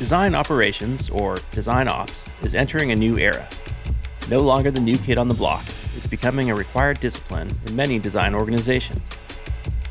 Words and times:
Design 0.00 0.34
operations, 0.34 1.10
or 1.10 1.36
design 1.52 1.86
ops, 1.86 2.26
is 2.42 2.54
entering 2.54 2.90
a 2.90 2.96
new 2.96 3.18
era. 3.18 3.46
No 4.30 4.40
longer 4.40 4.70
the 4.70 4.80
new 4.80 4.96
kid 4.96 5.18
on 5.18 5.28
the 5.28 5.34
block, 5.34 5.62
it's 5.94 6.06
becoming 6.06 6.48
a 6.48 6.54
required 6.54 6.98
discipline 7.00 7.50
in 7.66 7.76
many 7.76 7.98
design 7.98 8.34
organizations. 8.34 9.10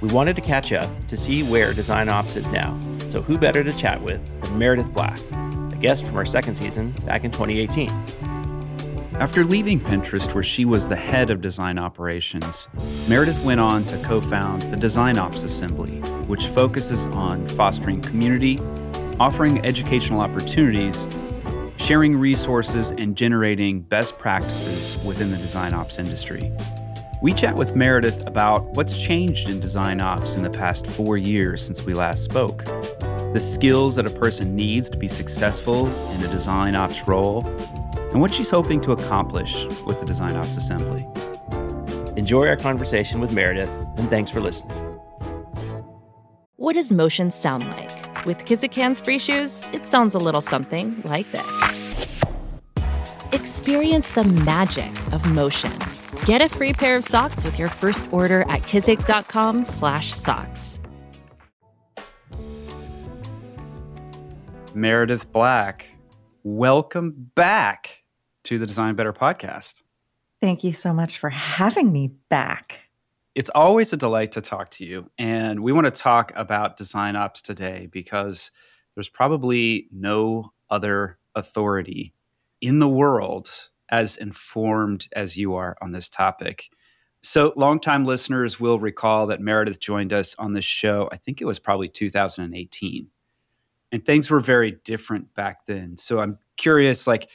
We 0.01 0.11
wanted 0.11 0.35
to 0.37 0.41
catch 0.41 0.73
up 0.73 0.89
to 1.09 1.15
see 1.15 1.43
where 1.43 1.75
design 1.75 2.09
ops 2.09 2.35
is 2.35 2.49
now, 2.49 2.75
so 3.07 3.21
who 3.21 3.37
better 3.37 3.63
to 3.63 3.71
chat 3.71 4.01
with 4.01 4.19
than 4.41 4.57
Meredith 4.57 4.91
Black, 4.95 5.19
a 5.31 5.77
guest 5.79 6.07
from 6.07 6.17
our 6.17 6.25
second 6.25 6.55
season 6.55 6.89
back 7.05 7.23
in 7.23 7.29
2018. 7.29 7.91
After 9.19 9.45
leaving 9.45 9.79
Pinterest, 9.79 10.33
where 10.33 10.43
she 10.43 10.65
was 10.65 10.87
the 10.87 10.95
head 10.95 11.29
of 11.29 11.39
design 11.39 11.77
operations, 11.77 12.67
Meredith 13.07 13.39
went 13.43 13.59
on 13.59 13.85
to 13.85 13.97
co 13.99 14.21
found 14.21 14.63
the 14.63 14.77
Design 14.77 15.19
Ops 15.19 15.43
Assembly, 15.43 15.99
which 16.25 16.47
focuses 16.47 17.05
on 17.07 17.47
fostering 17.49 18.01
community 18.01 18.57
offering 19.19 19.63
educational 19.65 20.21
opportunities, 20.21 21.05
sharing 21.77 22.15
resources, 22.15 22.91
and 22.91 23.15
generating 23.15 23.81
best 23.81 24.17
practices 24.17 24.97
within 25.03 25.31
the 25.31 25.37
design 25.37 25.73
ops 25.73 25.97
industry. 25.97 26.51
We 27.21 27.33
chat 27.33 27.57
with 27.57 27.75
Meredith 27.75 28.25
about 28.25 28.63
what's 28.75 29.01
changed 29.01 29.49
in 29.49 29.59
design 29.59 29.99
ops 29.99 30.35
in 30.35 30.43
the 30.43 30.49
past 30.49 30.87
four 30.87 31.17
years 31.17 31.61
since 31.61 31.83
we 31.83 31.93
last 31.93 32.23
spoke, 32.23 32.63
the 33.33 33.39
skills 33.39 33.95
that 33.95 34.05
a 34.05 34.09
person 34.09 34.55
needs 34.55 34.89
to 34.89 34.97
be 34.97 35.09
successful 35.09 35.87
in 36.11 36.23
a 36.23 36.27
design 36.29 36.75
ops 36.75 37.07
role, 37.07 37.45
and 38.11 38.21
what 38.21 38.33
she's 38.33 38.49
hoping 38.49 38.79
to 38.81 38.93
accomplish 38.93 39.65
with 39.85 39.99
the 39.99 40.05
Design 40.05 40.35
Ops 40.37 40.55
Assembly. 40.55 41.05
Enjoy 42.15 42.47
our 42.47 42.55
conversation 42.55 43.19
with 43.19 43.33
Meredith, 43.33 43.69
and 43.97 44.09
thanks 44.09 44.31
for 44.31 44.39
listening. 44.39 44.77
What 46.55 46.73
does 46.73 46.91
motion 46.91 47.31
sound 47.31 47.67
like? 47.69 47.98
With 48.25 48.43
Kizik 48.43 48.73
hands 48.73 48.99
free 48.99 49.17
shoes, 49.17 49.63
it 49.71 49.85
sounds 49.85 50.13
a 50.13 50.19
little 50.19 50.41
something 50.41 51.01
like 51.05 51.31
this. 51.31 52.05
Experience 53.31 54.11
the 54.11 54.25
magic 54.25 54.91
of 55.13 55.25
motion. 55.25 55.71
Get 56.25 56.41
a 56.41 56.49
free 56.49 56.73
pair 56.73 56.97
of 56.97 57.05
socks 57.05 57.45
with 57.45 57.57
your 57.57 57.69
first 57.69 58.11
order 58.11 58.41
at 58.49 58.63
kizik.com/socks. 58.63 60.81
Meredith 64.75 65.31
Black, 65.31 65.85
welcome 66.43 67.31
back 67.35 68.03
to 68.43 68.59
the 68.59 68.65
Design 68.65 68.95
Better 68.95 69.13
podcast. 69.13 69.83
Thank 70.41 70.65
you 70.65 70.73
so 70.73 70.93
much 70.93 71.17
for 71.17 71.29
having 71.29 71.93
me 71.93 72.11
back. 72.29 72.88
It's 73.35 73.49
always 73.53 73.93
a 73.93 73.97
delight 73.97 74.31
to 74.33 74.41
talk 74.41 74.71
to 74.71 74.85
you. 74.85 75.09
And 75.17 75.61
we 75.61 75.71
want 75.71 75.85
to 75.85 75.91
talk 75.91 76.31
about 76.35 76.77
design 76.77 77.15
ops 77.15 77.41
today 77.41 77.87
because 77.91 78.51
there's 78.95 79.09
probably 79.09 79.87
no 79.91 80.51
other 80.69 81.17
authority 81.35 82.13
in 82.61 82.79
the 82.79 82.87
world 82.89 83.49
as 83.89 84.17
informed 84.17 85.07
as 85.15 85.37
you 85.37 85.55
are 85.55 85.77
on 85.81 85.91
this 85.91 86.09
topic. 86.09 86.69
So, 87.21 87.53
longtime 87.55 88.05
listeners 88.05 88.59
will 88.59 88.79
recall 88.79 89.27
that 89.27 89.41
Meredith 89.41 89.79
joined 89.79 90.13
us 90.13 90.35
on 90.39 90.53
this 90.53 90.65
show, 90.65 91.09
I 91.11 91.17
think 91.17 91.41
it 91.41 91.45
was 91.45 91.59
probably 91.59 91.89
2018. 91.89 93.07
And 93.91 94.05
things 94.05 94.29
were 94.29 94.39
very 94.39 94.79
different 94.85 95.33
back 95.33 95.65
then. 95.65 95.97
So, 95.97 96.19
I'm 96.19 96.37
curious, 96.55 97.07
like, 97.07 97.29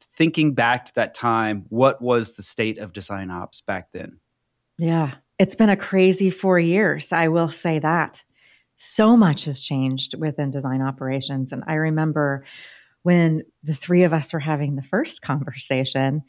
thinking 0.00 0.54
back 0.54 0.86
to 0.86 0.94
that 0.94 1.14
time, 1.14 1.66
what 1.70 2.00
was 2.00 2.36
the 2.36 2.42
state 2.42 2.78
of 2.78 2.92
design 2.92 3.30
ops 3.30 3.60
back 3.60 3.90
then? 3.92 4.20
Yeah, 4.80 5.16
it's 5.38 5.54
been 5.54 5.68
a 5.68 5.76
crazy 5.76 6.30
four 6.30 6.58
years. 6.58 7.12
I 7.12 7.28
will 7.28 7.50
say 7.50 7.78
that. 7.80 8.22
So 8.76 9.14
much 9.14 9.44
has 9.44 9.60
changed 9.60 10.14
within 10.18 10.50
design 10.50 10.80
operations. 10.80 11.52
And 11.52 11.62
I 11.66 11.74
remember 11.74 12.46
when 13.02 13.42
the 13.62 13.74
three 13.74 14.04
of 14.04 14.14
us 14.14 14.32
were 14.32 14.40
having 14.40 14.76
the 14.76 14.82
first 14.82 15.20
conversation, 15.20 16.22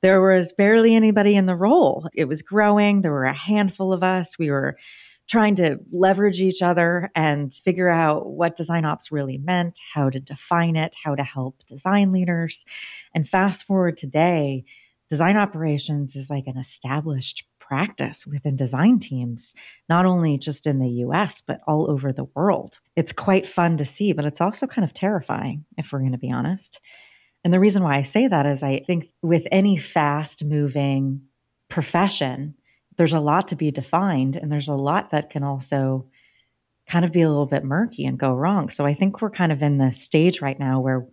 there 0.00 0.20
was 0.20 0.52
barely 0.52 0.96
anybody 0.96 1.36
in 1.36 1.46
the 1.46 1.54
role. 1.54 2.08
It 2.12 2.24
was 2.24 2.42
growing. 2.42 3.02
There 3.02 3.12
were 3.12 3.24
a 3.24 3.32
handful 3.32 3.92
of 3.92 4.02
us. 4.02 4.36
We 4.36 4.50
were 4.50 4.76
trying 5.28 5.54
to 5.56 5.78
leverage 5.92 6.40
each 6.40 6.60
other 6.60 7.08
and 7.14 7.54
figure 7.54 7.88
out 7.88 8.26
what 8.26 8.56
design 8.56 8.84
ops 8.84 9.12
really 9.12 9.38
meant, 9.38 9.78
how 9.94 10.10
to 10.10 10.18
define 10.18 10.74
it, 10.74 10.96
how 11.04 11.14
to 11.14 11.22
help 11.22 11.64
design 11.68 12.10
leaders. 12.10 12.64
And 13.14 13.28
fast 13.28 13.64
forward 13.64 13.96
today, 13.96 14.64
design 15.08 15.36
operations 15.36 16.16
is 16.16 16.30
like 16.30 16.48
an 16.48 16.56
established 16.56 17.44
practice 17.72 18.26
within 18.26 18.54
design 18.54 18.98
teams, 18.98 19.54
not 19.88 20.04
only 20.04 20.36
just 20.36 20.66
in 20.66 20.78
the 20.78 20.90
US, 21.06 21.40
but 21.40 21.62
all 21.66 21.90
over 21.90 22.12
the 22.12 22.26
world. 22.34 22.78
It's 22.96 23.12
quite 23.12 23.46
fun 23.46 23.78
to 23.78 23.86
see, 23.86 24.12
but 24.12 24.26
it's 24.26 24.42
also 24.42 24.66
kind 24.66 24.84
of 24.84 24.92
terrifying, 24.92 25.64
if 25.78 25.90
we're 25.90 26.00
going 26.00 26.12
to 26.12 26.18
be 26.18 26.30
honest. 26.30 26.82
And 27.42 27.50
the 27.50 27.58
reason 27.58 27.82
why 27.82 27.96
I 27.96 28.02
say 28.02 28.28
that 28.28 28.44
is 28.44 28.62
I 28.62 28.80
think 28.80 29.08
with 29.22 29.44
any 29.50 29.78
fast 29.78 30.44
moving 30.44 31.22
profession, 31.70 32.56
there's 32.98 33.14
a 33.14 33.20
lot 33.20 33.48
to 33.48 33.56
be 33.56 33.70
defined, 33.70 34.36
and 34.36 34.52
there's 34.52 34.68
a 34.68 34.74
lot 34.74 35.08
that 35.12 35.30
can 35.30 35.42
also 35.42 36.04
kind 36.86 37.06
of 37.06 37.12
be 37.12 37.22
a 37.22 37.28
little 37.30 37.46
bit 37.46 37.64
murky 37.64 38.04
and 38.04 38.18
go 38.18 38.34
wrong. 38.34 38.68
So 38.68 38.84
I 38.84 38.92
think 38.92 39.22
we're 39.22 39.30
kind 39.30 39.50
of 39.50 39.62
in 39.62 39.78
the 39.78 39.92
stage 39.92 40.42
right 40.42 40.60
now 40.60 40.78
where 40.78 41.06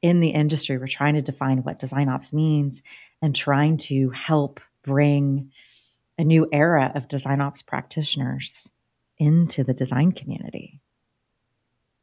in 0.00 0.20
the 0.20 0.28
industry, 0.28 0.78
we're 0.78 0.86
trying 0.86 1.14
to 1.14 1.22
define 1.22 1.64
what 1.64 1.80
design 1.80 2.08
ops 2.08 2.32
means 2.32 2.84
and 3.20 3.34
trying 3.34 3.78
to 3.78 4.10
help 4.10 4.60
bring 4.84 5.50
a 6.18 6.24
new 6.24 6.48
era 6.52 6.92
of 6.94 7.08
design 7.08 7.40
ops 7.40 7.62
practitioners 7.62 8.70
into 9.18 9.64
the 9.64 9.74
design 9.74 10.12
community. 10.12 10.80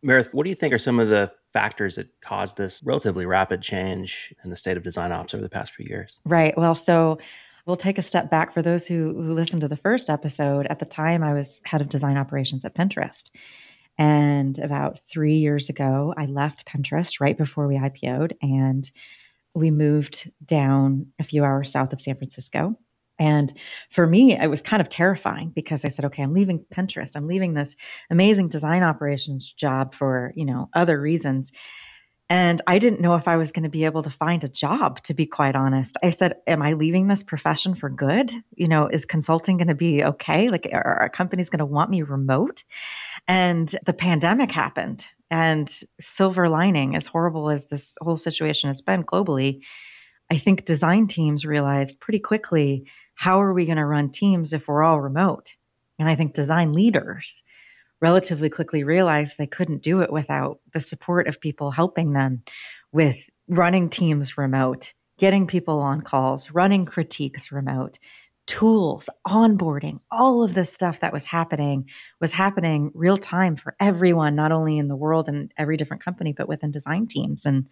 Meredith, 0.03 0.33
what 0.33 0.43
do 0.43 0.49
you 0.49 0.55
think 0.55 0.73
are 0.73 0.79
some 0.79 0.99
of 0.99 1.09
the 1.09 1.31
factors 1.53 1.95
that 1.95 2.07
caused 2.21 2.57
this 2.57 2.81
relatively 2.83 3.25
rapid 3.25 3.61
change 3.61 4.33
in 4.43 4.49
the 4.49 4.55
state 4.55 4.77
of 4.77 4.83
design 4.83 5.11
ops 5.11 5.33
over 5.33 5.43
the 5.43 5.49
past 5.49 5.73
few 5.73 5.85
years? 5.87 6.17
Right. 6.25 6.57
Well, 6.57 6.75
so 6.75 7.19
we'll 7.65 7.75
take 7.75 7.97
a 7.97 8.03
step 8.03 8.29
back 8.29 8.53
for 8.53 8.61
those 8.61 8.87
who, 8.87 9.13
who 9.13 9.33
listened 9.33 9.61
to 9.61 9.67
the 9.67 9.77
first 9.77 10.09
episode. 10.09 10.65
At 10.67 10.79
the 10.79 10.85
time, 10.85 11.23
I 11.23 11.33
was 11.33 11.61
head 11.65 11.81
of 11.81 11.89
design 11.89 12.17
operations 12.17 12.65
at 12.65 12.73
Pinterest. 12.73 13.29
And 13.97 14.57
about 14.59 14.99
three 15.01 15.35
years 15.35 15.69
ago, 15.69 16.13
I 16.17 16.25
left 16.25 16.65
Pinterest 16.65 17.19
right 17.19 17.37
before 17.37 17.67
we 17.67 17.75
IPO'd 17.75 18.35
and 18.41 18.89
we 19.53 19.69
moved 19.69 20.31
down 20.43 21.07
a 21.19 21.23
few 21.23 21.43
hours 21.43 21.71
south 21.71 21.93
of 21.93 22.01
San 22.01 22.15
Francisco 22.15 22.77
and 23.21 23.53
for 23.91 24.07
me, 24.07 24.35
it 24.35 24.49
was 24.49 24.63
kind 24.63 24.81
of 24.81 24.89
terrifying 24.89 25.51
because 25.51 25.85
I 25.85 25.89
said, 25.89 26.05
okay, 26.05 26.23
I'm 26.23 26.33
leaving 26.33 26.65
Pinterest. 26.73 27.15
I'm 27.15 27.27
leaving 27.27 27.53
this 27.53 27.75
amazing 28.09 28.47
design 28.47 28.81
operations 28.81 29.53
job 29.53 29.93
for, 29.93 30.33
you 30.35 30.43
know, 30.43 30.71
other 30.73 30.99
reasons. 30.99 31.51
And 32.31 32.63
I 32.65 32.79
didn't 32.79 32.99
know 32.99 33.13
if 33.13 33.27
I 33.27 33.37
was 33.37 33.51
going 33.51 33.61
to 33.61 33.69
be 33.69 33.85
able 33.85 34.01
to 34.01 34.09
find 34.09 34.43
a 34.43 34.49
job, 34.49 35.03
to 35.03 35.13
be 35.13 35.27
quite 35.27 35.55
honest. 35.55 35.97
I 36.01 36.09
said, 36.09 36.37
Am 36.47 36.63
I 36.63 36.73
leaving 36.73 37.09
this 37.09 37.21
profession 37.21 37.75
for 37.75 37.91
good? 37.91 38.31
You 38.55 38.67
know, 38.67 38.87
is 38.87 39.05
consulting 39.05 39.57
going 39.57 39.67
to 39.67 39.75
be 39.75 40.03
okay? 40.03 40.49
Like, 40.49 40.67
are 40.73 41.01
our 41.01 41.09
companies 41.09 41.49
going 41.49 41.59
to 41.59 41.65
want 41.65 41.91
me 41.91 42.01
remote? 42.01 42.63
And 43.27 43.75
the 43.85 43.93
pandemic 43.93 44.49
happened. 44.49 45.05
And 45.29 45.71
silver 45.99 46.49
lining, 46.49 46.95
as 46.95 47.05
horrible 47.05 47.51
as 47.51 47.65
this 47.65 47.99
whole 48.01 48.17
situation 48.17 48.69
has 48.69 48.81
been 48.81 49.03
globally, 49.03 49.61
I 50.31 50.37
think 50.37 50.63
design 50.63 51.07
teams 51.07 51.45
realized 51.45 51.99
pretty 51.99 52.19
quickly 52.19 52.87
how 53.21 53.39
are 53.39 53.53
we 53.53 53.67
going 53.67 53.77
to 53.77 53.85
run 53.85 54.09
teams 54.09 54.51
if 54.51 54.67
we're 54.67 54.81
all 54.81 54.99
remote? 54.99 55.53
And 55.99 56.09
I 56.09 56.15
think 56.15 56.33
design 56.33 56.73
leaders 56.73 57.43
relatively 58.01 58.49
quickly 58.49 58.83
realized 58.83 59.37
they 59.37 59.45
couldn't 59.45 59.83
do 59.83 60.01
it 60.01 60.11
without 60.11 60.59
the 60.73 60.79
support 60.79 61.27
of 61.27 61.39
people 61.39 61.69
helping 61.69 62.13
them 62.13 62.41
with 62.91 63.29
running 63.47 63.91
teams 63.91 64.39
remote, 64.39 64.93
getting 65.19 65.45
people 65.45 65.81
on 65.81 66.01
calls, 66.01 66.49
running 66.49 66.83
critiques 66.83 67.51
remote, 67.51 67.99
tools, 68.47 69.07
onboarding, 69.27 69.99
all 70.09 70.43
of 70.43 70.55
this 70.55 70.73
stuff 70.73 70.99
that 71.01 71.13
was 71.13 71.25
happening 71.25 71.87
was 72.19 72.33
happening 72.33 72.89
real 72.95 73.17
time 73.17 73.55
for 73.55 73.75
everyone, 73.79 74.33
not 74.33 74.51
only 74.51 74.79
in 74.79 74.87
the 74.87 74.95
world 74.95 75.29
and 75.29 75.53
every 75.57 75.77
different 75.77 76.03
company, 76.03 76.33
but 76.33 76.47
within 76.47 76.71
design 76.71 77.05
teams. 77.05 77.45
And, 77.45 77.67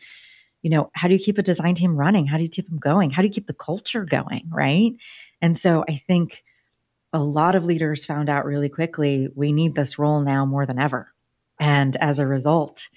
you 0.62 0.70
know, 0.70 0.92
how 0.94 1.08
do 1.08 1.16
you 1.16 1.20
keep 1.20 1.40
a 1.40 1.42
design 1.42 1.74
team 1.74 1.96
running? 1.96 2.28
How 2.28 2.38
do 2.38 2.44
you 2.44 2.50
keep 2.50 2.70
them 2.70 2.78
going? 2.78 3.10
How 3.10 3.24
do 3.24 3.28
you 3.28 3.34
keep 3.34 3.48
the 3.48 3.54
culture 3.54 4.06
going? 4.06 4.48
Right. 4.52 4.92
And 5.42 5.58
so 5.58 5.84
I 5.88 6.02
think 6.08 6.44
a 7.14 7.20
lot 7.20 7.56
of 7.56 7.66
leaders 7.66 8.06
found 8.06 8.30
out 8.30 8.46
really 8.46 8.70
quickly 8.70 9.30
we 9.36 9.52
need 9.52 9.74
this 9.74 9.98
role 9.98 10.22
now 10.22 10.46
more 10.46 10.66
than 10.66 10.80
ever. 10.80 11.12
And 11.60 11.96
as 11.98 12.20
a 12.20 12.28
result, 12.28 12.88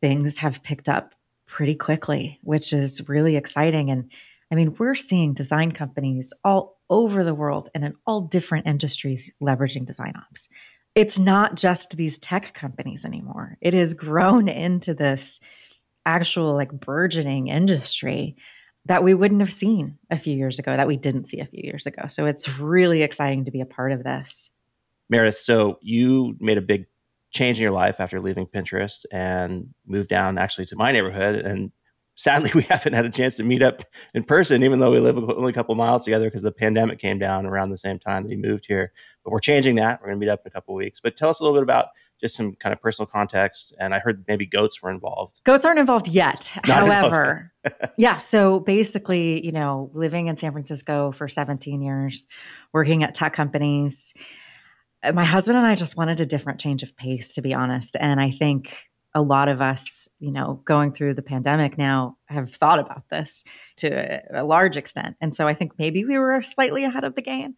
things 0.00 0.38
have 0.38 0.62
picked 0.62 0.88
up 0.88 1.14
pretty 1.46 1.74
quickly, 1.74 2.38
which 2.42 2.72
is 2.72 3.08
really 3.08 3.36
exciting. 3.36 3.90
And 3.90 4.10
I 4.50 4.54
mean, 4.54 4.74
we're 4.78 4.94
seeing 4.94 5.32
design 5.32 5.72
companies 5.72 6.32
all 6.44 6.78
over 6.90 7.24
the 7.24 7.34
world 7.34 7.68
and 7.74 7.84
in 7.84 7.94
all 8.06 8.20
different 8.20 8.66
industries 8.66 9.32
leveraging 9.42 9.86
design 9.86 10.14
ops. 10.16 10.48
It's 10.94 11.18
not 11.18 11.56
just 11.56 11.96
these 11.96 12.18
tech 12.18 12.54
companies 12.54 13.04
anymore. 13.04 13.58
It 13.60 13.74
has 13.74 13.94
grown 13.94 14.48
into 14.48 14.94
this 14.94 15.40
actual 16.04 16.54
like 16.54 16.72
burgeoning 16.72 17.48
industry 17.48 18.36
that 18.86 19.02
we 19.02 19.14
wouldn't 19.14 19.40
have 19.40 19.52
seen 19.52 19.98
a 20.10 20.18
few 20.18 20.36
years 20.36 20.58
ago, 20.58 20.76
that 20.76 20.86
we 20.86 20.96
didn't 20.96 21.26
see 21.26 21.40
a 21.40 21.46
few 21.46 21.60
years 21.62 21.86
ago. 21.86 22.06
So 22.08 22.26
it's 22.26 22.58
really 22.58 23.02
exciting 23.02 23.44
to 23.44 23.50
be 23.50 23.60
a 23.60 23.66
part 23.66 23.92
of 23.92 24.04
this. 24.04 24.50
Meredith, 25.08 25.38
so 25.38 25.78
you 25.82 26.36
made 26.40 26.58
a 26.58 26.62
big 26.62 26.86
change 27.30 27.58
in 27.58 27.62
your 27.62 27.72
life 27.72 28.00
after 28.00 28.20
leaving 28.20 28.46
Pinterest 28.46 29.04
and 29.10 29.68
moved 29.86 30.08
down 30.08 30.38
actually 30.38 30.66
to 30.66 30.76
my 30.76 30.92
neighborhood. 30.92 31.36
And 31.36 31.72
sadly, 32.16 32.50
we 32.54 32.62
haven't 32.62 32.92
had 32.92 33.04
a 33.04 33.10
chance 33.10 33.36
to 33.36 33.42
meet 33.42 33.62
up 33.62 33.82
in 34.14 34.22
person, 34.22 34.62
even 34.62 34.78
though 34.78 34.90
we 34.90 35.00
live 35.00 35.18
only 35.18 35.50
a 35.50 35.54
couple 35.54 35.74
miles 35.74 36.04
together 36.04 36.26
because 36.26 36.42
the 36.42 36.52
pandemic 36.52 36.98
came 36.98 37.18
down 37.18 37.44
around 37.44 37.70
the 37.70 37.76
same 37.76 37.98
time 37.98 38.22
that 38.22 38.30
we 38.30 38.36
moved 38.36 38.66
here. 38.66 38.92
But 39.24 39.32
we're 39.32 39.40
changing 39.40 39.76
that. 39.76 40.00
We're 40.00 40.08
going 40.08 40.20
to 40.20 40.26
meet 40.26 40.32
up 40.32 40.42
in 40.44 40.48
a 40.48 40.52
couple 40.52 40.74
weeks. 40.74 41.00
But 41.00 41.16
tell 41.16 41.28
us 41.28 41.40
a 41.40 41.42
little 41.42 41.56
bit 41.56 41.64
about 41.64 41.88
just 42.20 42.36
some 42.36 42.54
kind 42.54 42.72
of 42.72 42.80
personal 42.80 43.06
context. 43.06 43.74
And 43.78 43.94
I 43.94 43.98
heard 43.98 44.24
maybe 44.28 44.46
goats 44.46 44.82
were 44.82 44.90
involved. 44.90 45.40
Goats 45.44 45.64
aren't 45.64 45.78
involved 45.78 46.08
yet. 46.08 46.52
Not 46.66 46.86
However, 46.86 47.52
involved. 47.64 47.92
yeah. 47.98 48.16
So 48.16 48.60
basically, 48.60 49.44
you 49.44 49.52
know, 49.52 49.90
living 49.94 50.28
in 50.28 50.36
San 50.36 50.52
Francisco 50.52 51.12
for 51.12 51.28
17 51.28 51.82
years, 51.82 52.26
working 52.72 53.02
at 53.02 53.14
tech 53.14 53.32
companies, 53.32 54.14
uh, 55.02 55.12
my 55.12 55.24
husband 55.24 55.58
and 55.58 55.66
I 55.66 55.74
just 55.74 55.96
wanted 55.96 56.20
a 56.20 56.26
different 56.26 56.60
change 56.60 56.82
of 56.82 56.96
pace, 56.96 57.34
to 57.34 57.42
be 57.42 57.54
honest. 57.54 57.96
And 57.98 58.20
I 58.20 58.30
think 58.30 58.76
a 59.14 59.22
lot 59.22 59.48
of 59.48 59.62
us, 59.62 60.08
you 60.18 60.30
know, 60.30 60.60
going 60.66 60.92
through 60.92 61.14
the 61.14 61.22
pandemic 61.22 61.78
now 61.78 62.18
have 62.26 62.50
thought 62.50 62.78
about 62.78 63.08
this 63.08 63.44
to 63.76 63.88
a, 63.88 64.42
a 64.42 64.44
large 64.44 64.76
extent. 64.76 65.16
And 65.22 65.34
so 65.34 65.48
I 65.48 65.54
think 65.54 65.72
maybe 65.78 66.04
we 66.04 66.18
were 66.18 66.42
slightly 66.42 66.84
ahead 66.84 67.04
of 67.04 67.14
the 67.14 67.22
game. 67.22 67.54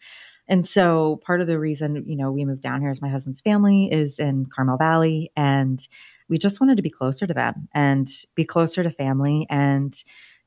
And 0.49 0.67
so 0.67 1.21
part 1.25 1.41
of 1.41 1.47
the 1.47 1.59
reason, 1.59 2.05
you 2.07 2.17
know, 2.17 2.33
we 2.33 2.45
moved 2.45 2.63
down 2.63 2.81
here 2.81 2.91
is 2.91 3.03
my 3.03 3.09
husband's 3.09 3.41
family 3.41 3.93
is 3.93 4.19
in 4.19 4.47
Carmel 4.47 4.79
Valley 4.79 5.31
and 5.37 5.87
we 6.29 6.39
just 6.39 6.61
wanted 6.61 6.77
to 6.77 6.83
be 6.83 6.91
closer 6.91 7.27
to 7.27 7.35
them 7.35 7.69
and 7.75 8.09
be 8.35 8.45
closer 8.45 8.83
to 8.83 8.91
family 8.91 9.47
and 9.51 10.03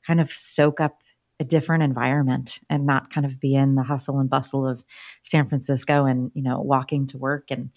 kind 0.05 0.19
of 0.19 0.31
soak 0.31 0.79
up 0.79 1.01
a 1.39 1.43
different 1.43 1.83
environment 1.83 2.59
and 2.69 2.85
not 2.85 3.11
kind 3.11 3.25
of 3.25 3.39
be 3.39 3.55
in 3.55 3.75
the 3.75 3.83
hustle 3.83 4.19
and 4.19 4.29
bustle 4.29 4.67
of 4.67 4.83
San 5.23 5.47
Francisco 5.47 6.05
and, 6.05 6.31
you 6.35 6.43
know, 6.43 6.61
walking 6.61 7.07
to 7.07 7.17
work 7.17 7.49
and 7.49 7.71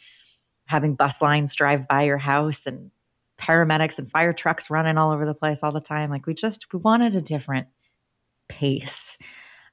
having 0.67 0.95
bus 0.95 1.23
lines 1.23 1.55
drive 1.55 1.89
by 1.89 2.03
your 2.03 2.19
house 2.19 2.67
and 2.67 2.91
paramedics 3.39 3.99
and 3.99 4.11
fire 4.11 4.33
trucks 4.33 4.71
running 4.71 4.99
all 4.99 5.13
over 5.13 5.27
the 5.27 5.35
place 5.35 5.63
all 5.63 5.73
the 5.73 5.81
time. 5.81 6.11
Like 6.11 6.27
we 6.27 6.35
just 6.35 6.73
we 6.73 6.79
wanted 6.79 7.15
a 7.15 7.21
different 7.21 7.69
pace. 8.49 9.19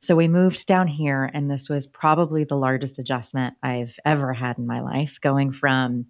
So 0.02 0.16
we 0.16 0.28
moved 0.28 0.66
down 0.66 0.88
here, 0.88 1.30
and 1.32 1.50
this 1.50 1.70
was 1.70 1.86
probably 1.86 2.44
the 2.44 2.56
largest 2.58 2.98
adjustment 2.98 3.56
I've 3.62 3.98
ever 4.04 4.34
had 4.34 4.58
in 4.58 4.66
my 4.66 4.82
life, 4.82 5.20
going 5.22 5.52
from 5.52 6.08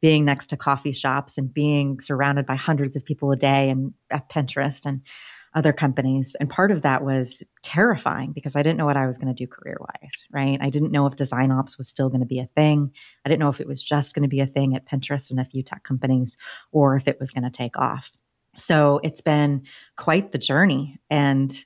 being 0.00 0.24
next 0.24 0.46
to 0.48 0.56
coffee 0.56 0.92
shops 0.92 1.36
and 1.36 1.52
being 1.52 1.98
surrounded 1.98 2.46
by 2.46 2.54
hundreds 2.54 2.94
of 2.94 3.04
people 3.04 3.32
a 3.32 3.36
day 3.36 3.70
and 3.70 3.92
at 4.10 4.28
Pinterest 4.28 4.86
and 4.86 5.00
other 5.54 5.72
companies. 5.72 6.36
And 6.38 6.50
part 6.50 6.70
of 6.70 6.82
that 6.82 7.04
was 7.04 7.42
terrifying 7.62 8.32
because 8.32 8.54
I 8.54 8.62
didn't 8.62 8.76
know 8.76 8.86
what 8.86 8.96
I 8.96 9.06
was 9.06 9.18
going 9.18 9.34
to 9.34 9.44
do 9.44 9.50
career 9.50 9.78
wise, 9.80 10.26
right? 10.30 10.58
I 10.60 10.68
didn't 10.68 10.92
know 10.92 11.06
if 11.06 11.16
design 11.16 11.50
ops 11.50 11.78
was 11.78 11.88
still 11.88 12.10
going 12.10 12.20
to 12.20 12.26
be 12.26 12.40
a 12.40 12.48
thing. 12.56 12.92
I 13.24 13.28
didn't 13.28 13.40
know 13.40 13.48
if 13.48 13.60
it 13.60 13.66
was 13.66 13.82
just 13.82 14.14
going 14.14 14.24
to 14.24 14.28
be 14.28 14.40
a 14.40 14.46
thing 14.46 14.76
at 14.76 14.86
Pinterest 14.86 15.30
and 15.30 15.40
a 15.40 15.44
few 15.44 15.62
tech 15.62 15.84
companies 15.84 16.36
or 16.70 16.96
if 16.96 17.08
it 17.08 17.18
was 17.18 17.30
going 17.30 17.44
to 17.44 17.50
take 17.50 17.78
off. 17.78 18.10
So 18.56 19.00
it's 19.02 19.20
been 19.20 19.62
quite 19.96 20.32
the 20.32 20.38
journey. 20.38 20.98
And 21.08 21.56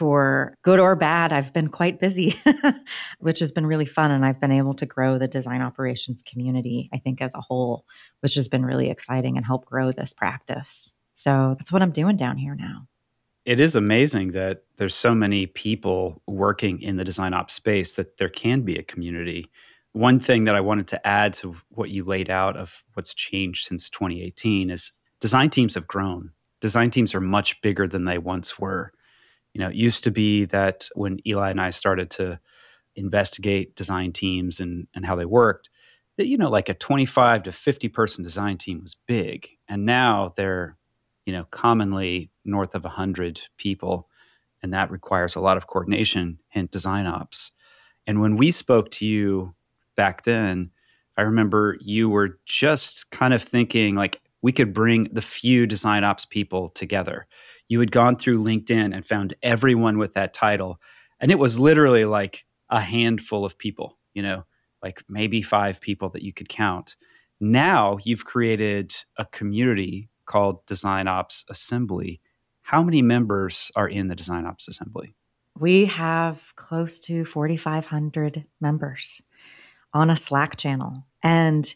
for 0.00 0.56
good 0.62 0.80
or 0.80 0.96
bad, 0.96 1.30
I've 1.30 1.52
been 1.52 1.68
quite 1.68 2.00
busy, 2.00 2.34
which 3.18 3.38
has 3.40 3.52
been 3.52 3.66
really 3.66 3.84
fun. 3.84 4.10
And 4.10 4.24
I've 4.24 4.40
been 4.40 4.50
able 4.50 4.72
to 4.76 4.86
grow 4.86 5.18
the 5.18 5.28
design 5.28 5.60
operations 5.60 6.22
community, 6.22 6.88
I 6.90 6.96
think, 6.96 7.20
as 7.20 7.34
a 7.34 7.40
whole, 7.42 7.84
which 8.20 8.32
has 8.32 8.48
been 8.48 8.64
really 8.64 8.88
exciting 8.88 9.36
and 9.36 9.44
help 9.44 9.66
grow 9.66 9.92
this 9.92 10.14
practice. 10.14 10.94
So 11.12 11.54
that's 11.58 11.70
what 11.70 11.82
I'm 11.82 11.90
doing 11.90 12.16
down 12.16 12.38
here 12.38 12.54
now. 12.54 12.86
It 13.44 13.60
is 13.60 13.76
amazing 13.76 14.32
that 14.32 14.62
there's 14.78 14.94
so 14.94 15.14
many 15.14 15.44
people 15.44 16.22
working 16.26 16.80
in 16.80 16.96
the 16.96 17.04
design 17.04 17.34
ops 17.34 17.52
space 17.52 17.92
that 17.96 18.16
there 18.16 18.30
can 18.30 18.62
be 18.62 18.76
a 18.76 18.82
community. 18.82 19.50
One 19.92 20.18
thing 20.18 20.44
that 20.44 20.54
I 20.54 20.62
wanted 20.62 20.88
to 20.88 21.06
add 21.06 21.34
to 21.34 21.54
what 21.68 21.90
you 21.90 22.04
laid 22.04 22.30
out 22.30 22.56
of 22.56 22.82
what's 22.94 23.12
changed 23.12 23.66
since 23.66 23.90
2018 23.90 24.70
is 24.70 24.92
design 25.20 25.50
teams 25.50 25.74
have 25.74 25.86
grown. 25.86 26.30
Design 26.62 26.90
teams 26.90 27.14
are 27.14 27.20
much 27.20 27.60
bigger 27.60 27.86
than 27.86 28.06
they 28.06 28.16
once 28.16 28.58
were 28.58 28.94
you 29.52 29.60
know, 29.60 29.68
it 29.68 29.74
used 29.74 30.04
to 30.04 30.10
be 30.10 30.44
that 30.46 30.88
when 30.94 31.18
Eli 31.26 31.50
and 31.50 31.60
I 31.60 31.70
started 31.70 32.10
to 32.10 32.40
investigate 32.96 33.76
design 33.76 34.12
teams 34.12 34.60
and, 34.60 34.86
and 34.94 35.04
how 35.04 35.16
they 35.16 35.24
worked, 35.24 35.70
that, 36.16 36.26
you 36.26 36.36
know, 36.36 36.50
like 36.50 36.68
a 36.68 36.74
25 36.74 37.44
to 37.44 37.52
50 37.52 37.88
person 37.88 38.22
design 38.22 38.58
team 38.58 38.80
was 38.82 38.94
big. 38.94 39.48
And 39.68 39.86
now 39.86 40.32
they're, 40.36 40.76
you 41.24 41.32
know, 41.32 41.44
commonly 41.50 42.30
north 42.44 42.74
of 42.74 42.84
100 42.84 43.40
people. 43.56 44.08
And 44.62 44.72
that 44.74 44.90
requires 44.90 45.34
a 45.34 45.40
lot 45.40 45.56
of 45.56 45.66
coordination, 45.66 46.38
hint 46.48 46.70
design 46.70 47.06
ops. 47.06 47.52
And 48.06 48.20
when 48.20 48.36
we 48.36 48.50
spoke 48.50 48.90
to 48.92 49.06
you 49.06 49.54
back 49.96 50.24
then, 50.24 50.70
I 51.16 51.22
remember 51.22 51.76
you 51.80 52.08
were 52.08 52.38
just 52.46 53.10
kind 53.10 53.34
of 53.34 53.42
thinking 53.42 53.94
like 53.94 54.20
we 54.42 54.52
could 54.52 54.72
bring 54.72 55.08
the 55.12 55.22
few 55.22 55.66
design 55.66 56.04
ops 56.04 56.24
people 56.24 56.70
together 56.70 57.26
you 57.70 57.78
had 57.78 57.92
gone 57.92 58.16
through 58.16 58.42
LinkedIn 58.42 58.92
and 58.92 59.06
found 59.06 59.34
everyone 59.42 59.96
with 59.96 60.14
that 60.14 60.34
title. 60.34 60.80
And 61.20 61.30
it 61.30 61.38
was 61.38 61.58
literally 61.58 62.04
like 62.04 62.44
a 62.68 62.80
handful 62.80 63.44
of 63.44 63.56
people, 63.56 63.96
you 64.12 64.22
know, 64.22 64.44
like 64.82 65.04
maybe 65.08 65.40
five 65.40 65.80
people 65.80 66.08
that 66.10 66.22
you 66.22 66.32
could 66.32 66.48
count. 66.48 66.96
Now 67.40 67.96
you've 68.02 68.24
created 68.24 68.92
a 69.16 69.24
community 69.24 70.10
called 70.26 70.66
Design 70.66 71.06
Ops 71.06 71.44
Assembly. 71.48 72.20
How 72.62 72.82
many 72.82 73.02
members 73.02 73.70
are 73.76 73.88
in 73.88 74.08
the 74.08 74.16
Design 74.16 74.46
Ops 74.46 74.66
Assembly? 74.66 75.14
We 75.56 75.84
have 75.84 76.52
close 76.56 76.98
to 77.00 77.24
4,500 77.24 78.46
members 78.60 79.22
on 79.94 80.10
a 80.10 80.16
Slack 80.16 80.56
channel. 80.56 81.06
And 81.22 81.72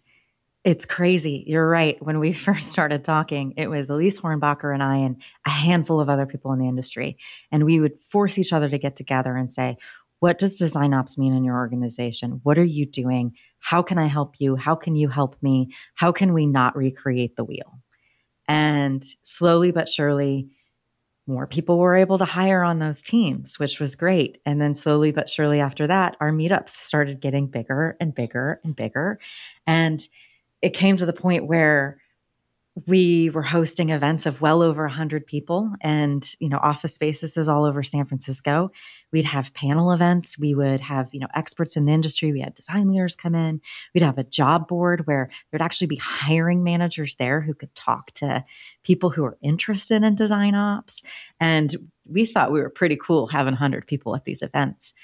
it's 0.64 0.86
crazy. 0.86 1.44
You're 1.46 1.68
right. 1.68 2.02
When 2.02 2.18
we 2.18 2.32
first 2.46 2.70
started 2.70 3.04
talking, 3.04 3.54
it 3.56 3.68
was 3.68 3.90
Elise 3.90 4.18
Hornbacher 4.18 4.72
and 4.72 4.82
I 4.82 4.96
and 4.96 5.22
a 5.46 5.50
handful 5.50 6.00
of 6.00 6.08
other 6.08 6.26
people 6.26 6.52
in 6.52 6.58
the 6.58 6.68
industry. 6.68 7.18
And 7.52 7.64
we 7.64 7.78
would 7.78 8.00
force 8.00 8.38
each 8.38 8.52
other 8.52 8.68
to 8.68 8.78
get 8.78 8.96
together 8.96 9.36
and 9.36 9.52
say, 9.52 9.76
what 10.20 10.38
does 10.38 10.56
design 10.56 10.94
ops 10.94 11.18
mean 11.18 11.34
in 11.34 11.44
your 11.44 11.56
organization? 11.56 12.40
What 12.44 12.58
are 12.58 12.64
you 12.64 12.86
doing? 12.86 13.34
How 13.58 13.82
can 13.82 13.98
I 13.98 14.06
help 14.06 14.36
you? 14.38 14.56
How 14.56 14.74
can 14.74 14.96
you 14.96 15.08
help 15.08 15.36
me? 15.42 15.68
How 15.96 16.12
can 16.12 16.32
we 16.32 16.46
not 16.46 16.76
recreate 16.76 17.36
the 17.36 17.44
wheel? 17.44 17.80
And 18.48 19.04
slowly 19.22 19.70
but 19.70 19.88
surely, 19.88 20.48
more 21.26 21.46
people 21.46 21.78
were 21.78 21.96
able 21.96 22.18
to 22.18 22.24
hire 22.24 22.62
on 22.62 22.78
those 22.78 23.00
teams, 23.00 23.58
which 23.58 23.80
was 23.80 23.94
great. 23.94 24.38
And 24.44 24.60
then 24.60 24.74
slowly 24.74 25.10
but 25.10 25.28
surely 25.28 25.60
after 25.60 25.86
that, 25.86 26.16
our 26.20 26.30
meetups 26.30 26.70
started 26.70 27.20
getting 27.20 27.46
bigger 27.46 27.96
and 28.00 28.14
bigger 28.14 28.60
and 28.62 28.76
bigger. 28.76 29.18
And 29.66 30.06
it 30.64 30.72
came 30.72 30.96
to 30.96 31.04
the 31.04 31.12
point 31.12 31.46
where 31.46 31.98
we 32.86 33.30
were 33.30 33.42
hosting 33.42 33.90
events 33.90 34.24
of 34.24 34.40
well 34.40 34.62
over 34.62 34.84
100 34.84 35.26
people 35.26 35.70
and 35.80 36.34
you 36.40 36.48
know 36.48 36.58
office 36.58 36.94
spaces 36.94 37.36
is 37.36 37.48
all 37.48 37.64
over 37.64 37.82
san 37.82 38.06
francisco. 38.06 38.70
We'd 39.12 39.26
have 39.26 39.52
panel 39.52 39.92
events. 39.92 40.38
We 40.38 40.54
would 40.54 40.80
have 40.80 41.10
you 41.12 41.20
know 41.20 41.28
experts 41.34 41.76
in 41.76 41.84
the 41.84 41.92
industry. 41.92 42.32
We 42.32 42.40
had 42.40 42.54
design 42.54 42.88
leaders 42.88 43.14
come 43.14 43.34
in. 43.34 43.60
We'd 43.92 44.02
have 44.02 44.16
a 44.16 44.24
job 44.24 44.66
board 44.66 45.06
where 45.06 45.30
there'd 45.50 45.62
actually 45.62 45.86
be 45.88 46.00
hiring 46.02 46.64
managers 46.64 47.16
there 47.16 47.42
who 47.42 47.52
could 47.52 47.74
talk 47.74 48.10
to 48.12 48.42
people 48.82 49.10
who 49.10 49.24
are 49.24 49.36
interested 49.42 50.02
in 50.02 50.14
design 50.14 50.54
ops. 50.54 51.02
And 51.38 51.76
we 52.06 52.24
thought 52.24 52.52
we 52.52 52.60
were 52.60 52.70
pretty 52.70 52.96
cool 52.96 53.26
having 53.26 53.52
100 53.52 53.86
people 53.86 54.16
at 54.16 54.24
these 54.24 54.40
events. 54.40 54.94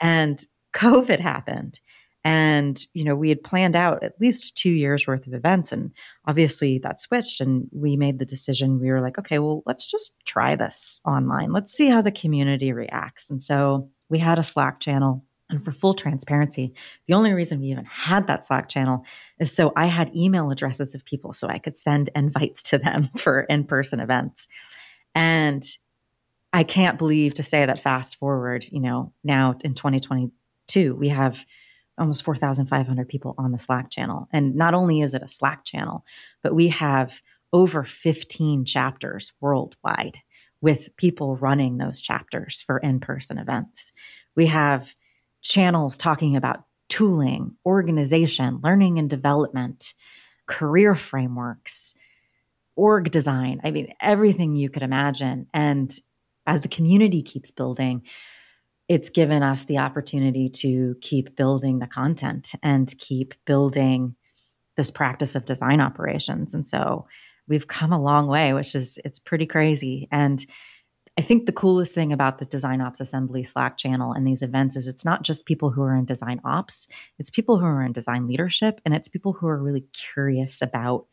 And 0.00 0.42
covid 0.72 1.18
happened 1.18 1.80
and, 2.28 2.86
you 2.92 3.04
know, 3.04 3.16
we 3.16 3.30
had 3.30 3.42
planned 3.42 3.74
out 3.74 4.04
at 4.04 4.20
least 4.20 4.54
two 4.54 4.68
years 4.68 5.06
worth 5.06 5.26
of 5.26 5.32
events. 5.32 5.72
And 5.72 5.92
obviously 6.26 6.78
that 6.80 7.00
switched. 7.00 7.40
And 7.40 7.70
we 7.72 7.96
made 7.96 8.18
the 8.18 8.26
decision 8.26 8.78
we 8.78 8.90
were 8.90 9.00
like, 9.00 9.18
okay, 9.18 9.38
well, 9.38 9.62
let's 9.64 9.86
just 9.86 10.12
try 10.26 10.54
this 10.54 11.00
online. 11.06 11.52
Let's 11.52 11.72
see 11.72 11.88
how 11.88 12.02
the 12.02 12.12
community 12.12 12.70
reacts. 12.70 13.30
And 13.30 13.42
so 13.42 13.88
we 14.10 14.18
had 14.18 14.38
a 14.38 14.42
Slack 14.42 14.78
channel. 14.78 15.24
And 15.48 15.64
for 15.64 15.72
full 15.72 15.94
transparency, 15.94 16.74
the 17.06 17.14
only 17.14 17.32
reason 17.32 17.60
we 17.60 17.68
even 17.68 17.86
had 17.86 18.26
that 18.26 18.44
Slack 18.44 18.68
channel 18.68 19.06
is 19.40 19.50
so 19.50 19.72
I 19.74 19.86
had 19.86 20.14
email 20.14 20.50
addresses 20.50 20.94
of 20.94 21.06
people 21.06 21.32
so 21.32 21.48
I 21.48 21.56
could 21.56 21.78
send 21.78 22.10
invites 22.14 22.62
to 22.64 22.76
them 22.76 23.04
for 23.16 23.44
in 23.44 23.64
person 23.64 24.00
events. 24.00 24.48
And 25.14 25.64
I 26.52 26.62
can't 26.62 26.98
believe 26.98 27.32
to 27.34 27.42
say 27.42 27.64
that 27.64 27.80
fast 27.80 28.16
forward, 28.16 28.66
you 28.70 28.80
know, 28.80 29.14
now 29.24 29.54
in 29.64 29.72
2022, 29.72 30.94
we 30.94 31.08
have 31.08 31.46
almost 31.98 32.24
4,500 32.24 33.08
people 33.08 33.34
on 33.38 33.52
the 33.52 33.58
Slack 33.58 33.90
channel. 33.90 34.28
And 34.32 34.54
not 34.54 34.74
only 34.74 35.00
is 35.00 35.14
it 35.14 35.22
a 35.22 35.28
Slack 35.28 35.64
channel, 35.64 36.04
but 36.42 36.54
we 36.54 36.68
have 36.68 37.22
over 37.52 37.84
15 37.84 38.64
chapters 38.64 39.32
worldwide 39.40 40.18
with 40.60 40.96
people 40.96 41.36
running 41.36 41.78
those 41.78 42.00
chapters 42.00 42.62
for 42.62 42.78
in 42.78 43.00
person 43.00 43.38
events. 43.38 43.92
We 44.34 44.46
have 44.46 44.94
channels 45.40 45.96
talking 45.96 46.36
about 46.36 46.64
tooling, 46.88 47.54
organization, 47.64 48.60
learning 48.62 48.98
and 48.98 49.08
development, 49.08 49.94
career 50.46 50.94
frameworks, 50.94 51.94
org 52.76 53.10
design. 53.10 53.60
I 53.64 53.70
mean, 53.70 53.92
everything 54.00 54.56
you 54.56 54.70
could 54.70 54.82
imagine. 54.82 55.46
And 55.52 55.92
as 56.46 56.62
the 56.62 56.68
community 56.68 57.22
keeps 57.22 57.50
building, 57.50 58.02
it's 58.88 59.10
given 59.10 59.42
us 59.42 59.64
the 59.66 59.78
opportunity 59.78 60.48
to 60.48 60.96
keep 61.02 61.36
building 61.36 61.78
the 61.78 61.86
content 61.86 62.52
and 62.62 62.96
keep 62.98 63.34
building 63.44 64.14
this 64.76 64.90
practice 64.90 65.34
of 65.34 65.44
design 65.44 65.80
operations. 65.80 66.54
And 66.54 66.66
so 66.66 67.06
we've 67.48 67.68
come 67.68 67.92
a 67.92 68.00
long 68.00 68.26
way, 68.26 68.52
which 68.54 68.74
is 68.74 68.98
it's 69.04 69.18
pretty 69.18 69.44
crazy. 69.46 70.08
And 70.10 70.44
I 71.18 71.20
think 71.20 71.46
the 71.46 71.52
coolest 71.52 71.94
thing 71.94 72.12
about 72.12 72.38
the 72.38 72.44
Design 72.44 72.80
Ops 72.80 73.00
Assembly 73.00 73.42
Slack 73.42 73.76
channel 73.76 74.12
and 74.12 74.26
these 74.26 74.40
events 74.40 74.76
is 74.76 74.86
it's 74.86 75.04
not 75.04 75.24
just 75.24 75.46
people 75.46 75.70
who 75.70 75.82
are 75.82 75.94
in 75.94 76.04
design 76.04 76.40
ops, 76.44 76.86
it's 77.18 77.28
people 77.28 77.58
who 77.58 77.66
are 77.66 77.82
in 77.82 77.92
design 77.92 78.28
leadership, 78.28 78.80
and 78.84 78.94
it's 78.94 79.08
people 79.08 79.32
who 79.32 79.48
are 79.48 79.60
really 79.60 79.84
curious 79.92 80.62
about 80.62 81.06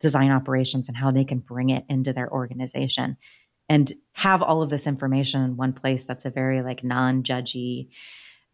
design 0.00 0.30
operations 0.30 0.86
and 0.86 0.96
how 0.96 1.10
they 1.10 1.24
can 1.24 1.40
bring 1.40 1.70
it 1.70 1.84
into 1.88 2.12
their 2.12 2.30
organization 2.32 3.16
and 3.68 3.92
have 4.12 4.42
all 4.42 4.62
of 4.62 4.70
this 4.70 4.86
information 4.86 5.42
in 5.42 5.56
one 5.56 5.72
place 5.72 6.06
that's 6.06 6.24
a 6.24 6.30
very 6.30 6.62
like 6.62 6.82
non-judgy 6.82 7.88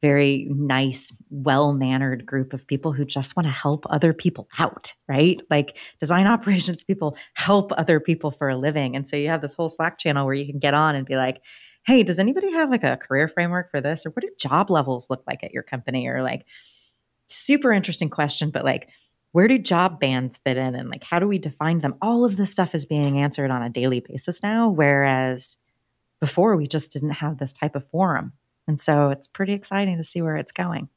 very 0.04 0.46
nice, 0.50 1.16
well 1.30 1.72
mannered 1.72 2.26
group 2.26 2.52
of 2.52 2.66
people 2.66 2.92
who 2.92 3.06
just 3.06 3.36
want 3.36 3.46
to 3.46 3.50
help 3.50 3.86
other 3.88 4.12
people 4.12 4.46
out, 4.58 4.92
right? 5.08 5.40
Like 5.48 5.78
design 5.98 6.26
operations 6.34 6.84
people 6.84 7.16
help 7.32 7.72
other 7.72 8.00
people 8.00 8.30
for 8.30 8.50
a 8.50 8.56
living. 8.58 8.96
And 8.96 9.08
so 9.08 9.16
you 9.16 9.28
have 9.28 9.40
this 9.40 9.54
whole 9.54 9.70
Slack 9.70 9.96
channel 9.96 10.26
where 10.26 10.34
you 10.34 10.44
can 10.44 10.58
get 10.58 10.74
on 10.74 10.94
and 10.94 11.06
be 11.06 11.16
like, 11.16 11.42
hey, 11.86 12.02
does 12.02 12.18
anybody 12.18 12.52
have 12.52 12.68
like 12.68 12.84
a 12.84 12.98
career 12.98 13.28
framework 13.28 13.70
for 13.70 13.80
this? 13.80 14.04
Or 14.04 14.10
what 14.10 14.20
do 14.20 14.28
job 14.38 14.68
levels 14.68 15.08
look 15.08 15.22
like 15.26 15.42
at 15.42 15.54
your 15.54 15.62
company? 15.62 16.06
Or 16.06 16.22
like, 16.22 16.46
super 17.30 17.72
interesting 17.72 18.10
question, 18.10 18.50
but 18.50 18.62
like, 18.62 18.90
where 19.34 19.48
do 19.48 19.58
job 19.58 19.98
bands 19.98 20.36
fit 20.36 20.56
in? 20.56 20.76
And 20.76 20.88
like, 20.88 21.02
how 21.02 21.18
do 21.18 21.26
we 21.26 21.38
define 21.38 21.80
them? 21.80 21.96
All 22.00 22.24
of 22.24 22.36
this 22.36 22.52
stuff 22.52 22.72
is 22.72 22.86
being 22.86 23.18
answered 23.18 23.50
on 23.50 23.64
a 23.64 23.68
daily 23.68 23.98
basis 23.98 24.40
now. 24.44 24.68
Whereas 24.68 25.56
before, 26.20 26.56
we 26.56 26.68
just 26.68 26.92
didn't 26.92 27.10
have 27.10 27.38
this 27.38 27.52
type 27.52 27.74
of 27.74 27.84
forum. 27.84 28.32
And 28.68 28.80
so 28.80 29.10
it's 29.10 29.26
pretty 29.26 29.52
exciting 29.52 29.96
to 29.98 30.04
see 30.04 30.22
where 30.22 30.36
it's 30.36 30.52
going. 30.52 30.88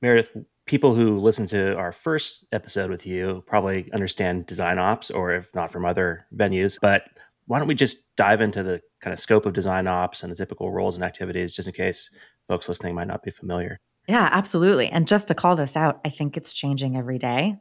Meredith, 0.00 0.30
people 0.66 0.94
who 0.94 1.18
listen 1.18 1.48
to 1.48 1.74
our 1.74 1.90
first 1.90 2.44
episode 2.52 2.88
with 2.88 3.04
you 3.04 3.42
probably 3.48 3.90
understand 3.92 4.46
design 4.46 4.78
ops, 4.78 5.10
or 5.10 5.32
if 5.32 5.52
not 5.52 5.72
from 5.72 5.84
other 5.84 6.24
venues. 6.32 6.78
But 6.80 7.08
why 7.46 7.58
don't 7.58 7.66
we 7.66 7.74
just 7.74 7.98
dive 8.14 8.40
into 8.40 8.62
the 8.62 8.80
kind 9.00 9.12
of 9.12 9.18
scope 9.18 9.44
of 9.44 9.54
design 9.54 9.88
ops 9.88 10.22
and 10.22 10.30
the 10.30 10.36
typical 10.36 10.70
roles 10.70 10.94
and 10.94 11.04
activities, 11.04 11.52
just 11.52 11.66
in 11.66 11.74
case 11.74 12.10
folks 12.46 12.68
listening 12.68 12.94
might 12.94 13.08
not 13.08 13.24
be 13.24 13.32
familiar? 13.32 13.80
Yeah, 14.08 14.28
absolutely. 14.32 14.88
And 14.88 15.06
just 15.06 15.28
to 15.28 15.34
call 15.34 15.56
this 15.56 15.76
out, 15.76 16.00
I 16.04 16.10
think 16.10 16.36
it's 16.36 16.52
changing 16.52 16.96
every 16.96 17.18
day. 17.18 17.56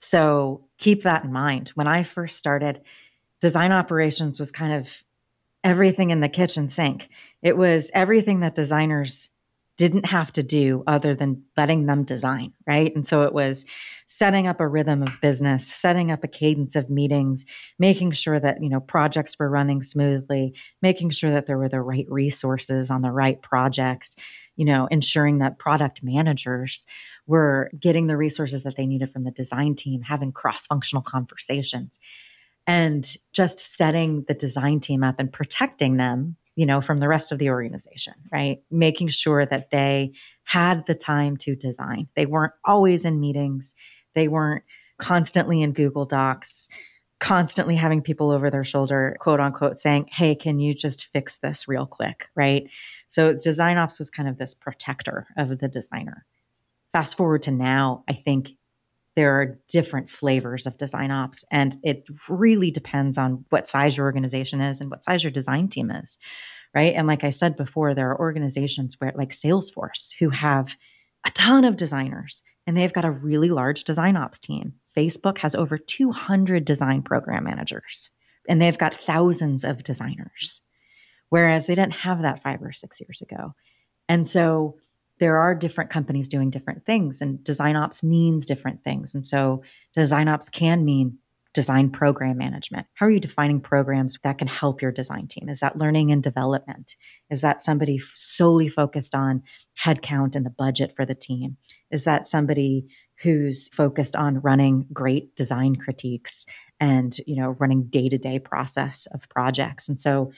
So 0.00 0.68
keep 0.78 1.02
that 1.02 1.24
in 1.24 1.32
mind. 1.32 1.70
When 1.74 1.86
I 1.86 2.02
first 2.02 2.38
started, 2.38 2.80
design 3.40 3.72
operations 3.72 4.38
was 4.38 4.50
kind 4.50 4.72
of 4.72 5.02
everything 5.64 6.10
in 6.10 6.20
the 6.20 6.28
kitchen 6.28 6.68
sink. 6.68 7.08
It 7.42 7.56
was 7.56 7.90
everything 7.94 8.40
that 8.40 8.54
designers 8.54 9.30
didn't 9.76 10.06
have 10.06 10.32
to 10.32 10.42
do 10.42 10.82
other 10.86 11.14
than 11.14 11.42
letting 11.56 11.84
them 11.84 12.02
design, 12.02 12.52
right? 12.66 12.94
And 12.94 13.06
so 13.06 13.24
it 13.24 13.34
was 13.34 13.66
setting 14.06 14.46
up 14.46 14.58
a 14.60 14.66
rhythm 14.68 15.02
of 15.02 15.20
business, 15.20 15.66
setting 15.66 16.10
up 16.10 16.24
a 16.24 16.28
cadence 16.28 16.76
of 16.76 16.88
meetings, 16.88 17.44
making 17.78 18.12
sure 18.12 18.40
that, 18.40 18.62
you 18.62 18.70
know, 18.70 18.80
projects 18.80 19.38
were 19.38 19.50
running 19.50 19.82
smoothly, 19.82 20.54
making 20.80 21.10
sure 21.10 21.30
that 21.30 21.44
there 21.46 21.58
were 21.58 21.68
the 21.68 21.82
right 21.82 22.06
resources 22.08 22.90
on 22.90 23.02
the 23.02 23.12
right 23.12 23.42
projects, 23.42 24.16
you 24.56 24.64
know, 24.64 24.88
ensuring 24.90 25.38
that 25.38 25.58
product 25.58 26.02
managers 26.02 26.86
were 27.26 27.70
getting 27.78 28.06
the 28.06 28.16
resources 28.16 28.62
that 28.62 28.76
they 28.76 28.86
needed 28.86 29.10
from 29.10 29.24
the 29.24 29.30
design 29.30 29.74
team, 29.74 30.02
having 30.02 30.32
cross-functional 30.32 31.02
conversations 31.02 31.98
and 32.66 33.16
just 33.32 33.60
setting 33.60 34.24
the 34.26 34.34
design 34.34 34.80
team 34.80 35.04
up 35.04 35.16
and 35.18 35.32
protecting 35.32 35.96
them 35.96 36.36
you 36.56 36.66
know 36.66 36.80
from 36.80 36.98
the 36.98 37.08
rest 37.08 37.30
of 37.30 37.38
the 37.38 37.50
organization 37.50 38.14
right? 38.32 38.58
Making 38.70 39.08
sure 39.08 39.46
that 39.46 39.70
they 39.70 40.12
had 40.44 40.86
the 40.86 40.94
time 40.94 41.36
to 41.38 41.54
design. 41.54 42.08
They 42.16 42.26
weren't 42.26 42.54
always 42.64 43.04
in 43.04 43.20
meetings. 43.20 43.74
They 44.14 44.28
weren't 44.28 44.64
constantly 44.98 45.62
in 45.62 45.72
google 45.72 46.06
docs 46.06 46.68
constantly 47.18 47.76
having 47.76 48.02
people 48.02 48.30
over 48.30 48.50
their 48.50 48.64
shoulder 48.64 49.16
quote 49.20 49.40
unquote 49.40 49.78
saying 49.78 50.06
hey 50.12 50.34
can 50.34 50.60
you 50.60 50.74
just 50.74 51.04
fix 51.04 51.38
this 51.38 51.66
real 51.66 51.86
quick? 51.86 52.28
Right? 52.34 52.70
So 53.08 53.32
design 53.32 53.78
ops 53.78 53.98
was 53.98 54.10
kind 54.10 54.28
of 54.28 54.38
this 54.38 54.54
protector 54.54 55.26
of 55.36 55.58
the 55.58 55.68
designer. 55.68 56.26
Fast 56.92 57.16
forward 57.16 57.42
to 57.42 57.50
now 57.50 58.04
i 58.08 58.12
think 58.12 58.50
there 59.14 59.40
are 59.40 59.58
different 59.68 60.10
flavors 60.10 60.66
of 60.66 60.76
design 60.76 61.10
ops 61.10 61.44
and 61.50 61.76
it 61.82 62.04
really 62.28 62.70
depends 62.70 63.16
on 63.16 63.44
what 63.48 63.66
size 63.66 63.96
your 63.96 64.04
organization 64.04 64.60
is 64.60 64.80
and 64.80 64.90
what 64.90 65.04
size 65.04 65.24
your 65.24 65.30
design 65.30 65.68
team 65.68 65.90
is 65.90 66.18
right? 66.74 66.94
And 66.94 67.06
like 67.06 67.24
i 67.24 67.30
said 67.30 67.56
before 67.56 67.94
there 67.94 68.10
are 68.10 68.18
organizations 68.18 68.96
where 68.98 69.12
like 69.16 69.30
salesforce 69.30 70.14
who 70.18 70.30
have 70.30 70.76
a 71.26 71.30
ton 71.30 71.64
of 71.64 71.76
designers 71.76 72.42
and 72.66 72.76
they've 72.76 72.92
got 72.92 73.04
a 73.04 73.10
really 73.10 73.50
large 73.50 73.84
design 73.84 74.16
ops 74.16 74.38
team. 74.38 74.74
Facebook 74.96 75.38
has 75.38 75.54
over 75.54 75.78
200 75.78 76.64
design 76.64 77.02
program 77.02 77.44
managers 77.44 78.10
and 78.48 78.60
they've 78.60 78.78
got 78.78 78.94
thousands 78.94 79.64
of 79.64 79.84
designers 79.84 80.62
whereas 81.28 81.66
they 81.66 81.74
didn't 81.74 81.94
have 81.94 82.22
that 82.22 82.42
five 82.42 82.62
or 82.62 82.72
six 82.72 83.00
years 83.00 83.20
ago. 83.20 83.54
And 84.08 84.28
so 84.28 84.76
there 85.18 85.38
are 85.38 85.54
different 85.54 85.90
companies 85.90 86.28
doing 86.28 86.50
different 86.50 86.84
things 86.84 87.20
and 87.20 87.42
design 87.42 87.76
ops 87.76 88.02
means 88.02 88.46
different 88.46 88.84
things. 88.84 89.14
And 89.14 89.24
so 89.24 89.62
design 89.94 90.28
ops 90.28 90.48
can 90.48 90.84
mean 90.84 91.18
design 91.54 91.88
program 91.88 92.36
management. 92.36 92.86
How 92.94 93.06
are 93.06 93.10
you 93.10 93.18
defining 93.18 93.62
programs 93.62 94.18
that 94.22 94.36
can 94.36 94.46
help 94.46 94.82
your 94.82 94.92
design 94.92 95.26
team? 95.26 95.48
Is 95.48 95.60
that 95.60 95.78
learning 95.78 96.12
and 96.12 96.22
development? 96.22 96.96
Is 97.30 97.40
that 97.40 97.62
somebody 97.62 97.98
solely 97.98 98.68
focused 98.68 99.14
on 99.14 99.42
headcount 99.82 100.36
and 100.36 100.44
the 100.44 100.50
budget 100.50 100.92
for 100.94 101.06
the 101.06 101.14
team 101.14 101.56
is 101.90 102.04
that 102.04 102.26
somebody 102.26 102.86
who's 103.22 103.68
focused 103.68 104.14
on 104.16 104.40
running 104.40 104.86
great 104.92 105.34
design 105.36 105.76
critiques 105.76 106.44
and 106.80 107.16
you 107.26 107.36
know 107.36 107.56
running 107.58 107.84
day-to-day 107.84 108.38
process 108.38 109.06
of 109.12 109.28
projects. 109.28 109.88
And 109.88 110.00
so 110.00 110.32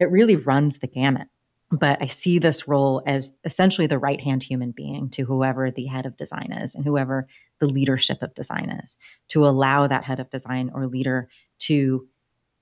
it 0.00 0.10
really 0.10 0.36
runs 0.36 0.78
the 0.78 0.88
gamut. 0.88 1.28
But 1.70 2.00
I 2.00 2.06
see 2.06 2.38
this 2.38 2.68
role 2.68 3.02
as 3.06 3.32
essentially 3.44 3.86
the 3.86 3.98
right 3.98 4.20
hand 4.20 4.42
human 4.42 4.70
being 4.70 5.08
to 5.10 5.24
whoever 5.24 5.70
the 5.70 5.86
head 5.86 6.06
of 6.06 6.16
design 6.16 6.52
is 6.52 6.74
and 6.74 6.84
whoever 6.84 7.26
the 7.58 7.66
leadership 7.66 8.22
of 8.22 8.34
design 8.34 8.70
is, 8.84 8.96
to 9.28 9.46
allow 9.46 9.86
that 9.86 10.04
head 10.04 10.20
of 10.20 10.30
design 10.30 10.70
or 10.74 10.86
leader 10.86 11.28
to 11.60 12.06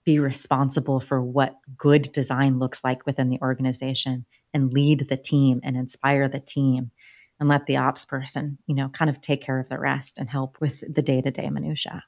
be 0.04 0.18
responsible 0.18 1.00
for 1.00 1.22
what 1.22 1.56
good 1.76 2.10
design 2.12 2.58
looks 2.58 2.82
like 2.84 3.04
within 3.06 3.28
the 3.28 3.40
organization 3.40 4.24
and 4.54 4.72
lead 4.72 5.08
the 5.08 5.16
team 5.16 5.60
and 5.62 5.76
inspire 5.76 6.28
the 6.28 6.40
team 6.40 6.90
and 7.42 7.48
let 7.48 7.66
the 7.66 7.76
ops 7.76 8.04
person, 8.04 8.56
you 8.68 8.74
know, 8.74 8.88
kind 8.90 9.10
of 9.10 9.20
take 9.20 9.42
care 9.42 9.58
of 9.58 9.68
the 9.68 9.76
rest 9.76 10.16
and 10.16 10.30
help 10.30 10.60
with 10.60 10.84
the 10.88 11.02
day 11.02 11.20
to 11.20 11.30
day 11.32 11.50
minutia. 11.50 12.04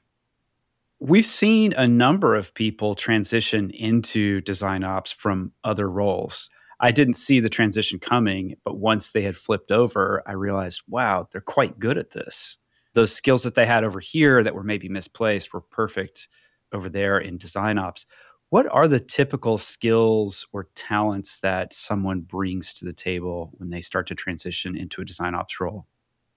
We've 1.01 1.25
seen 1.25 1.73
a 1.73 1.85
number 1.85 2.35
of 2.35 2.53
people 2.53 2.95
transition 2.95 3.69
into 3.71 4.39
design 4.39 4.85
ops 4.85 5.11
from 5.11 5.51
other 5.65 5.89
roles. 5.89 6.49
I 6.79 6.91
didn't 6.91 7.15
see 7.15 7.41
the 7.41 7.49
transition 7.49 7.99
coming, 7.99 8.55
but 8.63 8.77
once 8.77 9.11
they 9.11 9.23
had 9.23 9.35
flipped 9.35 9.71
over, 9.71 10.23
I 10.25 10.31
realized, 10.31 10.83
wow, 10.87 11.27
they're 11.29 11.41
quite 11.41 11.79
good 11.79 11.97
at 11.97 12.11
this. 12.11 12.57
Those 12.93 13.13
skills 13.13 13.43
that 13.43 13.55
they 13.55 13.65
had 13.65 13.83
over 13.83 13.99
here 13.99 14.41
that 14.41 14.55
were 14.55 14.63
maybe 14.63 14.87
misplaced 14.87 15.53
were 15.53 15.59
perfect 15.59 16.29
over 16.71 16.87
there 16.87 17.17
in 17.17 17.37
design 17.37 17.77
ops. 17.77 18.05
What 18.49 18.67
are 18.71 18.87
the 18.87 18.99
typical 18.99 19.57
skills 19.57 20.45
or 20.53 20.69
talents 20.75 21.39
that 21.39 21.73
someone 21.73 22.21
brings 22.21 22.73
to 22.75 22.85
the 22.85 22.93
table 22.93 23.51
when 23.57 23.69
they 23.69 23.81
start 23.81 24.07
to 24.07 24.15
transition 24.15 24.77
into 24.77 25.01
a 25.01 25.05
design 25.05 25.35
ops 25.35 25.59
role? 25.59 25.87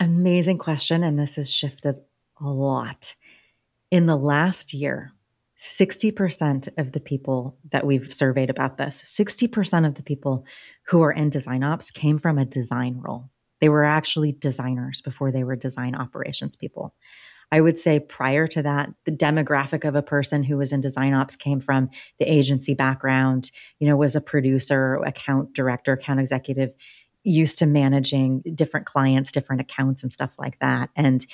Amazing 0.00 0.58
question. 0.58 1.02
And 1.02 1.18
this 1.18 1.36
has 1.36 1.52
shifted 1.52 1.98
a 2.40 2.48
lot. 2.48 3.14
In 3.90 4.06
the 4.06 4.16
last 4.16 4.72
year, 4.72 5.12
60% 5.58 6.68
of 6.78 6.92
the 6.92 7.00
people 7.00 7.58
that 7.70 7.84
we've 7.84 8.12
surveyed 8.12 8.48
about 8.48 8.78
this, 8.78 9.02
60% 9.02 9.86
of 9.86 9.94
the 9.94 10.02
people 10.02 10.44
who 10.84 11.02
are 11.02 11.12
in 11.12 11.30
design 11.30 11.64
ops 11.64 11.90
came 11.90 12.18
from 12.18 12.38
a 12.38 12.44
design 12.44 13.00
role. 13.00 13.28
They 13.60 13.68
were 13.68 13.84
actually 13.84 14.32
designers 14.32 15.00
before 15.00 15.32
they 15.32 15.42
were 15.42 15.56
design 15.56 15.96
operations 15.96 16.54
people. 16.54 16.94
I 17.50 17.60
would 17.60 17.78
say 17.78 17.98
prior 17.98 18.46
to 18.48 18.62
that, 18.62 18.90
the 19.04 19.12
demographic 19.12 19.86
of 19.86 19.94
a 19.94 20.02
person 20.02 20.42
who 20.42 20.58
was 20.58 20.72
in 20.72 20.80
design 20.80 21.14
ops 21.14 21.36
came 21.36 21.60
from 21.60 21.90
the 22.18 22.30
agency 22.30 22.74
background, 22.74 23.50
you 23.78 23.88
know, 23.88 23.96
was 23.96 24.14
a 24.14 24.20
producer, 24.20 24.96
account 24.96 25.54
director, 25.54 25.92
account 25.92 26.20
executive, 26.20 26.72
used 27.24 27.58
to 27.58 27.66
managing 27.66 28.42
different 28.54 28.86
clients, 28.86 29.32
different 29.32 29.60
accounts 29.60 30.02
and 30.02 30.12
stuff 30.12 30.34
like 30.38 30.58
that. 30.60 30.90
And 30.94 31.26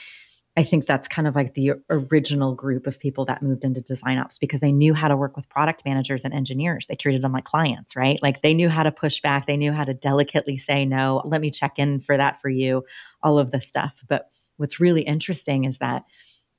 I 0.57 0.63
think 0.63 0.87
that's 0.87 1.09
kind 1.09 1.27
of 1.27 1.35
like 1.35 1.55
the 1.55 1.73
original 1.91 2.55
group 2.55 2.87
of 2.87 3.01
people 3.01 3.25
that 3.25 3.43
moved 3.43 3.65
into 3.65 3.81
design 3.81 4.19
ops 4.19 4.39
because 4.39 4.61
they 4.61 4.71
knew 4.71 4.95
how 4.95 5.09
to 5.09 5.17
work 5.17 5.37
with 5.37 5.49
product 5.49 5.85
managers 5.85 6.25
and 6.25 6.33
engineers. 6.33 6.87
They 6.87 6.95
treated 6.95 7.23
them 7.23 7.33
like 7.33 7.45
clients, 7.45 7.97
right? 7.97 8.23
Like 8.23 8.43
they 8.43 8.55
knew 8.55 8.69
how 8.69 8.85
to 8.85 8.93
push 8.93 9.21
back, 9.21 9.47
they 9.47 9.57
knew 9.57 9.73
how 9.73 9.83
to 9.83 9.95
delicately 9.95 10.59
say 10.59 10.85
no, 10.85 11.23
let 11.25 11.41
me 11.41 11.51
check 11.51 11.79
in 11.79 12.01
for 12.01 12.17
that 12.17 12.41
for 12.41 12.49
you, 12.49 12.85
all 13.21 13.41
of 13.41 13.51
this 13.51 13.67
stuff. 13.67 14.01
But 14.09 14.31
what's 14.57 14.81
really 14.81 15.03
interesting 15.03 15.65
is 15.65 15.79
that 15.79 16.05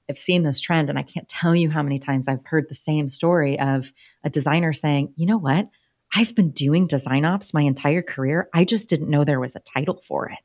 I've 0.09 0.17
seen 0.17 0.43
this 0.43 0.61
trend 0.61 0.89
and 0.89 0.99
I 0.99 1.03
can't 1.03 1.27
tell 1.27 1.55
you 1.55 1.69
how 1.69 1.81
many 1.81 1.97
times 1.99 2.27
I've 2.27 2.45
heard 2.45 2.69
the 2.69 2.75
same 2.75 3.09
story 3.09 3.59
of 3.59 3.91
a 4.23 4.29
designer 4.29 4.73
saying, 4.73 5.13
"You 5.15 5.25
know 5.25 5.37
what? 5.37 5.69
I've 6.13 6.35
been 6.35 6.51
doing 6.51 6.87
design 6.87 7.25
ops 7.25 7.53
my 7.53 7.61
entire 7.61 8.03
career. 8.03 8.49
I 8.53 8.65
just 8.65 8.87
didn't 8.87 9.09
know 9.09 9.23
there 9.23 9.39
was 9.39 9.55
a 9.55 9.61
title 9.61 10.01
for 10.07 10.29
it." 10.29 10.39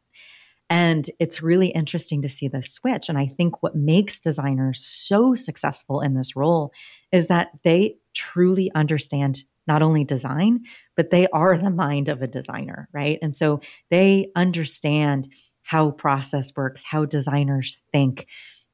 And 0.71 1.11
it's 1.19 1.43
really 1.43 1.69
interesting 1.69 2.23
to 2.23 2.29
see 2.29 2.47
this 2.47 2.73
switch. 2.73 3.09
And 3.09 3.19
I 3.19 3.27
think 3.27 3.63
what 3.63 3.75
makes 3.75 4.21
designers 4.21 4.81
so 4.85 5.35
successful 5.35 6.01
in 6.01 6.15
this 6.15 6.37
role 6.37 6.73
is 7.11 7.27
that 7.27 7.51
they 7.65 7.97
truly 8.15 8.71
understand 8.75 9.45
not 9.67 9.83
only 9.83 10.05
design, 10.05 10.61
but 10.97 11.11
they 11.11 11.27
are 11.29 11.59
the 11.59 11.71
mind 11.71 12.09
of 12.09 12.23
a 12.23 12.27
designer, 12.27 12.89
right? 12.93 13.19
And 13.21 13.35
so 13.37 13.61
they 13.91 14.31
understand 14.37 15.29
how 15.71 15.93
process 15.93 16.53
works, 16.57 16.83
how 16.85 17.05
designers 17.05 17.79
think, 17.93 18.27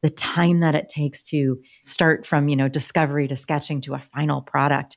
the 0.03 0.09
time 0.09 0.61
that 0.61 0.75
it 0.75 0.89
takes 0.89 1.23
to 1.23 1.61
start 1.85 2.25
from, 2.25 2.49
you 2.49 2.57
know, 2.57 2.69
discovery 2.69 3.29
to 3.29 3.37
sketching 3.37 3.83
to 3.83 3.93
a 3.93 3.99
final 3.99 4.41
product. 4.41 4.97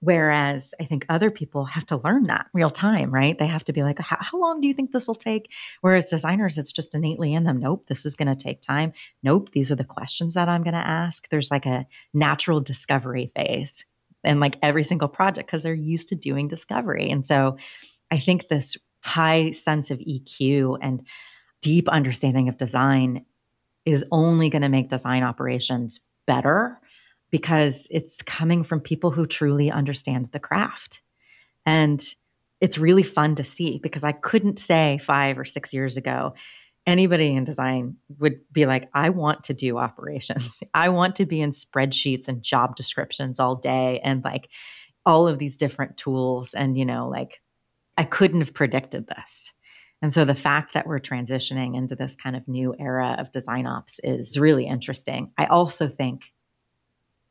Whereas 0.00 0.74
I 0.78 0.84
think 0.84 1.06
other 1.08 1.30
people 1.30 1.64
have 1.64 1.86
to 1.86 1.96
learn 1.96 2.24
that 2.24 2.48
real 2.52 2.68
time, 2.68 3.10
right? 3.10 3.38
They 3.38 3.46
have 3.46 3.64
to 3.64 3.72
be 3.72 3.82
like, 3.82 3.98
how, 3.98 4.38
long 4.38 4.60
do 4.60 4.68
you 4.68 4.74
think 4.74 4.92
this 4.92 5.08
will 5.08 5.14
take? 5.14 5.50
Whereas 5.80 6.08
designers, 6.08 6.58
it's 6.58 6.72
just 6.72 6.94
innately 6.94 7.32
in 7.32 7.44
them. 7.44 7.58
Nope, 7.58 7.86
this 7.88 8.04
is 8.04 8.16
going 8.16 8.28
to 8.28 8.34
take 8.34 8.60
time. 8.60 8.92
Nope, 9.22 9.50
these 9.52 9.72
are 9.72 9.76
the 9.76 9.84
questions 9.84 10.34
that 10.34 10.50
I'm 10.50 10.62
going 10.62 10.74
to 10.74 10.86
ask. 10.86 11.26
There's 11.30 11.50
like 11.50 11.64
a 11.64 11.86
natural 12.12 12.60
discovery 12.60 13.32
phase 13.34 13.86
in 14.24 14.40
like 14.40 14.58
every 14.62 14.84
single 14.84 15.08
project 15.08 15.48
because 15.48 15.62
they're 15.62 15.72
used 15.72 16.08
to 16.08 16.16
doing 16.16 16.48
discovery. 16.48 17.08
And 17.08 17.24
so 17.24 17.56
I 18.10 18.18
think 18.18 18.48
this 18.48 18.76
high 19.02 19.50
sense 19.50 19.90
of 19.90 19.98
EQ 19.98 20.78
and 20.82 21.06
deep 21.60 21.88
understanding 21.88 22.48
of 22.48 22.58
design 22.58 23.24
is 23.84 24.04
only 24.10 24.48
going 24.48 24.62
to 24.62 24.68
make 24.68 24.88
design 24.88 25.22
operations 25.22 26.00
better 26.26 26.80
because 27.30 27.88
it's 27.90 28.22
coming 28.22 28.62
from 28.62 28.80
people 28.80 29.10
who 29.10 29.26
truly 29.26 29.70
understand 29.70 30.30
the 30.32 30.40
craft. 30.40 31.00
And 31.64 32.02
it's 32.60 32.78
really 32.78 33.02
fun 33.02 33.36
to 33.36 33.44
see 33.44 33.78
because 33.78 34.04
I 34.04 34.12
couldn't 34.12 34.58
say 34.58 34.98
five 34.98 35.38
or 35.38 35.44
six 35.44 35.72
years 35.72 35.96
ago, 35.96 36.34
anybody 36.86 37.28
in 37.34 37.44
design 37.44 37.96
would 38.18 38.40
be 38.52 38.66
like, 38.66 38.88
I 38.92 39.10
want 39.10 39.44
to 39.44 39.54
do 39.54 39.78
operations. 39.78 40.62
I 40.74 40.88
want 40.88 41.16
to 41.16 41.26
be 41.26 41.40
in 41.40 41.50
spreadsheets 41.50 42.28
and 42.28 42.42
job 42.42 42.76
descriptions 42.76 43.40
all 43.40 43.54
day 43.54 44.00
and 44.02 44.24
like 44.24 44.48
all 45.06 45.28
of 45.28 45.38
these 45.38 45.56
different 45.56 45.96
tools. 45.96 46.52
And, 46.54 46.76
you 46.76 46.84
know, 46.84 47.08
like 47.08 47.40
I 47.96 48.04
couldn't 48.04 48.40
have 48.40 48.54
predicted 48.54 49.06
this. 49.06 49.54
And 50.02 50.14
so 50.14 50.24
the 50.24 50.34
fact 50.34 50.74
that 50.74 50.86
we're 50.86 51.00
transitioning 51.00 51.76
into 51.76 51.94
this 51.94 52.16
kind 52.16 52.34
of 52.34 52.48
new 52.48 52.74
era 52.78 53.16
of 53.18 53.32
design 53.32 53.66
ops 53.66 54.00
is 54.02 54.38
really 54.38 54.66
interesting. 54.66 55.32
I 55.36 55.46
also 55.46 55.88
think, 55.88 56.32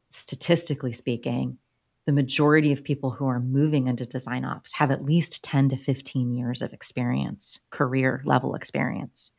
statistically 0.09 0.93
speaking, 0.93 1.57
the 2.05 2.13
majority 2.13 2.71
of 2.71 2.83
people 2.83 3.11
who 3.11 3.27
are 3.27 3.39
moving 3.39 3.87
into 3.87 4.05
design 4.05 4.45
ops 4.45 4.73
have 4.73 4.91
at 4.91 5.05
least 5.05 5.43
10 5.43 5.69
to 5.69 5.77
15 5.77 6.31
years 6.31 6.61
of 6.61 6.73
experience, 6.73 7.59
career 7.69 8.21
level 8.25 8.55
experience. 8.55 9.31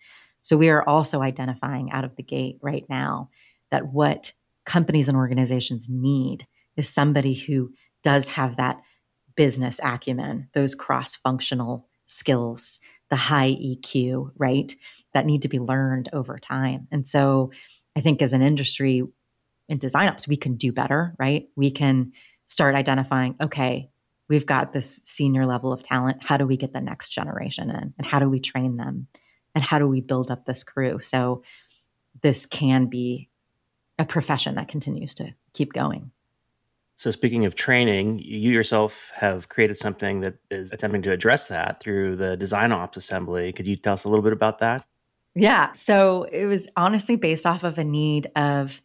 So 0.42 0.56
we 0.56 0.68
are 0.68 0.88
also 0.88 1.20
identifying 1.20 1.90
out 1.90 2.04
of 2.04 2.16
the 2.16 2.22
gate 2.22 2.58
right 2.62 2.84
now 2.88 3.30
that 3.70 3.92
what 3.92 4.32
companies 4.64 5.08
and 5.08 5.16
organizations 5.16 5.88
need 5.88 6.46
is 6.76 6.88
somebody 6.88 7.34
who 7.34 7.72
does 8.02 8.28
have 8.28 8.56
that 8.56 8.80
business 9.34 9.80
acumen, 9.82 10.48
those 10.54 10.74
cross 10.74 11.16
functional 11.16 11.88
skills, 12.10 12.80
the 13.08 13.16
high 13.16 13.50
EQ, 13.52 14.30
right? 14.36 14.74
That 15.14 15.26
need 15.26 15.42
to 15.42 15.48
be 15.48 15.58
learned 15.58 16.08
over 16.12 16.38
time. 16.38 16.88
And 16.90 17.06
so 17.06 17.52
I 17.96 18.00
think 18.00 18.20
as 18.20 18.32
an 18.32 18.42
industry 18.42 19.02
in 19.68 19.78
design 19.78 20.08
ops, 20.08 20.28
we 20.28 20.36
can 20.36 20.56
do 20.56 20.72
better, 20.72 21.14
right? 21.18 21.48
We 21.56 21.70
can 21.70 22.12
start 22.46 22.74
identifying, 22.74 23.36
okay, 23.40 23.90
we've 24.28 24.46
got 24.46 24.72
this 24.72 25.00
senior 25.04 25.46
level 25.46 25.72
of 25.72 25.82
talent. 25.82 26.22
How 26.22 26.36
do 26.36 26.46
we 26.46 26.56
get 26.56 26.72
the 26.72 26.80
next 26.80 27.10
generation 27.10 27.70
in? 27.70 27.94
And 27.96 28.06
how 28.06 28.18
do 28.18 28.28
we 28.28 28.40
train 28.40 28.76
them? 28.76 29.06
And 29.54 29.62
how 29.62 29.78
do 29.78 29.86
we 29.86 30.00
build 30.00 30.30
up 30.30 30.44
this 30.44 30.64
crew? 30.64 31.00
So 31.00 31.42
this 32.22 32.46
can 32.46 32.86
be 32.86 33.28
a 33.98 34.04
profession 34.04 34.56
that 34.56 34.68
continues 34.68 35.14
to 35.14 35.34
keep 35.52 35.72
going. 35.72 36.10
So, 37.00 37.10
speaking 37.10 37.46
of 37.46 37.54
training, 37.54 38.18
you 38.18 38.52
yourself 38.52 39.10
have 39.14 39.48
created 39.48 39.78
something 39.78 40.20
that 40.20 40.34
is 40.50 40.70
attempting 40.70 41.00
to 41.00 41.12
address 41.12 41.46
that 41.46 41.80
through 41.80 42.16
the 42.16 42.36
Design 42.36 42.72
Ops 42.72 42.98
Assembly. 42.98 43.54
Could 43.54 43.66
you 43.66 43.76
tell 43.76 43.94
us 43.94 44.04
a 44.04 44.10
little 44.10 44.22
bit 44.22 44.34
about 44.34 44.58
that? 44.58 44.84
Yeah. 45.34 45.72
So, 45.72 46.24
it 46.24 46.44
was 46.44 46.68
honestly 46.76 47.16
based 47.16 47.46
off 47.46 47.64
of 47.64 47.78
a 47.78 47.84
need 47.84 48.30
of 48.36 48.82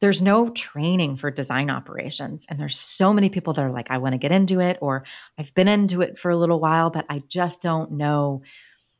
there's 0.00 0.22
no 0.22 0.48
training 0.48 1.16
for 1.16 1.30
design 1.30 1.68
operations. 1.68 2.46
And 2.48 2.58
there's 2.58 2.78
so 2.78 3.12
many 3.12 3.28
people 3.28 3.52
that 3.52 3.62
are 3.62 3.70
like, 3.70 3.90
I 3.90 3.98
want 3.98 4.14
to 4.14 4.18
get 4.18 4.32
into 4.32 4.60
it, 4.60 4.78
or 4.80 5.04
I've 5.36 5.52
been 5.52 5.68
into 5.68 6.00
it 6.00 6.18
for 6.18 6.30
a 6.30 6.38
little 6.38 6.60
while, 6.60 6.88
but 6.88 7.04
I 7.10 7.24
just 7.28 7.60
don't 7.60 7.92
know 7.92 8.40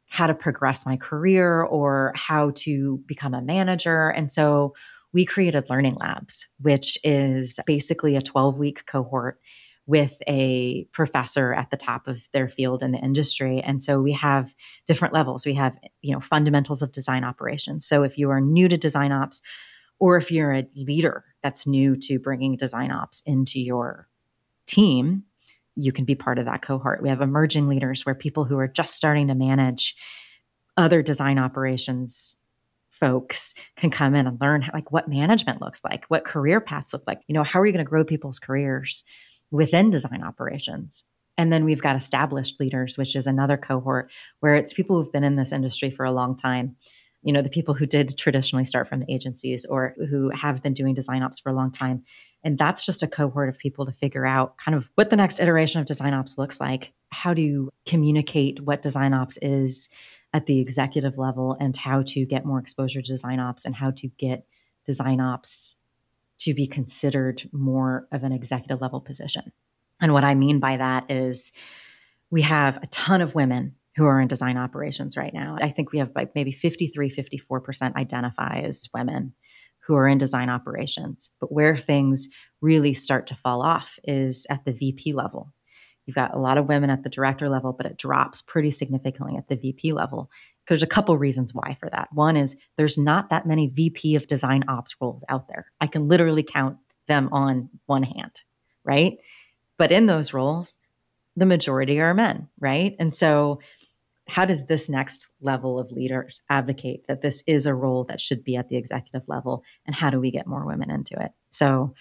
how 0.06 0.26
to 0.26 0.34
progress 0.34 0.84
my 0.84 0.98
career 0.98 1.62
or 1.62 2.12
how 2.14 2.52
to 2.56 3.02
become 3.06 3.32
a 3.32 3.40
manager. 3.40 4.10
And 4.10 4.30
so, 4.30 4.74
we 5.14 5.24
created 5.24 5.70
Learning 5.70 5.94
Labs, 5.94 6.46
which 6.60 6.98
is 7.02 7.58
basically 7.66 8.16
a 8.16 8.22
12 8.22 8.58
week 8.58 8.84
cohort 8.86 9.38
with 9.86 10.16
a 10.26 10.84
professor 10.92 11.54
at 11.54 11.70
the 11.70 11.76
top 11.76 12.08
of 12.08 12.28
their 12.32 12.48
field 12.48 12.82
in 12.82 12.92
the 12.92 12.98
industry. 12.98 13.60
And 13.60 13.82
so 13.82 14.00
we 14.00 14.12
have 14.12 14.54
different 14.86 15.14
levels. 15.14 15.46
We 15.46 15.54
have 15.54 15.78
you 16.02 16.12
know 16.12 16.20
fundamentals 16.20 16.82
of 16.82 16.92
design 16.92 17.24
operations. 17.24 17.86
So 17.86 18.02
if 18.02 18.18
you 18.18 18.30
are 18.30 18.40
new 18.40 18.68
to 18.68 18.76
design 18.76 19.12
ops 19.12 19.40
or 20.00 20.16
if 20.16 20.30
you're 20.30 20.52
a 20.52 20.66
leader 20.74 21.24
that's 21.42 21.66
new 21.66 21.96
to 21.96 22.18
bringing 22.18 22.56
design 22.56 22.90
ops 22.90 23.22
into 23.24 23.60
your 23.60 24.08
team 24.66 25.24
you 25.76 25.92
can 25.92 26.04
be 26.04 26.14
part 26.14 26.38
of 26.38 26.44
that 26.44 26.62
cohort. 26.62 27.02
We 27.02 27.08
have 27.08 27.20
emerging 27.20 27.68
leaders 27.68 28.06
where 28.06 28.14
people 28.14 28.44
who 28.44 28.58
are 28.58 28.68
just 28.68 28.94
starting 28.94 29.28
to 29.28 29.34
manage 29.34 29.96
other 30.76 31.02
design 31.02 31.38
operations 31.38 32.36
folks 32.94 33.54
can 33.76 33.90
come 33.90 34.14
in 34.14 34.26
and 34.26 34.40
learn 34.40 34.68
like 34.72 34.92
what 34.92 35.08
management 35.08 35.60
looks 35.60 35.80
like, 35.84 36.04
what 36.06 36.24
career 36.24 36.60
paths 36.60 36.92
look 36.92 37.02
like. 37.06 37.20
You 37.26 37.34
know, 37.34 37.42
how 37.42 37.60
are 37.60 37.66
you 37.66 37.72
going 37.72 37.84
to 37.84 37.88
grow 37.88 38.04
people's 38.04 38.38
careers 38.38 39.02
within 39.50 39.90
design 39.90 40.22
operations? 40.22 41.04
And 41.36 41.52
then 41.52 41.64
we've 41.64 41.82
got 41.82 41.96
established 41.96 42.60
leaders, 42.60 42.96
which 42.96 43.16
is 43.16 43.26
another 43.26 43.56
cohort 43.56 44.10
where 44.40 44.54
it's 44.54 44.72
people 44.72 44.96
who've 44.96 45.12
been 45.12 45.24
in 45.24 45.36
this 45.36 45.52
industry 45.52 45.90
for 45.90 46.04
a 46.04 46.12
long 46.12 46.36
time. 46.36 46.76
You 47.22 47.32
know, 47.32 47.42
the 47.42 47.48
people 47.48 47.74
who 47.74 47.86
did 47.86 48.16
traditionally 48.16 48.66
start 48.66 48.88
from 48.88 49.00
the 49.00 49.12
agencies 49.12 49.64
or 49.64 49.94
who 50.10 50.30
have 50.30 50.62
been 50.62 50.74
doing 50.74 50.94
design 50.94 51.22
ops 51.22 51.40
for 51.40 51.50
a 51.50 51.54
long 51.54 51.72
time. 51.72 52.04
And 52.44 52.58
that's 52.58 52.84
just 52.84 53.02
a 53.02 53.08
cohort 53.08 53.48
of 53.48 53.58
people 53.58 53.86
to 53.86 53.92
figure 53.92 54.26
out 54.26 54.58
kind 54.58 54.74
of 54.76 54.88
what 54.94 55.08
the 55.08 55.16
next 55.16 55.40
iteration 55.40 55.80
of 55.80 55.86
design 55.86 56.12
ops 56.12 56.36
looks 56.36 56.60
like. 56.60 56.92
How 57.08 57.32
do 57.32 57.40
you 57.40 57.70
communicate 57.86 58.60
what 58.60 58.82
design 58.82 59.14
ops 59.14 59.38
is? 59.40 59.88
At 60.34 60.46
the 60.46 60.60
executive 60.60 61.16
level 61.16 61.56
and 61.60 61.74
how 61.76 62.02
to 62.02 62.26
get 62.26 62.44
more 62.44 62.58
exposure 62.58 63.00
to 63.00 63.12
design 63.12 63.38
ops 63.38 63.64
and 63.64 63.76
how 63.76 63.92
to 63.92 64.08
get 64.18 64.44
design 64.84 65.20
ops 65.20 65.76
to 66.40 66.52
be 66.52 66.66
considered 66.66 67.48
more 67.52 68.06
of 68.12 68.24
an 68.24 68.32
executive 68.32 68.82
level 68.82 69.00
position. 69.00 69.52
And 70.00 70.12
what 70.12 70.24
I 70.24 70.34
mean 70.34 70.58
by 70.58 70.76
that 70.76 71.10
is 71.10 71.52
we 72.30 72.42
have 72.42 72.76
a 72.82 72.86
ton 72.88 73.22
of 73.22 73.36
women 73.36 73.76
who 73.96 74.04
are 74.06 74.20
in 74.20 74.26
design 74.26 74.58
operations 74.58 75.16
right 75.16 75.32
now. 75.32 75.56
I 75.60 75.70
think 75.70 75.92
we 75.92 76.00
have 76.00 76.10
like 76.16 76.34
maybe 76.34 76.50
53, 76.50 77.10
54% 77.10 77.94
identify 77.94 78.62
as 78.64 78.88
women 78.92 79.34
who 79.86 79.94
are 79.94 80.08
in 80.08 80.18
design 80.18 80.50
operations. 80.50 81.30
But 81.40 81.52
where 81.52 81.76
things 81.76 82.28
really 82.60 82.92
start 82.92 83.28
to 83.28 83.36
fall 83.36 83.62
off 83.62 84.00
is 84.02 84.46
at 84.50 84.64
the 84.64 84.72
VP 84.72 85.12
level. 85.12 85.53
You've 86.06 86.14
got 86.14 86.34
a 86.34 86.38
lot 86.38 86.58
of 86.58 86.66
women 86.68 86.90
at 86.90 87.02
the 87.02 87.08
director 87.08 87.48
level, 87.48 87.72
but 87.72 87.86
it 87.86 87.96
drops 87.96 88.42
pretty 88.42 88.70
significantly 88.70 89.36
at 89.36 89.48
the 89.48 89.56
VP 89.56 89.92
level. 89.92 90.30
There's 90.68 90.82
a 90.82 90.88
couple 90.88 91.16
reasons 91.16 91.54
why 91.54 91.76
for 91.80 91.88
that. 91.90 92.08
One 92.12 92.36
is 92.36 92.56
there's 92.76 92.98
not 92.98 93.30
that 93.30 93.46
many 93.46 93.68
VP 93.68 94.14
of 94.16 94.26
design 94.26 94.64
ops 94.68 94.94
roles 95.00 95.24
out 95.28 95.48
there. 95.48 95.66
I 95.80 95.86
can 95.86 96.08
literally 96.08 96.42
count 96.42 96.78
them 97.08 97.28
on 97.32 97.70
one 97.86 98.02
hand, 98.02 98.40
right? 98.84 99.18
But 99.78 99.92
in 99.92 100.06
those 100.06 100.32
roles, 100.32 100.78
the 101.36 101.46
majority 101.46 102.00
are 102.00 102.14
men, 102.14 102.48
right? 102.60 102.94
And 102.98 103.14
so, 103.14 103.60
how 104.26 104.46
does 104.46 104.64
this 104.64 104.88
next 104.88 105.28
level 105.42 105.78
of 105.78 105.92
leaders 105.92 106.40
advocate 106.48 107.06
that 107.08 107.20
this 107.20 107.42
is 107.46 107.66
a 107.66 107.74
role 107.74 108.04
that 108.04 108.20
should 108.20 108.42
be 108.42 108.56
at 108.56 108.70
the 108.70 108.76
executive 108.76 109.28
level? 109.28 109.62
And 109.84 109.94
how 109.94 110.08
do 110.08 110.18
we 110.18 110.30
get 110.30 110.46
more 110.46 110.64
women 110.64 110.90
into 110.90 111.22
it? 111.22 111.32
So, 111.50 111.94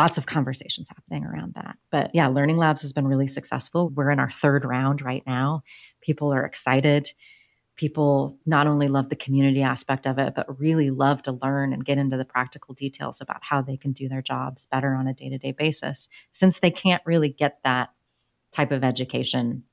lots 0.00 0.16
of 0.16 0.24
conversations 0.24 0.88
happening 0.88 1.26
around 1.26 1.52
that. 1.52 1.76
But 1.90 2.10
yeah, 2.14 2.26
Learning 2.28 2.56
Labs 2.56 2.80
has 2.80 2.90
been 2.90 3.06
really 3.06 3.26
successful. 3.26 3.90
We're 3.90 4.10
in 4.10 4.18
our 4.18 4.30
third 4.30 4.64
round 4.64 5.02
right 5.02 5.22
now. 5.26 5.62
People 6.00 6.32
are 6.32 6.46
excited. 6.46 7.12
People 7.76 8.38
not 8.46 8.66
only 8.66 8.88
love 8.88 9.10
the 9.10 9.16
community 9.16 9.60
aspect 9.60 10.06
of 10.06 10.18
it, 10.18 10.32
but 10.34 10.58
really 10.58 10.88
love 10.88 11.20
to 11.22 11.32
learn 11.32 11.74
and 11.74 11.84
get 11.84 11.98
into 11.98 12.16
the 12.16 12.24
practical 12.24 12.72
details 12.72 13.20
about 13.20 13.42
how 13.42 13.60
they 13.60 13.76
can 13.76 13.92
do 13.92 14.08
their 14.08 14.22
jobs 14.22 14.66
better 14.66 14.94
on 14.94 15.06
a 15.06 15.12
day 15.12 15.28
to 15.28 15.36
day 15.36 15.52
basis, 15.52 16.08
since 16.32 16.60
they 16.60 16.70
can't 16.70 17.02
really 17.04 17.28
get 17.28 17.58
that 17.64 17.90
type 18.52 18.72
of 18.72 18.82
education 18.82 19.64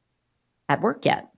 at 0.67 0.81
work 0.81 1.05
yet. 1.05 1.29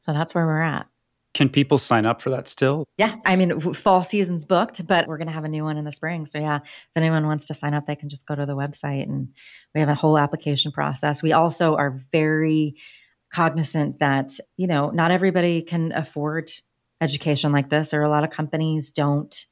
So 0.00 0.12
that's 0.12 0.34
where 0.34 0.44
we're 0.44 0.60
at. 0.60 0.86
Can 1.32 1.48
people 1.48 1.78
sign 1.78 2.06
up 2.06 2.20
for 2.20 2.30
that 2.30 2.48
still? 2.48 2.86
Yeah. 2.98 3.16
I 3.24 3.36
mean, 3.36 3.60
fall 3.60 4.02
season's 4.02 4.44
booked, 4.44 4.84
but 4.86 5.06
we're 5.06 5.16
going 5.16 5.28
to 5.28 5.32
have 5.32 5.44
a 5.44 5.48
new 5.48 5.62
one 5.62 5.76
in 5.76 5.84
the 5.84 5.92
spring. 5.92 6.26
So, 6.26 6.38
yeah, 6.38 6.56
if 6.56 6.90
anyone 6.96 7.26
wants 7.26 7.46
to 7.46 7.54
sign 7.54 7.72
up, 7.72 7.86
they 7.86 7.94
can 7.94 8.08
just 8.08 8.26
go 8.26 8.34
to 8.34 8.46
the 8.46 8.56
website 8.56 9.04
and 9.04 9.28
we 9.72 9.80
have 9.80 9.88
a 9.88 9.94
whole 9.94 10.18
application 10.18 10.72
process. 10.72 11.22
We 11.22 11.32
also 11.32 11.76
are 11.76 11.96
very 12.10 12.74
cognizant 13.32 14.00
that, 14.00 14.32
you 14.56 14.66
know, 14.66 14.90
not 14.90 15.12
everybody 15.12 15.62
can 15.62 15.92
afford 15.92 16.50
education 17.00 17.52
like 17.52 17.70
this, 17.70 17.94
or 17.94 18.02
a 18.02 18.10
lot 18.10 18.24
of 18.24 18.30
companies 18.30 18.90
don't 18.90 19.46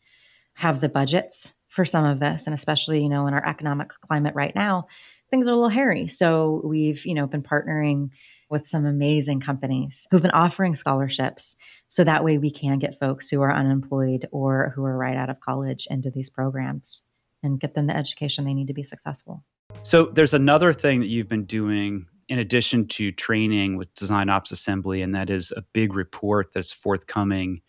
have 0.54 0.80
the 0.80 0.88
budgets 0.88 1.54
for 1.68 1.84
some 1.84 2.04
of 2.04 2.18
this. 2.18 2.46
And 2.46 2.54
especially, 2.54 3.02
you 3.02 3.08
know, 3.08 3.28
in 3.28 3.34
our 3.34 3.46
economic 3.46 3.90
climate 3.90 4.34
right 4.34 4.54
now, 4.54 4.88
things 5.30 5.46
are 5.46 5.52
a 5.52 5.54
little 5.54 5.68
hairy. 5.68 6.08
So 6.08 6.60
we've, 6.64 7.06
you 7.06 7.14
know, 7.14 7.28
been 7.28 7.42
partnering 7.42 8.10
with 8.50 8.66
some 8.66 8.86
amazing 8.86 9.40
companies 9.40 10.06
who've 10.10 10.22
been 10.22 10.30
offering 10.30 10.74
scholarships. 10.74 11.56
So 11.88 12.04
that 12.04 12.24
way 12.24 12.38
we 12.38 12.50
can 12.50 12.78
get 12.78 12.98
folks 12.98 13.28
who 13.28 13.42
are 13.42 13.54
unemployed 13.54 14.26
or 14.32 14.72
who 14.74 14.84
are 14.84 14.96
right 14.96 15.16
out 15.16 15.30
of 15.30 15.40
college 15.40 15.86
into 15.90 16.10
these 16.10 16.30
programs 16.30 17.02
and 17.42 17.60
get 17.60 17.74
them 17.74 17.86
the 17.86 17.96
education 17.96 18.44
they 18.44 18.54
need 18.54 18.68
to 18.68 18.74
be 18.74 18.82
successful. 18.82 19.44
So 19.82 20.06
there's 20.06 20.34
another 20.34 20.72
thing 20.72 21.00
that 21.00 21.08
you've 21.08 21.28
been 21.28 21.44
doing 21.44 22.06
in 22.28 22.38
addition 22.38 22.86
to 22.86 23.10
training 23.12 23.76
with 23.76 23.94
Design 23.94 24.28
Ops 24.28 24.50
Assembly, 24.50 25.02
and 25.02 25.14
that 25.14 25.30
is 25.30 25.52
a 25.56 25.62
big 25.72 25.94
report 25.94 26.52
that's 26.52 26.72
forthcoming 26.72 27.62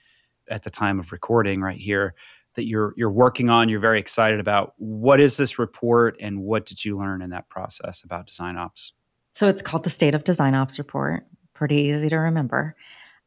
at 0.50 0.63
the 0.63 0.70
time 0.70 1.00
of 1.00 1.12
recording 1.12 1.62
right 1.62 1.78
here 1.78 2.15
that 2.56 2.65
you're 2.65 2.94
you're 2.98 3.12
working 3.12 3.50
on. 3.50 3.70
You're 3.70 3.80
very 3.80 4.00
excited 4.00 4.39
about. 4.39 4.74
What 4.78 5.20
is 5.20 5.38
this 5.38 5.60
report, 5.60 6.18
and 6.20 6.42
what 6.42 6.65
did 6.65 6.84
you 6.84 6.98
learn 6.98 7.22
in 7.22 7.30
that 7.30 7.48
process 7.50 8.04
about 8.04 8.28
Design 8.28 8.58
Ops? 8.58 8.94
So 9.34 9.48
it's 9.48 9.62
called 9.62 9.84
the 9.84 9.89
State 9.89 10.15
of 10.15 10.24
Design 10.24 10.56
Ops 10.56 10.80
Report. 10.80 11.26
Pretty 11.54 11.76
easy 11.76 12.10
to 12.10 12.18
remember. 12.18 12.76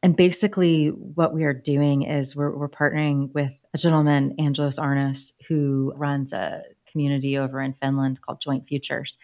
And 0.01 0.17
basically, 0.17 0.87
what 0.87 1.33
we 1.33 1.45
are 1.45 1.53
doing 1.53 2.01
is 2.01 2.35
we're, 2.35 2.55
we're 2.55 2.69
partnering 2.69 3.31
with 3.33 3.57
a 3.73 3.77
gentleman, 3.77 4.35
Angelos 4.37 4.77
Arnis, 4.77 5.31
who 5.47 5.93
runs 5.95 6.33
a 6.33 6.61
community 6.91 7.37
over 7.37 7.61
in 7.61 7.73
Finland 7.81 8.21
called 8.21 8.41
Joint 8.41 8.67
Futures. 8.67 9.17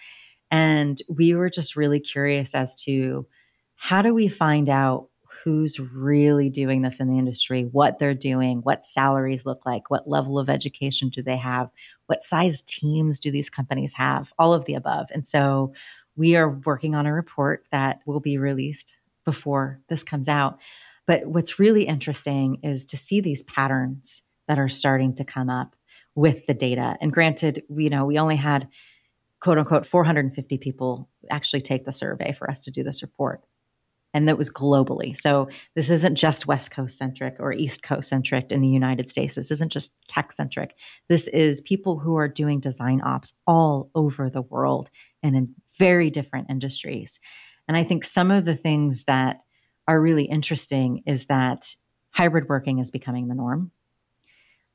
And 0.51 0.99
we 1.09 1.35
were 1.35 1.49
just 1.49 1.75
really 1.75 1.99
curious 1.99 2.55
as 2.55 2.75
to 2.83 3.27
how 3.75 4.01
do 4.01 4.13
we 4.13 4.27
find 4.27 4.69
out 4.69 5.09
who's 5.43 5.79
really 5.79 6.49
doing 6.49 6.81
this 6.81 6.99
in 6.99 7.09
the 7.09 7.17
industry, 7.17 7.63
what 7.63 7.99
they're 7.99 8.13
doing, 8.13 8.59
what 8.59 8.83
salaries 8.83 9.45
look 9.45 9.65
like, 9.65 9.89
what 9.89 10.09
level 10.09 10.37
of 10.37 10.49
education 10.49 11.09
do 11.09 11.21
they 11.21 11.37
have, 11.37 11.69
what 12.07 12.23
size 12.23 12.61
teams 12.63 13.19
do 13.19 13.31
these 13.31 13.49
companies 13.49 13.93
have, 13.93 14.33
all 14.37 14.53
of 14.53 14.65
the 14.65 14.73
above. 14.73 15.07
And 15.13 15.27
so 15.27 15.73
we 16.19 16.35
are 16.35 16.49
working 16.65 16.95
on 16.95 17.05
a 17.05 17.13
report 17.13 17.65
that 17.71 18.01
will 18.05 18.19
be 18.19 18.37
released 18.37 18.97
before 19.23 19.79
this 19.87 20.03
comes 20.03 20.27
out. 20.27 20.59
But 21.07 21.25
what's 21.25 21.59
really 21.59 21.83
interesting 21.83 22.59
is 22.61 22.83
to 22.85 22.97
see 22.97 23.21
these 23.21 23.41
patterns 23.43 24.23
that 24.49 24.59
are 24.59 24.67
starting 24.67 25.15
to 25.15 25.23
come 25.23 25.49
up 25.49 25.77
with 26.15 26.45
the 26.45 26.53
data. 26.53 26.97
And 26.99 27.13
granted, 27.13 27.63
you 27.69 27.89
know, 27.89 28.03
we 28.03 28.19
only 28.19 28.35
had 28.35 28.67
quote 29.39 29.57
unquote 29.57 29.85
450 29.85 30.57
people 30.57 31.07
actually 31.31 31.61
take 31.61 31.85
the 31.85 31.93
survey 31.93 32.33
for 32.33 32.51
us 32.51 32.59
to 32.61 32.71
do 32.71 32.83
this 32.83 33.01
report. 33.01 33.41
And 34.13 34.27
that 34.27 34.37
was 34.37 34.49
globally. 34.49 35.15
So 35.15 35.47
this 35.75 35.89
isn't 35.89 36.15
just 36.15 36.47
West 36.47 36.71
Coast 36.71 36.97
centric 36.97 37.35
or 37.39 37.53
East 37.53 37.81
Coast 37.81 38.09
centric 38.09 38.51
in 38.51 38.59
the 38.59 38.67
United 38.67 39.07
States. 39.07 39.35
This 39.35 39.51
isn't 39.51 39.71
just 39.71 39.93
tech 40.07 40.33
centric. 40.33 40.75
This 41.07 41.29
is 41.29 41.61
people 41.61 41.99
who 41.99 42.17
are 42.17 42.27
doing 42.27 42.59
design 42.59 43.01
ops 43.05 43.33
all 43.47 43.89
over 43.95 44.29
the 44.29 44.41
world 44.41 44.89
and 45.23 45.35
in 45.37 45.55
very 45.79 46.09
different 46.09 46.49
industries. 46.49 47.19
And 47.67 47.75
I 47.75 47.83
think 47.83 48.03
some 48.03 48.29
of 48.29 48.45
the 48.45 48.55
things 48.55 49.05
that 49.05 49.37
are 49.87 49.99
really 49.99 50.25
interesting 50.25 51.01
is 51.07 51.25
that 51.27 51.75
hybrid 52.11 52.49
working 52.49 52.77
is 52.77 52.91
becoming 52.91 53.27
the 53.27 53.35
norm. 53.35 53.71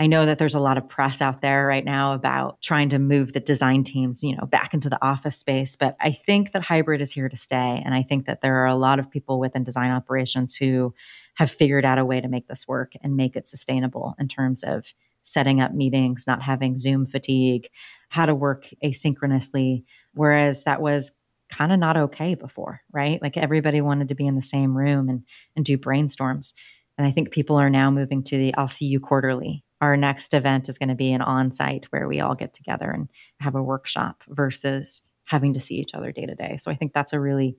I 0.01 0.09
know 0.09 0.27
that 0.27 0.38
there's 0.38 0.57
a 0.57 0.61
lot 0.61 0.77
of 0.77 0.88
press 0.88 1.23
out 1.23 1.40
there 1.40 1.67
right 1.67 1.85
now 1.85 2.14
about 2.14 2.61
trying 2.61 2.88
to 2.88 2.99
move 2.99 3.33
the 3.33 3.38
design 3.38 3.85
teams, 3.85 4.25
you 4.25 4.35
know, 4.35 4.45
back 4.45 4.75
into 4.75 4.90
the 4.90 5.05
office 5.05 5.37
space, 5.37 5.77
but 5.77 5.97
I 6.01 6.11
think 6.11 6.51
that 6.51 6.62
hybrid 6.62 7.01
is 7.01 7.12
here 7.12 7.29
to 7.29 7.37
stay 7.37 7.81
and 7.85 7.95
I 7.95 8.03
think 8.03 8.27
that 8.27 8.40
there 8.40 8.57
are 8.57 8.67
a 8.67 8.75
lot 8.75 8.99
of 8.99 9.09
people 9.09 9.38
within 9.38 9.62
design 9.62 9.93
operations 9.93 10.57
who 10.57 10.95
have 11.35 11.51
figured 11.51 11.85
out 11.85 11.99
a 11.99 12.05
way 12.05 12.21
to 12.21 12.27
make 12.27 12.49
this 12.49 12.67
work 12.67 12.95
and 13.03 13.17
make 13.17 13.37
it 13.37 13.47
sustainable 13.47 14.17
in 14.19 14.27
terms 14.27 14.64
of 14.64 14.93
setting 15.25 15.61
up 15.61 15.73
meetings, 15.73 16.25
not 16.27 16.43
having 16.43 16.79
Zoom 16.79 17.07
fatigue, 17.07 17.69
how 18.09 18.27
to 18.27 18.35
work 18.35 18.69
asynchronously, 18.85 19.83
whereas 20.13 20.65
that 20.65 20.81
was 20.81 21.13
kind 21.51 21.73
of 21.73 21.79
not 21.79 21.97
okay 21.97 22.35
before, 22.35 22.81
right? 22.93 23.21
Like 23.21 23.37
everybody 23.37 23.81
wanted 23.81 24.09
to 24.09 24.15
be 24.15 24.27
in 24.27 24.37
the 24.37 24.43
same 24.43 24.77
room 24.77 25.09
and 25.09 25.25
and 25.57 25.65
do 25.65 25.77
brainstorms. 25.77 26.53
And 26.97 27.07
I 27.07 27.11
think 27.11 27.33
people 27.33 27.57
are 27.57 27.71
now 27.71 27.91
moving 27.91 28.23
to 28.25 28.39
the 28.39 28.55
I'll 28.55 28.69
see 28.69 28.87
you 28.87 29.01
quarterly 29.01 29.65
our 29.85 29.97
next 29.99 30.33
event 30.33 30.71
is 30.71 30.79
going 30.79 30.89
to 30.89 30.95
be 30.95 31.13
an 31.13 31.21
on-site 31.21 31.85
where 31.91 32.09
we 32.09 32.19
all 32.19 32.35
get 32.35 32.55
together 32.55 32.91
and 32.91 33.11
have 33.41 33.55
a 33.55 33.63
workshop 33.63 34.23
versus 34.29 35.03
having 35.25 35.53
to 35.53 35.61
see 35.61 35.75
each 35.75 35.95
other 35.95 36.11
day 36.11 36.25
to 36.25 36.35
day. 36.35 36.57
So 36.59 36.71
I 36.71 36.75
think 36.75 36.95
that's 36.95 37.13
a 37.13 37.21
really 37.21 37.59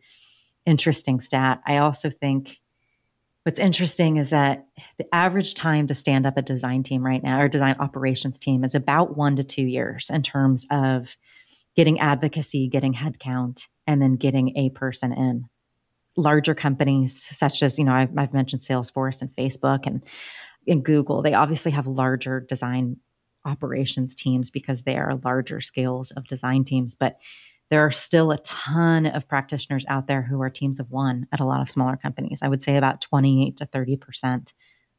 interesting 0.65 1.19
stat. 1.19 1.61
I 1.67 1.77
also 1.77 2.09
think 2.09 2.59
what's 3.45 3.59
interesting 3.59 4.17
is 4.17 4.31
that 4.31 4.65
the 4.97 5.05
average 5.13 5.53
time 5.53 5.85
to 5.85 5.93
stand 5.93 6.25
up 6.25 6.35
a 6.35 6.41
design 6.41 6.81
team 6.81 7.05
right 7.05 7.21
now 7.21 7.39
or 7.39 7.47
design 7.47 7.75
operations 7.79 8.39
team 8.39 8.63
is 8.63 8.73
about 8.73 9.15
1 9.15 9.35
to 9.35 9.43
2 9.43 9.61
years 9.61 10.09
in 10.09 10.23
terms 10.23 10.65
of 10.71 11.15
getting 11.75 11.99
advocacy, 11.99 12.67
getting 12.67 12.95
headcount 12.95 13.67
and 13.85 14.01
then 14.01 14.15
getting 14.15 14.57
a 14.57 14.71
person 14.71 15.13
in. 15.13 15.45
Larger 16.17 16.55
companies 16.55 17.21
such 17.21 17.61
as, 17.61 17.77
you 17.77 17.85
know, 17.85 17.93
I've, 17.93 18.17
I've 18.17 18.33
mentioned 18.33 18.61
Salesforce 18.63 19.21
and 19.21 19.29
Facebook 19.35 19.85
and 19.85 20.01
in 20.65 20.81
Google, 20.81 21.21
they 21.21 21.35
obviously 21.35 21.71
have 21.71 21.85
larger 21.85 22.39
design 22.39 22.97
operations 23.45 24.15
teams 24.15 24.49
because 24.49 24.81
they 24.81 24.97
are 24.97 25.19
larger 25.23 25.61
scales 25.61 26.09
of 26.09 26.27
design 26.27 26.63
teams, 26.63 26.95
but 26.95 27.17
there 27.69 27.85
are 27.85 27.91
still 27.91 28.31
a 28.31 28.37
ton 28.39 29.05
of 29.05 29.27
practitioners 29.27 29.85
out 29.87 30.07
there 30.07 30.21
who 30.21 30.41
are 30.41 30.49
teams 30.49 30.79
of 30.79 30.91
one 30.91 31.27
at 31.31 31.39
a 31.39 31.45
lot 31.45 31.61
of 31.61 31.69
smaller 31.69 31.97
companies. 31.97 32.39
I 32.41 32.47
would 32.47 32.61
say 32.61 32.77
about 32.77 33.01
28 33.01 33.57
to 33.57 33.65
30% 33.65 34.53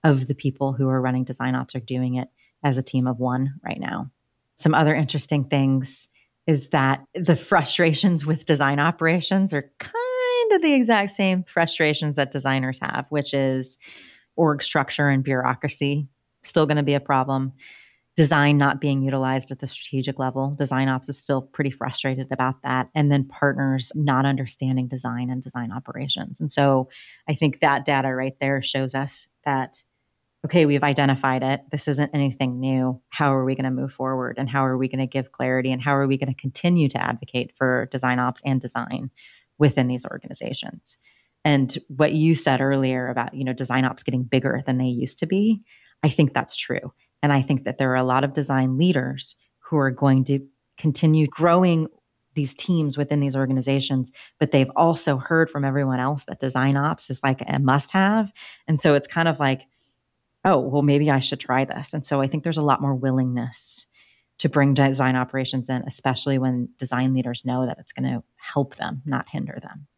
of 0.04 0.26
the 0.26 0.34
people 0.34 0.72
who 0.72 0.88
are 0.88 1.00
running 1.00 1.24
design 1.24 1.54
ops 1.54 1.74
are 1.74 1.80
doing 1.80 2.16
it 2.16 2.28
as 2.62 2.78
a 2.78 2.82
team 2.82 3.06
of 3.06 3.18
one 3.18 3.54
right 3.64 3.78
now. 3.78 4.10
Some 4.56 4.74
other 4.74 4.94
interesting 4.94 5.44
things 5.44 6.08
is 6.46 6.68
that 6.70 7.04
the 7.14 7.36
frustrations 7.36 8.24
with 8.24 8.44
design 8.44 8.78
operations 8.78 9.52
are 9.52 9.70
kind 9.78 10.52
of 10.52 10.62
the 10.62 10.74
exact 10.74 11.10
same 11.10 11.44
frustrations 11.44 12.16
that 12.16 12.30
designers 12.30 12.78
have, 12.80 13.06
which 13.10 13.34
is 13.34 13.78
org 14.36 14.62
structure 14.62 15.08
and 15.08 15.24
bureaucracy 15.24 16.08
still 16.46 16.66
going 16.66 16.76
to 16.76 16.82
be 16.82 16.94
a 16.94 17.00
problem 17.00 17.52
design 18.16 18.56
not 18.56 18.80
being 18.80 19.02
utilized 19.02 19.50
at 19.50 19.58
the 19.58 19.66
strategic 19.66 20.18
level. 20.18 20.54
Design 20.56 20.88
ops 20.88 21.08
is 21.08 21.18
still 21.18 21.42
pretty 21.42 21.70
frustrated 21.70 22.32
about 22.32 22.62
that 22.62 22.88
and 22.94 23.12
then 23.12 23.24
partners 23.24 23.92
not 23.94 24.24
understanding 24.24 24.88
design 24.88 25.28
and 25.28 25.42
design 25.42 25.70
operations. 25.70 26.40
And 26.40 26.50
so 26.50 26.88
i 27.28 27.34
think 27.34 27.60
that 27.60 27.84
data 27.84 28.14
right 28.14 28.36
there 28.40 28.62
shows 28.62 28.94
us 28.94 29.28
that 29.44 29.82
okay 30.44 30.64
we've 30.64 30.82
identified 30.82 31.42
it. 31.42 31.60
This 31.70 31.88
isn't 31.88 32.10
anything 32.14 32.58
new. 32.58 33.00
How 33.10 33.34
are 33.34 33.44
we 33.44 33.54
going 33.54 33.64
to 33.64 33.70
move 33.70 33.92
forward 33.92 34.36
and 34.38 34.48
how 34.48 34.64
are 34.64 34.78
we 34.78 34.88
going 34.88 35.00
to 35.00 35.06
give 35.06 35.32
clarity 35.32 35.70
and 35.70 35.82
how 35.82 35.96
are 35.96 36.06
we 36.06 36.16
going 36.16 36.32
to 36.32 36.40
continue 36.40 36.88
to 36.88 37.02
advocate 37.02 37.52
for 37.56 37.88
design 37.90 38.18
ops 38.18 38.40
and 38.44 38.60
design 38.60 39.10
within 39.58 39.88
these 39.88 40.06
organizations? 40.06 40.96
And 41.44 41.76
what 41.88 42.12
you 42.12 42.34
said 42.34 42.60
earlier 42.60 43.08
about, 43.08 43.34
you 43.34 43.44
know, 43.44 43.52
design 43.52 43.84
ops 43.84 44.02
getting 44.02 44.24
bigger 44.24 44.62
than 44.66 44.78
they 44.78 44.86
used 44.86 45.18
to 45.18 45.26
be, 45.26 45.62
I 46.02 46.08
think 46.08 46.32
that's 46.32 46.56
true. 46.56 46.92
And 47.26 47.32
I 47.32 47.42
think 47.42 47.64
that 47.64 47.76
there 47.76 47.90
are 47.90 47.96
a 47.96 48.04
lot 48.04 48.22
of 48.22 48.34
design 48.34 48.78
leaders 48.78 49.34
who 49.58 49.78
are 49.78 49.90
going 49.90 50.22
to 50.26 50.46
continue 50.78 51.26
growing 51.26 51.88
these 52.34 52.54
teams 52.54 52.96
within 52.96 53.18
these 53.18 53.34
organizations, 53.34 54.12
but 54.38 54.52
they've 54.52 54.70
also 54.76 55.16
heard 55.16 55.50
from 55.50 55.64
everyone 55.64 55.98
else 55.98 56.22
that 56.26 56.38
design 56.38 56.76
ops 56.76 57.10
is 57.10 57.24
like 57.24 57.42
a 57.44 57.58
must 57.58 57.90
have. 57.90 58.32
And 58.68 58.80
so 58.80 58.94
it's 58.94 59.08
kind 59.08 59.26
of 59.26 59.40
like, 59.40 59.62
oh, 60.44 60.60
well, 60.60 60.82
maybe 60.82 61.10
I 61.10 61.18
should 61.18 61.40
try 61.40 61.64
this. 61.64 61.94
And 61.94 62.06
so 62.06 62.20
I 62.20 62.28
think 62.28 62.44
there's 62.44 62.58
a 62.58 62.62
lot 62.62 62.80
more 62.80 62.94
willingness 62.94 63.88
to 64.38 64.48
bring 64.48 64.74
design 64.74 65.16
operations 65.16 65.68
in, 65.68 65.82
especially 65.84 66.38
when 66.38 66.68
design 66.78 67.12
leaders 67.12 67.44
know 67.44 67.66
that 67.66 67.78
it's 67.80 67.92
going 67.92 68.08
to 68.08 68.22
help 68.36 68.76
them, 68.76 69.02
not 69.04 69.28
hinder 69.28 69.58
them 69.60 69.88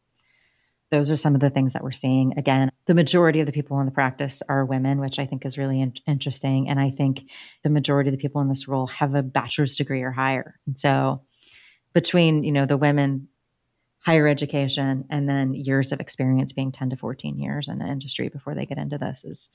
those 0.91 1.11
are 1.11 1.17
some 1.17 1.35
of 1.35 1.41
the 1.41 1.51
things 1.51 1.75
that 1.75 1.83
we're 1.83 1.93
seeing. 1.93 2.37
Again, 2.39 2.71
the 2.87 2.95
majority 2.95 3.41
of 3.41 3.47
the 3.47 3.53
people 3.53 3.79
in 3.81 3.87
the 3.87 3.93
practice 3.93 4.43
are 4.49 4.65
women, 4.65 5.01
which 5.01 5.19
I 5.19 5.27
think 5.27 5.45
is 5.45 5.59
really 5.59 5.81
in- 5.81 5.95
interesting. 6.07 6.69
And 6.69 6.81
I 6.81 6.91
think 6.91 7.31
the 7.63 7.71
majority 7.71 8.09
of 8.09 8.13
the 8.13 8.21
people 8.21 8.41
in 8.41 8.49
this 8.49 8.67
role 8.69 8.87
have 8.87 9.15
a 9.15 9.23
bachelor's 9.23 9.77
degree 9.77 10.03
or 10.03 10.13
higher. 10.13 10.59
And 10.67 10.79
so 10.79 11.23
between, 11.93 12.43
you 12.43 12.53
know, 12.53 12.65
the 12.65 12.77
women, 12.77 13.29
higher 14.01 14.27
education, 14.27 15.05
and 15.11 15.29
then 15.29 15.53
years 15.53 15.93
of 15.93 16.01
experience 16.01 16.53
being 16.53 16.73
10 16.73 16.91
to 16.91 16.97
14 16.97 17.39
years 17.39 17.69
in 17.69 17.79
the 17.79 17.87
industry 17.87 18.29
before 18.29 18.55
they 18.55 18.67
get 18.67 18.79
into 18.79 18.97
this 18.97 19.25
is 19.25 19.51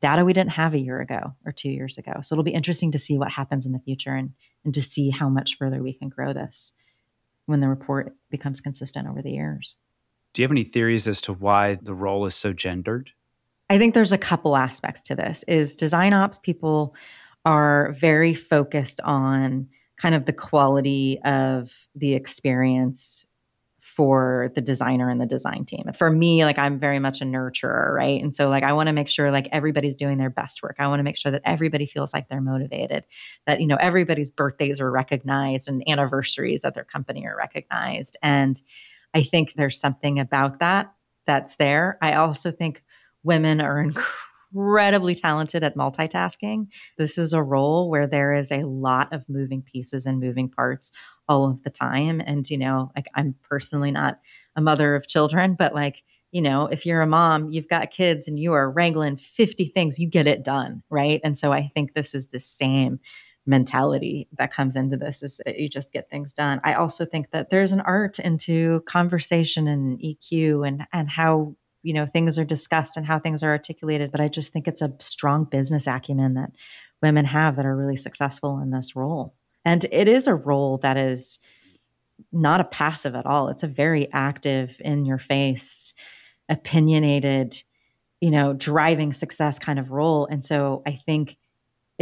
data 0.00 0.24
we 0.24 0.32
didn't 0.32 0.50
have 0.50 0.74
a 0.74 0.80
year 0.80 1.00
ago 1.00 1.32
or 1.46 1.52
two 1.52 1.70
years 1.70 1.96
ago. 1.96 2.12
So 2.22 2.34
it'll 2.34 2.44
be 2.44 2.50
interesting 2.50 2.92
to 2.92 2.98
see 2.98 3.18
what 3.18 3.30
happens 3.30 3.66
in 3.66 3.72
the 3.72 3.78
future 3.78 4.14
and, 4.14 4.30
and 4.64 4.74
to 4.74 4.82
see 4.82 5.10
how 5.10 5.28
much 5.28 5.56
further 5.56 5.82
we 5.82 5.92
can 5.92 6.08
grow 6.08 6.32
this 6.32 6.72
when 7.46 7.60
the 7.60 7.68
report 7.68 8.14
becomes 8.30 8.60
consistent 8.60 9.08
over 9.08 9.22
the 9.22 9.30
years. 9.30 9.76
Do 10.32 10.42
you 10.42 10.44
have 10.44 10.52
any 10.52 10.64
theories 10.64 11.06
as 11.06 11.20
to 11.22 11.32
why 11.32 11.78
the 11.82 11.94
role 11.94 12.26
is 12.26 12.34
so 12.34 12.52
gendered? 12.52 13.10
I 13.68 13.78
think 13.78 13.94
there's 13.94 14.12
a 14.12 14.18
couple 14.18 14.56
aspects 14.56 15.00
to 15.02 15.14
this. 15.14 15.44
Is 15.48 15.74
design 15.76 16.12
ops 16.12 16.38
people 16.38 16.94
are 17.44 17.92
very 17.92 18.34
focused 18.34 19.00
on 19.02 19.68
kind 19.96 20.14
of 20.14 20.24
the 20.24 20.32
quality 20.32 21.20
of 21.24 21.86
the 21.94 22.14
experience 22.14 23.26
for 23.80 24.50
the 24.54 24.60
designer 24.60 25.10
and 25.10 25.20
the 25.20 25.26
design 25.26 25.64
team. 25.64 25.90
For 25.94 26.08
me, 26.08 26.44
like 26.44 26.58
I'm 26.58 26.78
very 26.78 26.98
much 26.98 27.20
a 27.20 27.24
nurturer, 27.24 27.92
right? 27.92 28.22
And 28.22 28.34
so 28.34 28.48
like 28.48 28.62
I 28.62 28.72
want 28.72 28.86
to 28.86 28.92
make 28.92 29.08
sure 29.08 29.30
like 29.30 29.48
everybody's 29.52 29.96
doing 29.96 30.18
their 30.18 30.30
best 30.30 30.62
work. 30.62 30.76
I 30.78 30.86
want 30.86 31.00
to 31.00 31.04
make 31.04 31.16
sure 31.16 31.32
that 31.32 31.42
everybody 31.44 31.86
feels 31.86 32.14
like 32.14 32.28
they're 32.28 32.40
motivated, 32.40 33.04
that 33.46 33.60
you 33.60 33.66
know 33.66 33.76
everybody's 33.80 34.30
birthdays 34.30 34.80
are 34.80 34.90
recognized 34.90 35.68
and 35.68 35.82
anniversaries 35.88 36.64
at 36.64 36.74
their 36.74 36.84
company 36.84 37.26
are 37.26 37.36
recognized. 37.36 38.16
And 38.22 38.60
I 39.14 39.22
think 39.22 39.54
there's 39.54 39.78
something 39.78 40.18
about 40.18 40.60
that 40.60 40.92
that's 41.26 41.56
there. 41.56 41.98
I 42.02 42.14
also 42.14 42.50
think 42.50 42.82
women 43.22 43.60
are 43.60 43.80
incredibly 44.52 45.14
talented 45.14 45.62
at 45.62 45.76
multitasking. 45.76 46.72
This 46.98 47.18
is 47.18 47.32
a 47.32 47.42
role 47.42 47.88
where 47.88 48.06
there 48.06 48.34
is 48.34 48.50
a 48.50 48.64
lot 48.64 49.12
of 49.12 49.28
moving 49.28 49.62
pieces 49.62 50.06
and 50.06 50.20
moving 50.20 50.48
parts 50.48 50.92
all 51.28 51.48
of 51.48 51.62
the 51.62 51.70
time. 51.70 52.20
And, 52.20 52.48
you 52.50 52.58
know, 52.58 52.90
like 52.96 53.06
I'm 53.14 53.34
personally 53.42 53.90
not 53.90 54.18
a 54.56 54.60
mother 54.60 54.94
of 54.94 55.06
children, 55.06 55.54
but 55.54 55.74
like, 55.74 56.02
you 56.32 56.40
know, 56.40 56.66
if 56.66 56.86
you're 56.86 57.02
a 57.02 57.06
mom, 57.06 57.50
you've 57.50 57.68
got 57.68 57.90
kids 57.90 58.26
and 58.26 58.38
you 58.40 58.54
are 58.54 58.70
wrangling 58.70 59.16
50 59.16 59.66
things, 59.66 59.98
you 59.98 60.08
get 60.08 60.26
it 60.26 60.42
done. 60.42 60.82
Right. 60.90 61.20
And 61.22 61.38
so 61.38 61.52
I 61.52 61.68
think 61.68 61.94
this 61.94 62.14
is 62.14 62.28
the 62.28 62.40
same 62.40 63.00
mentality 63.44 64.28
that 64.38 64.52
comes 64.52 64.76
into 64.76 64.96
this 64.96 65.22
is 65.22 65.40
you 65.46 65.68
just 65.68 65.92
get 65.92 66.08
things 66.08 66.32
done. 66.32 66.60
I 66.62 66.74
also 66.74 67.04
think 67.04 67.30
that 67.32 67.50
there's 67.50 67.72
an 67.72 67.80
art 67.80 68.18
into 68.18 68.80
conversation 68.86 69.66
and 69.66 69.98
EQ 69.98 70.66
and 70.66 70.86
and 70.92 71.10
how 71.10 71.56
you 71.82 71.92
know 71.92 72.06
things 72.06 72.38
are 72.38 72.44
discussed 72.44 72.96
and 72.96 73.04
how 73.04 73.18
things 73.18 73.42
are 73.42 73.50
articulated 73.50 74.12
but 74.12 74.20
i 74.20 74.28
just 74.28 74.52
think 74.52 74.68
it's 74.68 74.80
a 74.80 74.94
strong 75.00 75.42
business 75.42 75.88
acumen 75.88 76.34
that 76.34 76.52
women 77.02 77.24
have 77.24 77.56
that 77.56 77.66
are 77.66 77.76
really 77.76 77.96
successful 77.96 78.60
in 78.60 78.70
this 78.70 78.96
role. 78.96 79.34
And 79.64 79.84
it 79.90 80.08
is 80.08 80.26
a 80.26 80.34
role 80.34 80.78
that 80.78 80.96
is 80.96 81.38
not 82.32 82.60
a 82.60 82.64
passive 82.64 83.14
at 83.14 83.26
all. 83.26 83.48
It's 83.48 83.64
a 83.64 83.68
very 83.68 84.10
active 84.12 84.80
in 84.84 85.04
your 85.04 85.18
face 85.18 85.92
opinionated 86.48 87.62
you 88.20 88.30
know 88.30 88.52
driving 88.52 89.12
success 89.12 89.58
kind 89.58 89.78
of 89.78 89.90
role. 89.90 90.26
And 90.30 90.44
so 90.44 90.82
i 90.86 90.92
think 90.92 91.36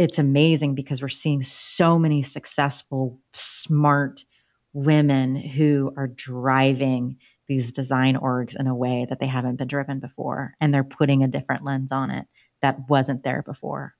it's 0.01 0.17
amazing 0.17 0.73
because 0.73 0.99
we're 0.99 1.09
seeing 1.09 1.43
so 1.43 1.99
many 1.99 2.23
successful 2.23 3.19
smart 3.33 4.25
women 4.73 5.35
who 5.35 5.93
are 5.95 6.07
driving 6.07 7.17
these 7.47 7.71
design 7.71 8.15
orgs 8.15 8.59
in 8.59 8.65
a 8.65 8.73
way 8.73 9.05
that 9.09 9.19
they 9.19 9.27
haven't 9.27 9.57
been 9.57 9.67
driven 9.67 9.99
before. 9.99 10.55
And 10.59 10.73
they're 10.73 10.83
putting 10.83 11.23
a 11.23 11.27
different 11.27 11.63
lens 11.63 11.91
on 11.91 12.09
it 12.09 12.25
that 12.61 12.89
wasn't 12.89 13.23
there 13.23 13.43
before. 13.43 13.93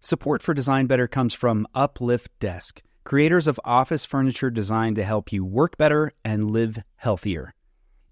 Support 0.00 0.42
for 0.42 0.52
Design 0.52 0.86
Better 0.86 1.08
comes 1.08 1.32
from 1.32 1.66
Uplift 1.74 2.38
Desk, 2.38 2.82
creators 3.04 3.48
of 3.48 3.58
office 3.64 4.04
furniture 4.04 4.50
designed 4.50 4.96
to 4.96 5.04
help 5.04 5.32
you 5.32 5.42
work 5.42 5.78
better 5.78 6.12
and 6.22 6.50
live 6.50 6.78
healthier. 6.96 7.54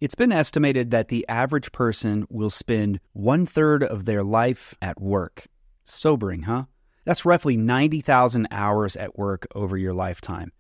It's 0.00 0.14
been 0.14 0.32
estimated 0.32 0.92
that 0.92 1.08
the 1.08 1.28
average 1.28 1.72
person 1.72 2.24
will 2.30 2.48
spend 2.48 3.00
one 3.12 3.44
third 3.44 3.84
of 3.84 4.06
their 4.06 4.24
life 4.24 4.74
at 4.80 4.98
work. 4.98 5.44
Sobering, 5.84 6.44
huh? 6.44 6.64
That's 7.04 7.24
roughly 7.24 7.56
90,000 7.56 8.48
hours 8.50 8.96
at 8.96 9.18
work 9.18 9.46
over 9.54 9.76
your 9.76 9.94
lifetime. 9.94 10.52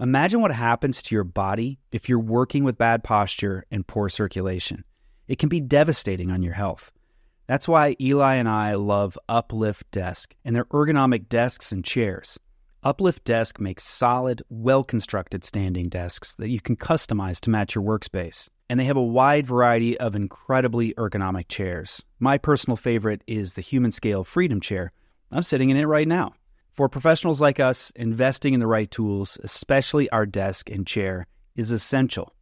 Imagine 0.00 0.40
what 0.40 0.52
happens 0.52 1.00
to 1.02 1.14
your 1.14 1.24
body 1.24 1.78
if 1.92 2.08
you're 2.08 2.18
working 2.18 2.64
with 2.64 2.76
bad 2.76 3.04
posture 3.04 3.64
and 3.70 3.86
poor 3.86 4.08
circulation. 4.08 4.84
It 5.28 5.38
can 5.38 5.48
be 5.48 5.60
devastating 5.60 6.30
on 6.30 6.42
your 6.42 6.54
health. 6.54 6.90
That's 7.46 7.68
why 7.68 7.96
Eli 8.00 8.34
and 8.34 8.48
I 8.48 8.74
love 8.74 9.18
Uplift 9.28 9.90
Desk 9.90 10.34
and 10.44 10.56
their 10.56 10.64
ergonomic 10.66 11.28
desks 11.28 11.70
and 11.70 11.84
chairs. 11.84 12.38
Uplift 12.82 13.22
Desk 13.22 13.60
makes 13.60 13.84
solid, 13.84 14.42
well 14.48 14.82
constructed 14.82 15.44
standing 15.44 15.88
desks 15.88 16.34
that 16.34 16.48
you 16.48 16.60
can 16.60 16.74
customize 16.74 17.40
to 17.40 17.50
match 17.50 17.76
your 17.76 17.84
workspace. 17.84 18.48
And 18.68 18.80
they 18.80 18.84
have 18.84 18.96
a 18.96 19.02
wide 19.02 19.46
variety 19.46 19.96
of 20.00 20.16
incredibly 20.16 20.94
ergonomic 20.94 21.46
chairs. 21.46 22.02
My 22.18 22.38
personal 22.38 22.76
favorite 22.76 23.22
is 23.28 23.54
the 23.54 23.60
Human 23.60 23.92
Scale 23.92 24.24
Freedom 24.24 24.60
Chair. 24.60 24.92
I'm 25.32 25.42
sitting 25.42 25.70
in 25.70 25.76
it 25.76 25.86
right 25.86 26.06
now. 26.06 26.34
For 26.72 26.88
professionals 26.88 27.40
like 27.40 27.58
us, 27.58 27.90
investing 27.96 28.54
in 28.54 28.60
the 28.60 28.66
right 28.66 28.90
tools, 28.90 29.38
especially 29.42 30.08
our 30.10 30.26
desk 30.26 30.70
and 30.70 30.86
chair, 30.86 31.26
is 31.56 31.70
essential. 31.70 32.34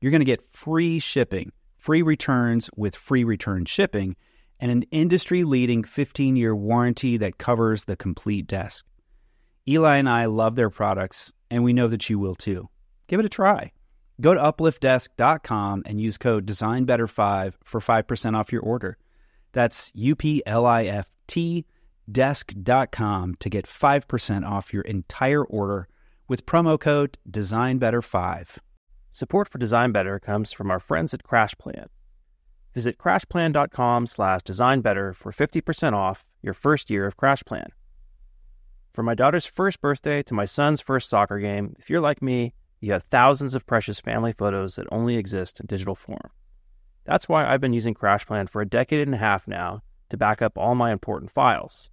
You're 0.00 0.10
going 0.10 0.20
to 0.20 0.26
get 0.26 0.42
free 0.42 0.98
shipping, 0.98 1.52
free 1.78 2.02
returns 2.02 2.70
with 2.76 2.96
free 2.96 3.24
return 3.24 3.64
shipping, 3.64 4.16
and 4.60 4.70
an 4.70 4.82
industry 4.90 5.44
leading 5.44 5.84
15 5.84 6.36
year 6.36 6.54
warranty 6.54 7.16
that 7.18 7.38
covers 7.38 7.84
the 7.84 7.96
complete 7.96 8.46
desk. 8.46 8.86
Eli 9.66 9.96
and 9.96 10.08
I 10.08 10.26
love 10.26 10.56
their 10.56 10.70
products, 10.70 11.32
and 11.50 11.64
we 11.64 11.72
know 11.72 11.88
that 11.88 12.08
you 12.10 12.18
will 12.18 12.34
too. 12.34 12.68
Give 13.06 13.20
it 13.20 13.26
a 13.26 13.30
try. 13.30 13.72
Go 14.20 14.34
to 14.34 14.40
upliftdesk.com 14.40 15.82
and 15.86 16.00
use 16.00 16.18
code 16.18 16.46
DesignBetter5 16.46 17.54
for 17.64 17.80
5% 17.80 18.36
off 18.36 18.52
your 18.52 18.62
order. 18.62 18.96
That's 19.52 19.90
U 19.94 20.14
P 20.14 20.42
L 20.46 20.66
I 20.66 20.84
F 20.84 21.10
T 21.26 21.64
desk.com 22.10 23.36
to 23.40 23.50
get 23.50 23.66
5% 23.66 24.48
off 24.48 24.72
your 24.72 24.82
entire 24.82 25.44
order 25.44 25.88
with 26.28 26.46
promo 26.46 26.78
code 26.78 27.18
DesignBetter5. 27.30 28.58
Support 29.10 29.48
for 29.48 29.58
Design 29.58 29.92
Better 29.92 30.18
comes 30.18 30.52
from 30.52 30.70
our 30.70 30.80
friends 30.80 31.14
at 31.14 31.22
CrashPlan. 31.22 31.86
Visit 32.74 32.98
crashplan.com 32.98 34.08
slash 34.08 34.40
designbetter 34.42 35.14
for 35.14 35.30
50% 35.30 35.92
off 35.92 36.24
your 36.42 36.54
first 36.54 36.90
year 36.90 37.06
of 37.06 37.16
CrashPlan. 37.16 37.68
From 38.92 39.06
my 39.06 39.14
daughter's 39.14 39.46
first 39.46 39.80
birthday 39.80 40.22
to 40.24 40.34
my 40.34 40.44
son's 40.44 40.80
first 40.80 41.08
soccer 41.08 41.38
game, 41.38 41.76
if 41.78 41.88
you're 41.88 42.00
like 42.00 42.20
me, 42.20 42.54
you 42.80 42.92
have 42.92 43.04
thousands 43.04 43.54
of 43.54 43.66
precious 43.66 44.00
family 44.00 44.32
photos 44.32 44.76
that 44.76 44.86
only 44.90 45.16
exist 45.16 45.60
in 45.60 45.66
digital 45.66 45.94
form. 45.94 46.30
That's 47.04 47.28
why 47.28 47.46
I've 47.46 47.60
been 47.60 47.72
using 47.72 47.94
CrashPlan 47.94 48.48
for 48.48 48.60
a 48.60 48.66
decade 48.66 49.06
and 49.06 49.14
a 49.14 49.18
half 49.18 49.46
now 49.46 49.82
to 50.08 50.16
back 50.16 50.42
up 50.42 50.58
all 50.58 50.74
my 50.74 50.90
important 50.90 51.30
files. 51.30 51.90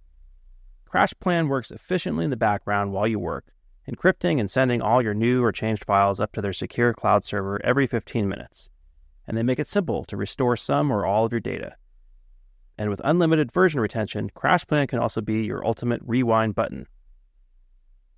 CrashPlan 0.92 1.48
works 1.48 1.70
efficiently 1.70 2.24
in 2.24 2.30
the 2.30 2.36
background 2.36 2.92
while 2.92 3.06
you 3.06 3.18
work, 3.18 3.46
encrypting 3.90 4.38
and 4.38 4.50
sending 4.50 4.82
all 4.82 5.00
your 5.00 5.14
new 5.14 5.42
or 5.42 5.50
changed 5.50 5.86
files 5.86 6.20
up 6.20 6.32
to 6.32 6.42
their 6.42 6.52
secure 6.52 6.92
cloud 6.92 7.24
server 7.24 7.58
every 7.64 7.86
15 7.86 8.28
minutes. 8.28 8.68
And 9.26 9.36
they 9.36 9.42
make 9.42 9.58
it 9.58 9.68
simple 9.68 10.04
to 10.04 10.16
restore 10.18 10.56
some 10.56 10.90
or 10.90 11.06
all 11.06 11.24
of 11.24 11.32
your 11.32 11.40
data. 11.40 11.76
And 12.76 12.90
with 12.90 13.00
unlimited 13.04 13.50
version 13.50 13.80
retention, 13.80 14.30
CrashPlan 14.36 14.88
can 14.88 14.98
also 14.98 15.22
be 15.22 15.44
your 15.44 15.64
ultimate 15.64 16.02
rewind 16.04 16.54
button. 16.54 16.86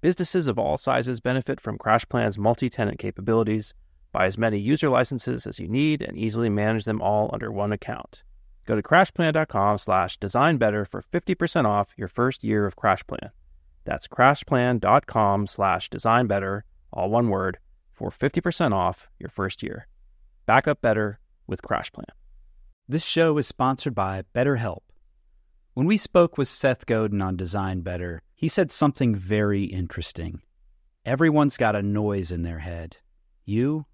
Businesses 0.00 0.48
of 0.48 0.58
all 0.58 0.76
sizes 0.76 1.20
benefit 1.20 1.60
from 1.60 1.78
CrashPlan's 1.78 2.38
multi 2.38 2.68
tenant 2.68 2.98
capabilities. 2.98 3.72
Buy 4.10 4.26
as 4.26 4.36
many 4.36 4.58
user 4.58 4.88
licenses 4.88 5.46
as 5.46 5.60
you 5.60 5.68
need 5.68 6.02
and 6.02 6.18
easily 6.18 6.48
manage 6.48 6.84
them 6.84 7.00
all 7.00 7.30
under 7.32 7.52
one 7.52 7.72
account. 7.72 8.24
Go 8.64 8.76
to 8.76 8.82
crashplan.com 8.82 9.78
slash 9.78 10.18
designbetter 10.18 10.86
for 10.86 11.02
50% 11.12 11.66
off 11.66 11.92
your 11.96 12.08
first 12.08 12.42
year 12.42 12.66
of 12.66 12.76
CrashPlan. 12.76 13.30
That's 13.84 14.08
crashplan.com 14.08 15.46
slash 15.46 15.90
designbetter, 15.90 16.62
all 16.92 17.10
one 17.10 17.28
word, 17.28 17.58
for 17.90 18.10
50% 18.10 18.72
off 18.72 19.08
your 19.18 19.28
first 19.28 19.62
year. 19.62 19.86
Back 20.46 20.66
up 20.66 20.80
better 20.80 21.20
with 21.46 21.62
CrashPlan. 21.62 22.08
This 22.88 23.04
show 23.04 23.36
is 23.38 23.46
sponsored 23.46 23.94
by 23.94 24.22
BetterHelp. 24.34 24.80
When 25.74 25.86
we 25.86 25.96
spoke 25.96 26.38
with 26.38 26.48
Seth 26.48 26.86
Godin 26.86 27.20
on 27.20 27.36
Design 27.36 27.80
Better, 27.80 28.22
he 28.34 28.48
said 28.48 28.70
something 28.70 29.14
very 29.14 29.64
interesting. 29.64 30.40
Everyone's 31.04 31.56
got 31.56 31.76
a 31.76 31.82
noise 31.82 32.30
in 32.30 32.42
their 32.42 32.60
head. 32.60 32.98
You, 33.44 33.86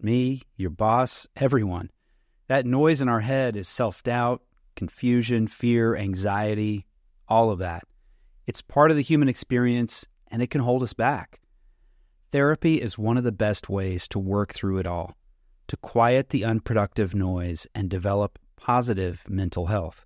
me, 0.00 0.42
your 0.56 0.70
boss, 0.70 1.26
everyone. 1.36 1.90
That 2.48 2.66
noise 2.66 3.00
in 3.00 3.08
our 3.08 3.20
head 3.20 3.56
is 3.56 3.68
self 3.68 4.02
doubt, 4.02 4.42
confusion, 4.76 5.46
fear, 5.46 5.96
anxiety, 5.96 6.86
all 7.28 7.50
of 7.50 7.58
that. 7.58 7.84
It's 8.46 8.62
part 8.62 8.90
of 8.90 8.96
the 8.96 9.02
human 9.02 9.28
experience 9.28 10.06
and 10.28 10.42
it 10.42 10.50
can 10.50 10.60
hold 10.60 10.82
us 10.82 10.92
back. 10.92 11.40
Therapy 12.30 12.80
is 12.80 12.98
one 12.98 13.16
of 13.16 13.24
the 13.24 13.32
best 13.32 13.68
ways 13.68 14.08
to 14.08 14.18
work 14.18 14.52
through 14.52 14.78
it 14.78 14.86
all, 14.86 15.16
to 15.68 15.76
quiet 15.76 16.30
the 16.30 16.44
unproductive 16.44 17.14
noise 17.14 17.66
and 17.74 17.88
develop 17.88 18.38
positive 18.56 19.24
mental 19.28 19.66
health. 19.66 20.04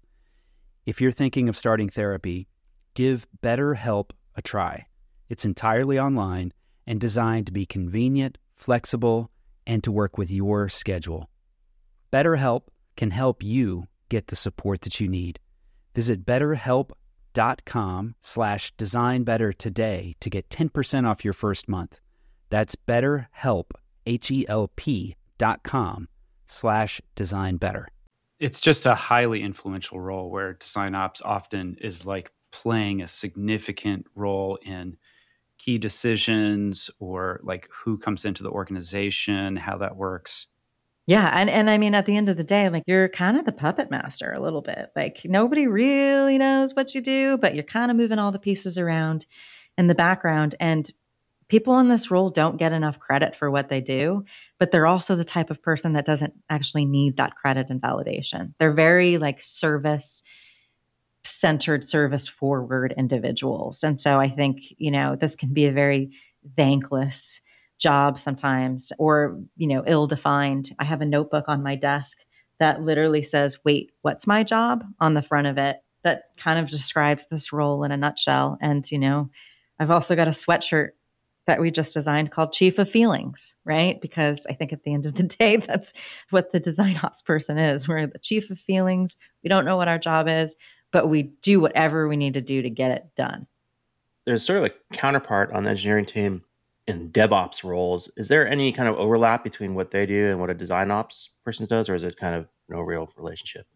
If 0.86 1.00
you're 1.00 1.12
thinking 1.12 1.48
of 1.48 1.56
starting 1.56 1.88
therapy, 1.88 2.48
give 2.94 3.26
BetterHelp 3.42 4.10
a 4.36 4.42
try. 4.42 4.86
It's 5.28 5.44
entirely 5.44 5.98
online 5.98 6.52
and 6.86 7.00
designed 7.00 7.46
to 7.46 7.52
be 7.52 7.66
convenient, 7.66 8.38
flexible, 8.56 9.30
and 9.66 9.82
to 9.84 9.92
work 9.92 10.18
with 10.18 10.30
your 10.30 10.68
schedule. 10.68 11.29
BetterHelp 12.12 12.62
can 12.96 13.10
help 13.10 13.42
you 13.42 13.84
get 14.08 14.26
the 14.26 14.36
support 14.36 14.82
that 14.82 15.00
you 15.00 15.08
need. 15.08 15.38
Visit 15.94 16.26
betterhelp.com 16.26 18.14
slash 18.20 18.74
designbetter 18.76 19.56
today 19.56 20.14
to 20.20 20.30
get 20.30 20.48
10% 20.48 21.06
off 21.06 21.24
your 21.24 21.32
first 21.32 21.68
month. 21.68 22.00
That's 22.50 22.74
betterhelp, 22.76 23.70
H-E-L-P 24.06 25.16
dot 25.38 25.62
com 25.62 26.08
slash 26.46 27.00
designbetter. 27.16 27.86
It's 28.38 28.60
just 28.60 28.86
a 28.86 28.94
highly 28.94 29.42
influential 29.42 30.00
role 30.00 30.30
where 30.30 30.54
design 30.54 30.94
ops 30.94 31.22
often 31.22 31.76
is 31.80 32.06
like 32.06 32.32
playing 32.50 33.02
a 33.02 33.06
significant 33.06 34.06
role 34.14 34.58
in 34.64 34.96
key 35.58 35.78
decisions 35.78 36.90
or 36.98 37.40
like 37.44 37.68
who 37.70 37.98
comes 37.98 38.24
into 38.24 38.42
the 38.42 38.50
organization, 38.50 39.56
how 39.56 39.78
that 39.78 39.96
works. 39.96 40.48
Yeah. 41.06 41.30
And, 41.34 41.50
and 41.50 41.68
I 41.68 41.78
mean, 41.78 41.94
at 41.94 42.06
the 42.06 42.16
end 42.16 42.28
of 42.28 42.36
the 42.36 42.44
day, 42.44 42.68
like 42.68 42.84
you're 42.86 43.08
kind 43.08 43.36
of 43.36 43.44
the 43.44 43.52
puppet 43.52 43.90
master 43.90 44.32
a 44.32 44.40
little 44.40 44.62
bit. 44.62 44.90
Like 44.94 45.22
nobody 45.24 45.66
really 45.66 46.38
knows 46.38 46.74
what 46.74 46.94
you 46.94 47.00
do, 47.00 47.36
but 47.36 47.54
you're 47.54 47.64
kind 47.64 47.90
of 47.90 47.96
moving 47.96 48.18
all 48.18 48.30
the 48.30 48.38
pieces 48.38 48.78
around 48.78 49.26
in 49.76 49.88
the 49.88 49.94
background. 49.94 50.54
And 50.60 50.90
people 51.48 51.78
in 51.80 51.88
this 51.88 52.10
role 52.10 52.30
don't 52.30 52.58
get 52.58 52.72
enough 52.72 53.00
credit 53.00 53.34
for 53.34 53.50
what 53.50 53.68
they 53.68 53.80
do, 53.80 54.24
but 54.58 54.70
they're 54.70 54.86
also 54.86 55.16
the 55.16 55.24
type 55.24 55.50
of 55.50 55.62
person 55.62 55.94
that 55.94 56.06
doesn't 56.06 56.34
actually 56.48 56.86
need 56.86 57.16
that 57.16 57.34
credit 57.34 57.70
and 57.70 57.82
validation. 57.82 58.54
They're 58.58 58.72
very 58.72 59.18
like 59.18 59.42
service 59.42 60.22
centered, 61.24 61.88
service 61.88 62.28
forward 62.28 62.94
individuals. 62.96 63.82
And 63.82 64.00
so 64.00 64.20
I 64.20 64.28
think, 64.28 64.62
you 64.78 64.90
know, 64.90 65.16
this 65.16 65.34
can 65.34 65.52
be 65.52 65.66
a 65.66 65.72
very 65.72 66.12
thankless 66.56 67.40
job 67.80 68.18
sometimes 68.18 68.92
or, 68.98 69.40
you 69.56 69.66
know, 69.66 69.82
ill 69.86 70.06
defined. 70.06 70.70
I 70.78 70.84
have 70.84 71.00
a 71.00 71.06
notebook 71.06 71.46
on 71.48 71.62
my 71.62 71.74
desk 71.74 72.24
that 72.60 72.82
literally 72.82 73.22
says, 73.22 73.58
wait, 73.64 73.90
what's 74.02 74.26
my 74.26 74.44
job 74.44 74.84
on 75.00 75.14
the 75.14 75.22
front 75.22 75.48
of 75.48 75.58
it? 75.58 75.78
That 76.04 76.24
kind 76.36 76.58
of 76.58 76.68
describes 76.68 77.26
this 77.26 77.52
role 77.52 77.82
in 77.82 77.90
a 77.90 77.96
nutshell. 77.96 78.58
And, 78.60 78.88
you 78.90 78.98
know, 78.98 79.30
I've 79.78 79.90
also 79.90 80.14
got 80.14 80.28
a 80.28 80.32
sweatshirt 80.32 80.90
that 81.46 81.60
we 81.60 81.70
just 81.70 81.94
designed 81.94 82.30
called 82.30 82.52
Chief 82.52 82.78
of 82.78 82.88
Feelings, 82.88 83.54
right? 83.64 84.00
Because 84.00 84.46
I 84.48 84.52
think 84.52 84.72
at 84.72 84.84
the 84.84 84.92
end 84.92 85.06
of 85.06 85.14
the 85.14 85.22
day, 85.38 85.56
that's 85.56 85.92
what 86.28 86.52
the 86.52 86.60
design 86.60 86.98
ops 87.02 87.22
person 87.22 87.58
is. 87.58 87.88
We're 87.88 88.06
the 88.06 88.18
chief 88.18 88.50
of 88.50 88.58
feelings. 88.58 89.16
We 89.42 89.48
don't 89.48 89.64
know 89.64 89.76
what 89.76 89.88
our 89.88 89.98
job 89.98 90.28
is, 90.28 90.54
but 90.92 91.08
we 91.08 91.24
do 91.42 91.60
whatever 91.60 92.08
we 92.08 92.16
need 92.16 92.34
to 92.34 92.42
do 92.42 92.62
to 92.62 92.70
get 92.70 92.90
it 92.90 93.04
done. 93.16 93.46
There's 94.26 94.44
sort 94.44 94.58
of 94.58 94.70
a 94.70 94.94
counterpart 94.94 95.52
on 95.52 95.64
the 95.64 95.70
engineering 95.70 96.04
team 96.04 96.44
in 96.90 97.10
DevOps 97.10 97.64
roles. 97.64 98.10
Is 98.16 98.28
there 98.28 98.46
any 98.46 98.72
kind 98.72 98.88
of 98.88 98.96
overlap 98.96 99.42
between 99.42 99.74
what 99.74 99.90
they 99.90 100.04
do 100.04 100.28
and 100.28 100.40
what 100.40 100.50
a 100.50 100.54
design 100.54 100.90
ops 100.90 101.30
person 101.44 101.66
does, 101.66 101.88
or 101.88 101.94
is 101.94 102.04
it 102.04 102.16
kind 102.16 102.34
of 102.34 102.46
no 102.68 102.80
real 102.80 103.10
relationship? 103.16 103.66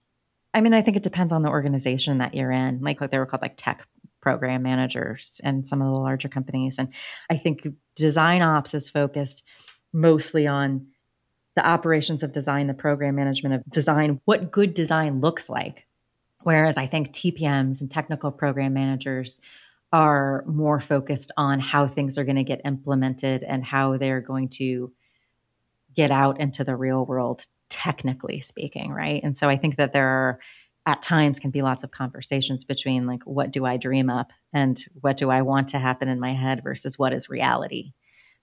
I 0.53 0.61
mean, 0.61 0.75
I 0.75 0.83
think 0.83 0.97
it 0.97 1.03
depends 1.03 1.33
on 1.33 1.43
the 1.43 1.49
organization 1.49 2.19
that 2.19 2.35
you're 2.35 2.53
in. 2.53 2.81
Like 2.81 3.01
what 3.01 3.11
they 3.11 3.19
were 3.19 3.27
called 3.27 3.43
like 3.43 3.57
tech 3.57 3.87
program 4.21 4.63
managers 4.63 5.41
and 5.45 5.67
some 5.67 5.83
of 5.83 5.95
the 5.95 6.01
larger 6.01 6.29
companies. 6.29 6.79
And 6.79 6.89
I 7.31 7.37
think 7.37 7.67
design 7.97 8.43
ops 8.43 8.73
is 8.73 8.89
focused 8.89 9.45
mostly 9.93 10.47
on 10.47 10.87
the 11.57 11.67
operations 11.67 12.23
of 12.23 12.33
design, 12.33 12.67
the 12.67 12.75
program 12.75 13.15
management 13.15 13.55
of 13.55 13.71
design, 13.71 14.21
what 14.25 14.51
good 14.51 14.75
design 14.75 15.21
looks 15.21 15.49
like. 15.49 15.87
Whereas 16.43 16.77
I 16.77 16.87
think 16.87 17.13
TPMs 17.13 17.81
and 17.81 17.91
technical 17.91 18.31
program 18.31 18.75
managers 18.75 19.41
are 19.95 20.43
more 20.49 20.81
focused 20.81 21.31
on 21.37 21.61
how 21.61 21.87
things 21.87 22.19
are 22.19 22.25
going 22.25 22.35
to 22.35 22.43
get 22.43 22.61
implemented 22.65 23.45
and 23.45 23.65
how 23.65 23.97
they're 23.97 24.21
going 24.21 24.49
to 24.49 24.93
get 25.95 26.11
out 26.11 26.41
into 26.41 26.65
the 26.65 26.75
real 26.75 27.07
world, 27.07 27.45
technically 27.69 28.41
speaking, 28.41 28.91
right? 28.91 29.23
And 29.23 29.39
so 29.39 29.49
I 29.49 29.57
think 29.57 29.77
that 29.77 29.93
there 29.93 30.09
are 30.09 30.41
at 30.85 31.01
times 31.01 31.39
can 31.39 31.53
be 31.53 31.63
lots 31.63 31.85
of 31.85 31.93
conversations 31.93 32.65
between 32.65 33.07
like 33.07 33.23
what 33.23 33.53
do 33.53 33.65
I 33.65 33.77
dream 33.77 34.11
up 34.11 34.33
and 34.53 34.85
what 35.01 35.17
do 35.17 35.31
I 35.31 35.43
want 35.43 35.69
to 35.69 35.79
happen 35.79 36.09
in 36.09 36.19
my 36.19 36.33
head 36.33 36.65
versus 36.65 36.99
what 36.99 37.13
is 37.13 37.31
reality. 37.31 37.93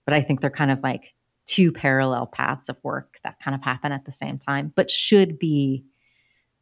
But 0.05 0.13
I 0.13 0.21
think 0.21 0.39
they're 0.39 0.49
kind 0.49 0.71
of 0.71 0.81
like 0.81 1.13
two 1.47 1.73
parallel 1.73 2.27
paths 2.27 2.69
of 2.69 2.77
work 2.81 3.17
that 3.25 3.41
kind 3.43 3.55
of 3.55 3.61
happen 3.61 3.91
at 3.91 4.05
the 4.05 4.11
same 4.13 4.39
time, 4.39 4.71
but 4.73 4.89
should 4.89 5.37
be 5.37 5.83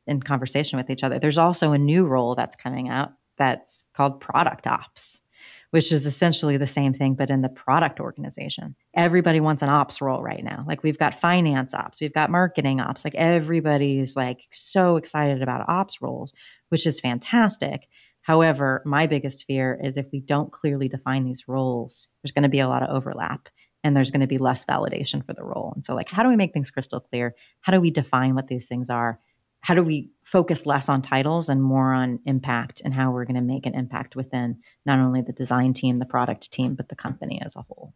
in 0.08 0.19
conversation 0.19 0.78
with 0.78 0.89
each 0.89 1.04
other. 1.04 1.19
There's 1.19 1.38
also 1.38 1.73
a 1.73 1.78
new 1.78 2.08
role 2.08 2.34
that's 2.34 2.56
coming 2.56 2.89
out 2.89 3.13
that's 3.39 3.84
called 3.93 4.19
product 4.19 4.67
ops 4.67 5.23
which 5.71 5.91
is 5.91 6.06
essentially 6.06 6.58
the 6.58 6.67
same 6.67 6.93
thing, 6.93 7.13
but 7.13 7.30
in 7.30 7.41
the 7.41 7.49
product 7.49 7.99
organization. 7.99 8.75
Everybody 8.95 9.39
wants 9.39 9.62
an 9.62 9.69
ops 9.69 10.02
role 10.02 10.21
right 10.21 10.43
now. 10.43 10.63
Like 10.67 10.84
we've 10.84 10.97
got 10.97 11.19
finance 11.19 11.73
ops, 11.73 12.02
we've 12.02 12.13
got 12.13 12.32
marketing 12.32 12.80
ops. 12.80 13.06
Like 13.06 13.15
everybody's 13.15 14.15
like 14.15 14.47
so 14.52 14.97
excited 14.97 15.41
about 15.41 15.69
ops 15.69 16.02
roles, 16.02 16.34
which 16.69 16.88
is 16.88 16.99
fantastic. 16.99 17.88
However, 18.21 18.82
my 18.86 19.08
biggest 19.08 19.45
fear 19.45 19.80
is 19.82 19.97
if 19.97 20.08
we 20.12 20.19
don't 20.19 20.52
clearly 20.52 20.88
define 20.88 21.25
these 21.25 21.47
roles, 21.47 22.10
there's 22.21 22.32
going 22.32 22.43
to 22.43 22.49
be 22.49 22.60
a 22.60 22.67
lot 22.67 22.84
of 22.84 22.89
overlap 22.89 23.49
and 23.84 23.95
there's 23.95 24.12
going 24.12 24.21
to 24.21 24.28
be 24.28 24.38
less 24.38 24.65
validation 24.65 25.25
for 25.25 25.34
the 25.34 25.43
role. 25.43 25.71
And 25.73 25.86
so, 25.86 25.95
like, 25.95 26.10
how 26.10 26.21
do 26.21 26.30
we 26.30 26.36
make 26.36 26.54
things 26.54 26.69
crystal 26.69 26.99
clear? 26.99 27.34
How 27.62 27.71
do 27.71 27.80
we 27.80 27.91
define 27.91 28.36
what 28.36 28.47
these 28.47 28.67
things 28.67 28.89
are? 28.89 29.19
How 29.61 29.73
do 29.73 29.83
we 29.83 30.09
focus 30.23 30.65
less 30.65 30.89
on 30.89 31.01
titles 31.01 31.49
and 31.49 31.61
more 31.61 31.93
on 31.93 32.19
impact 32.25 32.81
and 32.83 32.93
how 32.93 33.11
we're 33.11 33.25
going 33.25 33.35
to 33.35 33.41
make 33.41 33.65
an 33.65 33.75
impact 33.75 34.15
within 34.15 34.57
not 34.85 34.99
only 34.99 35.21
the 35.21 35.33
design 35.33 35.73
team, 35.73 35.99
the 35.99 36.05
product 36.05 36.51
team, 36.51 36.75
but 36.75 36.89
the 36.89 36.95
company 36.95 37.41
as 37.43 37.55
a 37.55 37.61
whole? 37.61 37.93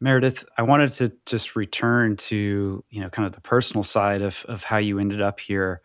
Meredith, 0.00 0.44
I 0.58 0.62
wanted 0.62 0.92
to 0.92 1.12
just 1.24 1.56
return 1.56 2.16
to, 2.16 2.84
you 2.90 3.00
know, 3.00 3.08
kind 3.08 3.26
of 3.26 3.32
the 3.32 3.40
personal 3.40 3.82
side 3.82 4.22
of, 4.22 4.44
of 4.48 4.62
how 4.62 4.76
you 4.76 4.98
ended 4.98 5.22
up 5.22 5.40
here, 5.40 5.80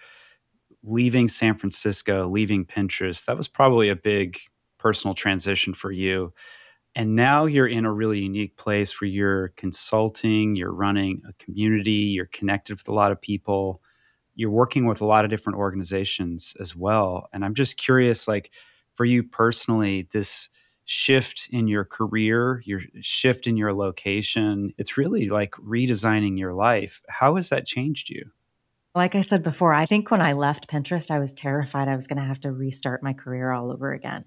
leaving 0.83 1.27
San 1.27 1.55
Francisco, 1.55 2.27
leaving 2.27 2.65
Pinterest. 2.65 3.25
That 3.25 3.37
was 3.37 3.47
probably 3.47 3.89
a 3.89 3.95
big 3.95 4.37
personal 4.77 5.13
transition 5.13 5.73
for 5.73 5.91
you. 5.91 6.33
And 6.93 7.15
now 7.15 7.45
you're 7.45 7.67
in 7.67 7.85
a 7.85 7.93
really 7.93 8.19
unique 8.19 8.57
place 8.57 8.99
where 8.99 9.07
you're 9.07 9.49
consulting, 9.49 10.57
you're 10.57 10.73
running 10.73 11.21
a 11.27 11.31
community, 11.33 11.91
you're 11.91 12.25
connected 12.25 12.77
with 12.77 12.89
a 12.89 12.93
lot 12.93 13.13
of 13.13 13.21
people 13.21 13.81
you're 14.35 14.49
working 14.49 14.85
with 14.85 15.01
a 15.01 15.05
lot 15.05 15.25
of 15.25 15.29
different 15.29 15.59
organizations 15.59 16.55
as 16.59 16.75
well 16.75 17.27
and 17.33 17.43
i'm 17.43 17.53
just 17.53 17.77
curious 17.77 18.27
like 18.27 18.51
for 18.93 19.05
you 19.05 19.23
personally 19.23 20.07
this 20.11 20.49
shift 20.85 21.47
in 21.51 21.67
your 21.67 21.85
career 21.85 22.61
your 22.65 22.81
shift 22.99 23.47
in 23.47 23.55
your 23.55 23.73
location 23.73 24.73
it's 24.77 24.97
really 24.97 25.29
like 25.29 25.51
redesigning 25.53 26.37
your 26.37 26.53
life. 26.53 27.01
How 27.07 27.35
has 27.35 27.49
that 27.49 27.65
changed 27.65 28.09
you? 28.09 28.31
Like 28.93 29.15
i 29.15 29.21
said 29.21 29.43
before 29.43 29.73
i 29.73 29.85
think 29.85 30.11
when 30.11 30.21
i 30.21 30.33
left 30.33 30.69
pinterest 30.69 31.09
i 31.09 31.19
was 31.19 31.31
terrified 31.31 31.87
i 31.87 31.95
was 31.95 32.07
going 32.07 32.17
to 32.17 32.25
have 32.25 32.41
to 32.41 32.51
restart 32.51 33.03
my 33.03 33.13
career 33.13 33.51
all 33.51 33.71
over 33.71 33.93
again. 33.93 34.25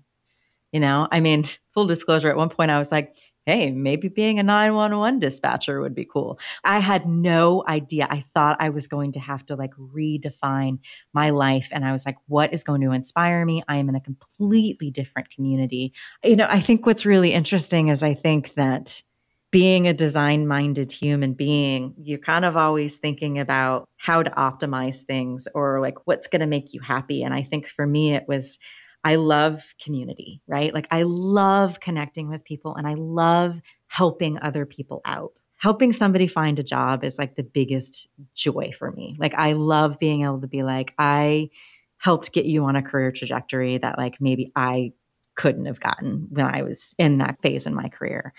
You 0.73 0.81
know? 0.81 1.07
I 1.11 1.21
mean 1.21 1.45
full 1.73 1.87
disclosure 1.87 2.31
at 2.31 2.37
one 2.37 2.49
point 2.49 2.71
i 2.71 2.79
was 2.79 2.91
like 2.91 3.17
hey, 3.47 3.71
maybe 3.71 4.09
being 4.09 4.39
a 4.39 4.43
911 4.43 5.21
dispatcher 5.21 5.81
would 5.81 5.95
be 5.95 6.05
cool. 6.05 6.39
I 6.65 6.79
had 6.79 7.07
no 7.07 7.65
idea. 7.69 8.07
I 8.11 8.25
thought 8.35 8.57
I 8.61 8.71
was 8.71 8.87
going 8.87 9.13
to 9.13 9.21
have 9.21 9.45
to 9.47 9.57
like 9.57 9.75
redefine 9.75 10.79
my 11.13 11.31
life. 11.31 11.69
And 11.71 11.85
I 11.85 11.93
was 11.93 12.07
like, 12.07 12.17
what 12.27 12.55
is 12.55 12.65
going 12.65 12.81
to 12.83 12.93
inspire 12.93 13.45
me? 13.45 13.63
I 13.69 13.77
am 13.77 13.89
in 13.89 13.95
a 13.95 14.01
completely 14.01 14.91
different 14.91 15.31
community. 15.31 15.93
You 16.23 16.37
know, 16.37 16.47
I 16.49 16.61
think 16.61 16.87
what's 16.87 17.07
really 17.07 17.33
interesting 17.33 17.89
is 17.89 18.03
I 18.03 18.15
think 18.15 18.55
that 18.55 19.03
being 19.51 19.87
a 19.87 19.95
design 19.95 20.49
minded 20.49 20.91
human 20.91 21.33
being, 21.33 21.95
you're 21.97 22.19
kind 22.19 22.45
of 22.45 22.57
always 22.57 22.97
thinking 22.97 23.39
about 23.39 23.89
how 23.99 24.21
to 24.21 24.31
optimize 24.31 25.03
things 25.03 25.47
or 25.55 25.81
like 25.81 26.09
what's 26.09 26.27
going 26.27 26.41
to 26.41 26.47
make 26.47 26.75
you 26.75 26.81
happy. 26.81 27.23
And 27.23 27.33
I 27.33 27.43
think 27.43 27.69
for 27.69 27.87
me, 27.87 28.15
it 28.15 28.25
was, 28.27 28.59
I 29.05 29.17
love 29.17 29.75
community, 29.83 30.41
right? 30.47 30.73
Like 30.73 30.89
I 30.91 31.03
love 31.03 31.79
connecting 31.81 32.31
with 32.31 32.45
people 32.45 32.75
and 32.75 32.87
I 32.87 32.95
love 32.95 33.61
helping 33.89 34.39
other 34.41 34.65
people 34.65 35.03
out. 35.05 35.33
Helping 35.59 35.93
somebody 35.93 36.27
find 36.27 36.59
a 36.59 36.63
job 36.63 37.05
is 37.05 37.19
like 37.19 37.37
the 37.37 37.43
biggest 37.43 38.09
joy 38.35 38.73
for 38.77 38.91
me. 38.91 39.17
Like 39.19 39.35
I 39.35 39.53
love 39.53 39.99
being 39.99 40.23
able 40.23 40.41
to 40.41 40.47
be 40.47 40.63
like, 40.63 40.95
I 40.99 41.51
helped 41.99 42.33
get 42.33 42.47
you 42.47 42.65
on 42.65 42.77
a 42.77 42.83
career 42.83 43.13
trajectory 43.13 43.79
that 43.79 43.99
like 43.99 44.21
maybe 44.21 44.53
I 44.57 44.93
couldn't 45.37 45.67
have 45.67 45.81
gotten 45.81 46.27
when 46.31 46.47
I 46.47 46.63
was 46.63 46.95
in 46.99 47.19
that 47.19 47.41
phase 47.43 47.67
in 47.67 47.75
my 47.75 47.89
career. 47.89 48.33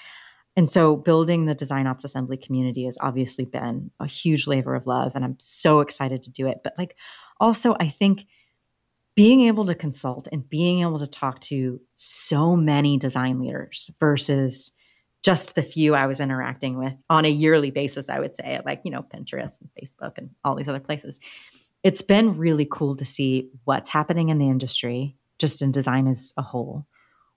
And 0.56 0.70
so 0.70 0.96
building 0.96 1.46
the 1.46 1.56
design 1.56 1.86
ops 1.88 2.04
assembly 2.04 2.38
community 2.38 2.86
has 2.86 2.98
obviously 3.02 3.46
been 3.46 3.92
a 4.00 4.08
huge 4.08 4.48
labor 4.48 4.74
of 4.74 4.88
love 4.88 5.12
and 5.16 5.26
I'm 5.26 5.36
so 5.40 5.82
excited 5.82 6.24
to 6.24 6.32
do 6.32 6.48
it. 6.48 6.60
But 6.64 6.74
like 6.78 6.96
also 7.40 7.76
I 7.80 7.90
think 7.90 8.26
being 9.16 9.42
able 9.42 9.66
to 9.66 9.76
consult 9.76 10.28
and 10.32 10.50
being 10.50 10.82
able 10.82 11.00
to 11.00 11.08
talk 11.08 11.40
to 11.40 11.80
so 11.96 12.56
many 12.56 12.98
design 12.98 13.40
leaders 13.40 13.90
versus 14.00 14.72
just 15.24 15.56
the 15.56 15.64
few 15.64 15.96
I 15.96 16.06
was 16.06 16.20
interacting 16.20 16.78
with 16.78 16.94
on 17.10 17.26
a 17.26 17.30
yearly 17.30 17.72
basis, 17.72 18.10
I 18.10 18.20
would 18.20 18.36
say, 18.36 18.62
like, 18.66 18.82
you 18.84 18.92
know, 18.92 19.02
Pinterest 19.02 19.60
and 19.60 19.70
Facebook 19.82 20.18
and 20.18 20.30
all 20.44 20.56
these 20.56 20.68
other 20.68 20.80
places. 20.80 21.20
It's 21.82 22.02
been 22.02 22.38
really 22.38 22.68
cool 22.70 22.96
to 22.98 23.06
see 23.06 23.50
what's 23.64 23.90
happening 23.90 24.30
in 24.30 24.38
the 24.38 24.50
industry, 24.50 25.16
just 25.40 25.62
in 25.62 25.72
design 25.72 26.08
as 26.08 26.34
a 26.38 26.42
whole, 26.42 26.86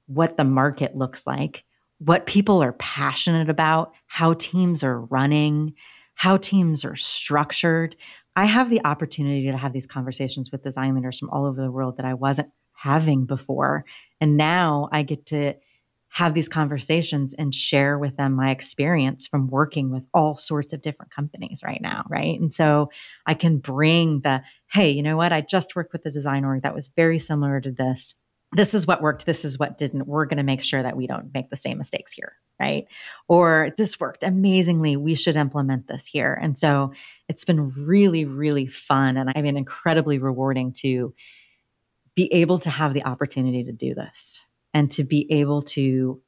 what 0.06 0.36
the 0.36 0.44
market 0.44 0.96
looks 0.96 1.26
like, 1.26 1.64
what 1.98 2.26
people 2.26 2.62
are 2.62 2.72
passionate 2.74 3.48
about, 3.48 3.92
how 4.06 4.34
teams 4.34 4.82
are 4.82 5.00
running, 5.00 5.74
how 6.14 6.36
teams 6.36 6.84
are 6.84 6.96
structured. 6.96 7.94
I 8.38 8.44
have 8.44 8.70
the 8.70 8.84
opportunity 8.84 9.50
to 9.50 9.56
have 9.56 9.72
these 9.72 9.88
conversations 9.88 10.52
with 10.52 10.62
design 10.62 10.94
leaders 10.94 11.18
from 11.18 11.28
all 11.30 11.44
over 11.44 11.60
the 11.60 11.72
world 11.72 11.96
that 11.96 12.06
I 12.06 12.14
wasn't 12.14 12.50
having 12.72 13.26
before. 13.26 13.84
And 14.20 14.36
now 14.36 14.88
I 14.92 15.02
get 15.02 15.26
to 15.26 15.54
have 16.10 16.34
these 16.34 16.48
conversations 16.48 17.34
and 17.34 17.52
share 17.52 17.98
with 17.98 18.16
them 18.16 18.34
my 18.34 18.50
experience 18.50 19.26
from 19.26 19.48
working 19.48 19.90
with 19.90 20.04
all 20.14 20.36
sorts 20.36 20.72
of 20.72 20.82
different 20.82 21.10
companies 21.10 21.62
right 21.64 21.82
now. 21.82 22.04
Right. 22.08 22.38
And 22.38 22.54
so 22.54 22.90
I 23.26 23.34
can 23.34 23.58
bring 23.58 24.20
the, 24.20 24.42
hey, 24.70 24.92
you 24.92 25.02
know 25.02 25.16
what? 25.16 25.32
I 25.32 25.40
just 25.40 25.74
worked 25.74 25.92
with 25.92 26.04
the 26.04 26.12
design 26.12 26.44
org 26.44 26.62
that 26.62 26.76
was 26.76 26.90
very 26.94 27.18
similar 27.18 27.60
to 27.60 27.72
this. 27.72 28.14
This 28.52 28.74
is 28.74 28.86
what 28.86 29.02
worked, 29.02 29.26
this 29.26 29.44
is 29.44 29.58
what 29.58 29.76
didn't. 29.76 30.06
We're 30.06 30.24
going 30.24 30.38
to 30.38 30.42
make 30.42 30.62
sure 30.62 30.82
that 30.82 30.96
we 30.96 31.06
don't 31.06 31.32
make 31.34 31.50
the 31.50 31.56
same 31.56 31.78
mistakes 31.78 32.12
here, 32.12 32.34
right? 32.58 32.86
Or 33.28 33.74
this 33.76 34.00
worked 34.00 34.22
amazingly, 34.22 34.96
we 34.96 35.14
should 35.14 35.36
implement 35.36 35.86
this 35.86 36.06
here. 36.06 36.38
And 36.40 36.58
so 36.58 36.92
it's 37.28 37.44
been 37.44 37.72
really, 37.72 38.24
really 38.24 38.66
fun 38.66 39.16
and 39.16 39.30
I 39.34 39.42
mean, 39.42 39.56
incredibly 39.56 40.18
rewarding 40.18 40.72
to 40.78 41.14
be 42.14 42.32
able 42.32 42.58
to 42.60 42.70
have 42.70 42.94
the 42.94 43.04
opportunity 43.04 43.64
to 43.64 43.72
do 43.72 43.94
this 43.94 44.46
and 44.72 44.90
to 44.92 45.04
be 45.04 45.30
able 45.30 45.62
to 45.62 46.20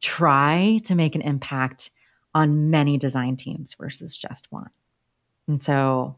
try 0.00 0.80
to 0.84 0.94
make 0.94 1.14
an 1.14 1.22
impact 1.22 1.90
on 2.34 2.70
many 2.70 2.98
design 2.98 3.36
teams 3.36 3.74
versus 3.74 4.16
just 4.16 4.50
one. 4.50 4.70
And 5.46 5.62
so 5.62 6.16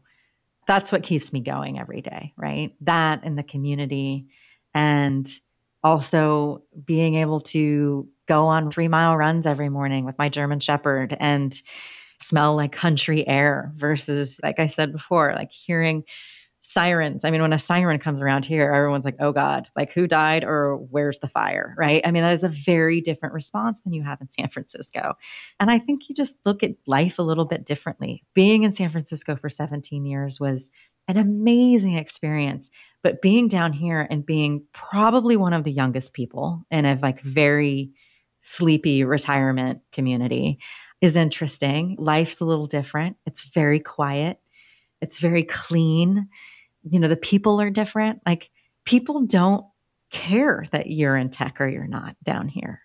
that's 0.67 0.91
what 0.91 1.03
keeps 1.03 1.33
me 1.33 1.39
going 1.39 1.79
every 1.79 2.01
day, 2.01 2.33
right? 2.37 2.75
That 2.81 3.23
in 3.23 3.35
the 3.35 3.43
community 3.43 4.27
and 4.73 5.27
also 5.83 6.63
being 6.85 7.15
able 7.15 7.41
to 7.41 8.07
go 8.27 8.45
on 8.45 8.71
three 8.71 8.87
mile 8.87 9.17
runs 9.17 9.45
every 9.45 9.69
morning 9.69 10.05
with 10.05 10.17
my 10.17 10.29
German 10.29 10.59
Shepherd 10.59 11.15
and 11.19 11.61
smell 12.19 12.55
like 12.55 12.71
country 12.71 13.27
air 13.27 13.71
versus, 13.75 14.39
like 14.43 14.59
I 14.59 14.67
said 14.67 14.93
before, 14.93 15.33
like 15.35 15.51
hearing 15.51 16.03
sirens. 16.63 17.25
I 17.25 17.31
mean, 17.31 17.41
when 17.41 17.51
a 17.51 17.59
siren 17.59 17.99
comes 17.99 18.21
around 18.21 18.45
here, 18.45 18.71
everyone's 18.71 19.03
like, 19.03 19.17
oh 19.19 19.33
God, 19.33 19.67
like 19.75 19.91
who 19.91 20.07
died 20.07 20.45
or 20.45 20.77
where's 20.77 21.19
the 21.19 21.27
fire, 21.27 21.75
right? 21.77 22.01
I 22.05 22.11
mean, 22.11 22.23
that 22.23 22.31
is 22.31 22.45
a 22.45 22.49
very 22.49 23.01
different 23.01 23.33
response 23.33 23.81
than 23.81 23.91
you 23.91 24.01
have 24.03 24.21
in 24.21 24.31
San 24.31 24.47
Francisco. 24.47 25.15
And 25.59 25.69
I 25.69 25.77
think 25.77 26.07
you 26.07 26.15
just 26.15 26.35
look 26.45 26.63
at 26.63 26.71
life 26.87 27.19
a 27.19 27.23
little 27.23 27.43
bit 27.43 27.65
differently. 27.65 28.23
Being 28.33 28.63
in 28.63 28.71
San 28.71 28.89
Francisco 28.89 29.35
for 29.35 29.49
17 29.49 30.05
years 30.05 30.39
was 30.39 30.71
an 31.07 31.17
amazing 31.17 31.95
experience. 31.95 32.69
But 33.01 33.21
being 33.21 33.47
down 33.47 33.73
here 33.73 34.07
and 34.09 34.25
being 34.25 34.63
probably 34.73 35.35
one 35.35 35.53
of 35.53 35.63
the 35.63 35.71
youngest 35.71 36.13
people 36.13 36.65
in 36.71 36.85
a 36.85 36.97
like 37.01 37.21
very 37.21 37.91
sleepy 38.39 39.03
retirement 39.03 39.81
community 39.91 40.59
is 41.01 41.15
interesting. 41.15 41.95
Life's 41.99 42.39
a 42.39 42.45
little 42.45 42.67
different. 42.67 43.17
It's 43.25 43.43
very 43.43 43.79
quiet. 43.79 44.39
It's 45.01 45.19
very 45.19 45.43
clean 45.43 46.29
you 46.89 46.99
know, 46.99 47.07
the 47.07 47.15
people 47.15 47.61
are 47.61 47.69
different. 47.69 48.21
Like 48.25 48.49
people 48.85 49.21
don't 49.25 49.65
care 50.11 50.65
that 50.71 50.87
you're 50.87 51.15
in 51.15 51.29
tech 51.29 51.59
or 51.59 51.67
you're 51.67 51.87
not 51.87 52.15
down 52.23 52.47
here. 52.47 52.81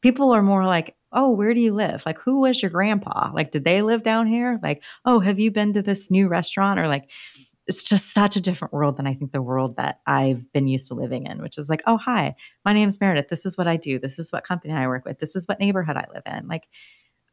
People 0.00 0.30
are 0.30 0.42
more 0.42 0.64
like, 0.64 0.94
oh, 1.12 1.30
where 1.30 1.54
do 1.54 1.60
you 1.60 1.72
live? 1.74 2.04
Like, 2.04 2.18
who 2.18 2.40
was 2.40 2.62
your 2.62 2.70
grandpa? 2.70 3.30
Like, 3.32 3.50
did 3.50 3.64
they 3.64 3.82
live 3.82 4.02
down 4.02 4.26
here? 4.26 4.60
Like, 4.62 4.84
oh, 5.04 5.20
have 5.20 5.40
you 5.40 5.50
been 5.50 5.72
to 5.72 5.82
this 5.82 6.10
new 6.10 6.28
restaurant? 6.28 6.78
Or 6.78 6.86
like, 6.86 7.10
it's 7.68 7.84
just 7.84 8.14
such 8.14 8.34
a 8.34 8.40
different 8.40 8.72
world 8.72 8.96
than 8.96 9.06
I 9.06 9.14
think 9.14 9.30
the 9.30 9.42
world 9.42 9.76
that 9.76 10.00
I've 10.06 10.50
been 10.52 10.66
used 10.66 10.88
to 10.88 10.94
living 10.94 11.26
in, 11.26 11.42
which 11.42 11.58
is 11.58 11.68
like, 11.68 11.82
oh, 11.86 11.98
hi, 11.98 12.34
my 12.64 12.72
name's 12.72 12.98
Meredith. 12.98 13.28
This 13.28 13.44
is 13.44 13.58
what 13.58 13.68
I 13.68 13.76
do. 13.76 13.98
This 13.98 14.18
is 14.18 14.32
what 14.32 14.44
company 14.44 14.72
I 14.72 14.88
work 14.88 15.04
with. 15.04 15.18
This 15.18 15.36
is 15.36 15.46
what 15.46 15.60
neighborhood 15.60 15.96
I 15.96 16.06
live 16.12 16.22
in. 16.24 16.48
Like, 16.48 16.66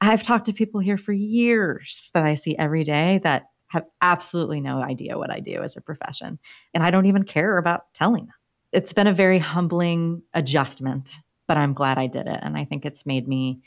I've 0.02 0.24
talked 0.24 0.48
to 0.48 0.54
people 0.54 0.82
here 0.82 0.98
for 0.98 1.14
years 1.14 2.12
that 2.14 2.24
I 2.24 2.36
see 2.36 2.58
every 2.58 2.84
day 2.84 3.22
that 3.24 3.46
have 3.68 3.86
absolutely 4.02 4.60
no 4.60 4.82
idea 4.82 5.18
what 5.18 5.32
I 5.32 5.40
do 5.40 5.64
as 5.64 5.78
a 5.78 5.82
profession. 5.82 6.38
And 6.74 6.84
I 6.84 6.92
don't 6.92 7.06
even 7.06 7.24
care 7.24 7.58
about 7.58 7.94
telling 7.94 8.26
them. 8.26 8.36
It's 8.74 8.94
been 8.94 9.08
a 9.08 9.14
very 9.14 9.40
humbling 9.40 10.22
adjustment, 10.34 11.16
but 11.48 11.56
I'm 11.56 11.74
glad 11.74 11.98
I 11.98 12.08
did 12.08 12.28
it. 12.28 12.40
And 12.42 12.58
I 12.58 12.66
think 12.66 12.86
it's 12.86 13.06
made 13.06 13.26
me 13.26 13.62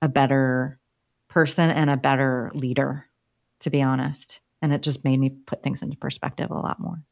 a 0.00 0.08
better 0.08 0.78
person 1.28 1.70
and 1.70 1.90
a 1.90 1.96
better 1.96 2.52
leader, 2.54 3.06
to 3.60 3.70
be 3.70 3.82
honest. 3.82 4.40
And 4.64 4.72
it 4.72 4.80
just 4.80 5.04
made 5.04 5.20
me 5.20 5.28
put 5.28 5.62
things 5.62 5.82
into 5.82 5.94
perspective 5.98 6.50
a 6.50 6.58
lot 6.58 6.80
more. 6.80 7.02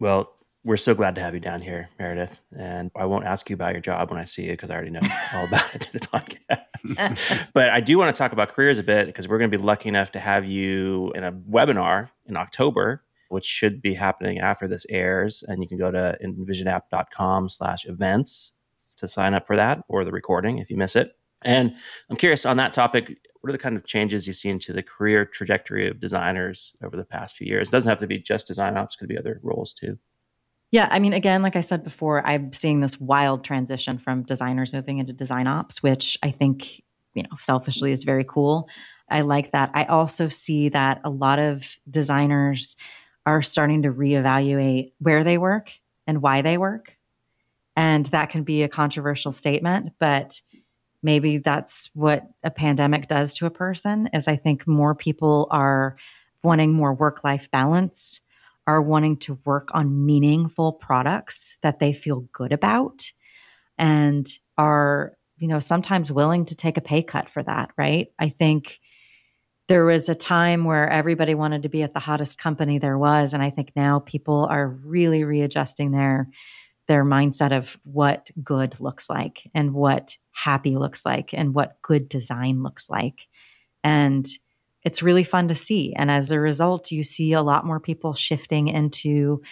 Well, 0.00 0.34
we're 0.64 0.76
so 0.76 0.94
glad 0.94 1.14
to 1.14 1.22
have 1.22 1.32
you 1.32 1.40
down 1.40 1.62
here, 1.62 1.88
Meredith. 1.98 2.38
And 2.54 2.90
I 2.94 3.06
won't 3.06 3.24
ask 3.24 3.48
you 3.48 3.54
about 3.54 3.72
your 3.72 3.80
job 3.80 4.10
when 4.10 4.20
I 4.20 4.26
see 4.26 4.42
you 4.42 4.50
because 4.50 4.68
I 4.68 4.74
already 4.74 4.90
know 4.90 5.00
all 5.34 5.46
about 5.46 5.74
it 5.74 5.86
in 5.86 5.98
the 5.98 6.06
podcast. 6.06 7.48
but 7.54 7.70
I 7.70 7.80
do 7.80 7.96
want 7.96 8.14
to 8.14 8.18
talk 8.18 8.32
about 8.32 8.50
careers 8.50 8.78
a 8.78 8.82
bit 8.82 9.06
because 9.06 9.26
we're 9.26 9.38
going 9.38 9.50
to 9.50 9.56
be 9.56 9.64
lucky 9.64 9.88
enough 9.88 10.12
to 10.12 10.20
have 10.20 10.44
you 10.44 11.10
in 11.14 11.24
a 11.24 11.32
webinar 11.32 12.10
in 12.26 12.36
October, 12.36 13.02
which 13.30 13.46
should 13.46 13.80
be 13.80 13.94
happening 13.94 14.40
after 14.40 14.68
this 14.68 14.84
airs. 14.90 15.42
And 15.42 15.62
you 15.62 15.68
can 15.70 15.78
go 15.78 15.90
to 15.90 16.18
invisionapp.com 16.22 17.48
slash 17.48 17.86
events 17.86 18.52
to 18.98 19.08
sign 19.08 19.32
up 19.32 19.46
for 19.46 19.56
that 19.56 19.82
or 19.88 20.04
the 20.04 20.12
recording 20.12 20.58
if 20.58 20.68
you 20.68 20.76
miss 20.76 20.96
it. 20.96 21.16
And 21.46 21.74
I'm 22.10 22.16
curious 22.18 22.44
on 22.44 22.58
that 22.58 22.74
topic, 22.74 23.18
what 23.44 23.50
are 23.50 23.52
the 23.52 23.58
kind 23.58 23.76
of 23.76 23.84
changes 23.84 24.26
you've 24.26 24.36
seen 24.36 24.58
to 24.58 24.72
the 24.72 24.82
career 24.82 25.26
trajectory 25.26 25.86
of 25.86 26.00
designers 26.00 26.72
over 26.82 26.96
the 26.96 27.04
past 27.04 27.36
few 27.36 27.46
years? 27.46 27.68
It 27.68 27.72
doesn't 27.72 27.90
have 27.90 27.98
to 27.98 28.06
be 28.06 28.18
just 28.18 28.46
design 28.46 28.78
ops, 28.78 28.96
could 28.96 29.06
be 29.06 29.18
other 29.18 29.38
roles 29.42 29.74
too. 29.74 29.98
Yeah, 30.70 30.88
I 30.90 30.98
mean, 30.98 31.12
again, 31.12 31.42
like 31.42 31.54
I 31.54 31.60
said 31.60 31.84
before, 31.84 32.26
I'm 32.26 32.54
seeing 32.54 32.80
this 32.80 32.98
wild 32.98 33.44
transition 33.44 33.98
from 33.98 34.22
designers 34.22 34.72
moving 34.72 34.98
into 34.98 35.12
design 35.12 35.46
ops, 35.46 35.82
which 35.82 36.16
I 36.22 36.30
think, 36.30 36.82
you 37.12 37.22
know, 37.22 37.36
selfishly 37.38 37.92
is 37.92 38.04
very 38.04 38.24
cool. 38.24 38.66
I 39.10 39.20
like 39.20 39.52
that. 39.52 39.70
I 39.74 39.84
also 39.84 40.28
see 40.28 40.70
that 40.70 41.02
a 41.04 41.10
lot 41.10 41.38
of 41.38 41.76
designers 41.90 42.76
are 43.26 43.42
starting 43.42 43.82
to 43.82 43.92
reevaluate 43.92 44.92
where 45.00 45.22
they 45.22 45.36
work 45.36 45.70
and 46.06 46.22
why 46.22 46.40
they 46.40 46.56
work. 46.56 46.96
And 47.76 48.06
that 48.06 48.30
can 48.30 48.42
be 48.42 48.62
a 48.62 48.68
controversial 48.68 49.32
statement, 49.32 49.92
but 50.00 50.40
maybe 51.04 51.38
that's 51.38 51.90
what 51.94 52.26
a 52.42 52.50
pandemic 52.50 53.06
does 53.06 53.34
to 53.34 53.46
a 53.46 53.50
person 53.50 54.08
is 54.12 54.26
I 54.26 54.36
think 54.36 54.66
more 54.66 54.94
people 54.94 55.46
are 55.50 55.96
wanting 56.42 56.72
more 56.72 56.94
work 56.94 57.22
life 57.22 57.50
balance 57.50 58.20
are 58.66 58.80
wanting 58.80 59.16
to 59.18 59.38
work 59.44 59.68
on 59.72 60.06
meaningful 60.06 60.72
products 60.72 61.58
that 61.62 61.78
they 61.78 61.92
feel 61.92 62.26
good 62.32 62.52
about 62.52 63.12
and 63.76 64.26
are, 64.56 65.12
you 65.36 65.48
know, 65.48 65.58
sometimes 65.58 66.10
willing 66.10 66.46
to 66.46 66.54
take 66.54 66.78
a 66.78 66.80
pay 66.80 67.02
cut 67.02 67.28
for 67.28 67.42
that, 67.42 67.70
right? 67.76 68.08
I 68.18 68.30
think 68.30 68.80
there 69.68 69.84
was 69.84 70.08
a 70.08 70.14
time 70.14 70.64
where 70.64 70.88
everybody 70.88 71.34
wanted 71.34 71.62
to 71.62 71.68
be 71.68 71.82
at 71.82 71.94
the 71.94 72.00
hottest 72.00 72.38
company 72.38 72.78
there 72.78 72.98
was 72.98 73.34
and 73.34 73.42
I 73.42 73.50
think 73.50 73.72
now 73.76 73.98
people 73.98 74.46
are 74.50 74.68
really 74.68 75.24
readjusting 75.24 75.90
their 75.90 76.28
their 76.86 77.04
mindset 77.04 77.56
of 77.56 77.78
what 77.84 78.30
good 78.42 78.80
looks 78.80 79.08
like 79.08 79.50
and 79.54 79.72
what 79.72 80.16
happy 80.32 80.76
looks 80.76 81.04
like 81.04 81.32
and 81.32 81.54
what 81.54 81.80
good 81.82 82.08
design 82.08 82.62
looks 82.62 82.90
like. 82.90 83.28
And 83.82 84.26
it's 84.82 85.02
really 85.02 85.24
fun 85.24 85.48
to 85.48 85.54
see. 85.54 85.94
And 85.94 86.10
as 86.10 86.30
a 86.30 86.38
result, 86.38 86.90
you 86.90 87.02
see 87.02 87.32
a 87.32 87.42
lot 87.42 87.64
more 87.64 87.80
people 87.80 88.14
shifting 88.14 88.68
into 88.68 89.42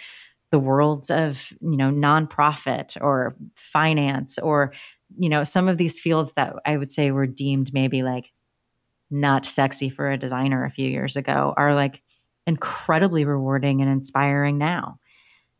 the 0.51 0.59
worlds 0.59 1.09
of, 1.09 1.51
you 1.61 1.77
know, 1.77 1.89
nonprofit 1.89 2.95
or 3.01 3.35
finance 3.55 4.37
or, 4.37 4.71
you 5.17 5.29
know, 5.29 5.43
some 5.43 5.67
of 5.67 5.79
these 5.79 5.99
fields 5.99 6.33
that 6.33 6.53
I 6.65 6.77
would 6.77 6.91
say 6.91 7.09
were 7.09 7.25
deemed 7.25 7.73
maybe 7.73 8.03
like 8.03 8.31
not 9.09 9.45
sexy 9.45 9.89
for 9.89 10.11
a 10.11 10.17
designer 10.17 10.63
a 10.63 10.69
few 10.69 10.87
years 10.87 11.15
ago 11.15 11.53
are 11.57 11.73
like 11.73 12.03
incredibly 12.45 13.25
rewarding 13.25 13.81
and 13.81 13.89
inspiring 13.89 14.59
now. 14.59 14.99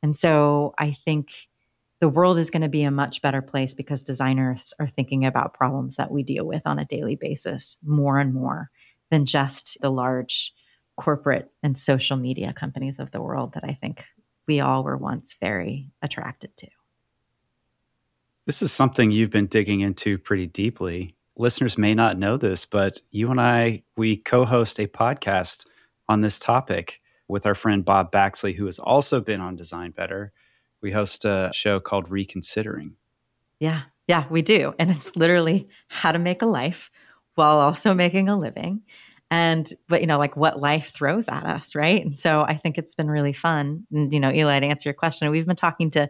And 0.03 0.15
so 0.15 0.75
I 0.77 0.91
think 0.91 1.31
the 2.03 2.09
world 2.09 2.37
is 2.37 2.49
going 2.49 2.61
to 2.61 2.67
be 2.67 2.83
a 2.83 2.91
much 2.91 3.21
better 3.21 3.41
place 3.41 3.73
because 3.73 4.03
designers 4.03 4.73
are 4.77 4.89
thinking 4.89 5.23
about 5.23 5.53
problems 5.53 5.95
that 5.95 6.11
we 6.11 6.21
deal 6.21 6.45
with 6.45 6.67
on 6.67 6.77
a 6.77 6.83
daily 6.83 7.15
basis 7.15 7.77
more 7.81 8.19
and 8.19 8.33
more 8.33 8.69
than 9.09 9.25
just 9.25 9.77
the 9.79 9.89
large 9.89 10.51
corporate 10.97 11.49
and 11.63 11.79
social 11.79 12.17
media 12.17 12.51
companies 12.51 12.99
of 12.99 13.11
the 13.11 13.21
world 13.21 13.53
that 13.53 13.63
I 13.63 13.71
think 13.71 14.03
we 14.49 14.59
all 14.59 14.83
were 14.83 14.97
once 14.97 15.37
very 15.39 15.87
attracted 16.01 16.57
to. 16.57 16.67
This 18.47 18.61
is 18.61 18.73
something 18.73 19.09
you've 19.09 19.29
been 19.29 19.47
digging 19.47 19.79
into 19.79 20.17
pretty 20.17 20.47
deeply. 20.47 21.15
Listeners 21.37 21.77
may 21.77 21.95
not 21.95 22.19
know 22.19 22.35
this, 22.35 22.65
but 22.65 22.99
you 23.11 23.29
and 23.29 23.39
I, 23.39 23.83
we 23.95 24.17
co 24.17 24.43
host 24.43 24.77
a 24.77 24.87
podcast 24.87 25.65
on 26.09 26.19
this 26.19 26.37
topic 26.37 26.99
with 27.29 27.45
our 27.45 27.55
friend 27.55 27.85
Bob 27.85 28.11
Baxley, 28.11 28.53
who 28.53 28.65
has 28.65 28.77
also 28.77 29.21
been 29.21 29.39
on 29.39 29.55
Design 29.55 29.91
Better. 29.91 30.33
We 30.83 30.91
host 30.91 31.25
a 31.25 31.49
show 31.53 31.79
called 31.79 32.11
Reconsidering. 32.11 32.95
Yeah, 33.59 33.83
yeah, 34.07 34.25
we 34.29 34.41
do. 34.43 34.75
And 34.77 34.91
it's 34.91 35.15
literally 35.15 35.67
how 35.87 36.11
to 36.11 36.19
make 36.19 36.43
a 36.43 36.45
life 36.45 36.91
while 37.35 37.59
also 37.59 37.93
making 37.93 38.29
a 38.29 38.37
living 38.37 38.83
and 39.33 39.73
but 39.87 40.01
you 40.01 40.07
know 40.07 40.19
like 40.19 40.37
what 40.37 40.59
life 40.59 40.91
throws 40.93 41.27
at 41.27 41.45
us 41.45 41.73
right 41.73 42.05
and 42.05 42.19
so 42.19 42.41
i 42.41 42.53
think 42.55 42.77
it's 42.77 42.93
been 42.93 43.09
really 43.09 43.33
fun 43.33 43.83
and 43.91 44.13
you 44.13 44.19
know 44.19 44.31
eli 44.31 44.59
to 44.59 44.67
answer 44.67 44.89
your 44.89 44.93
question 44.93 45.31
we've 45.31 45.47
been 45.47 45.55
talking 45.55 45.89
to 45.89 46.07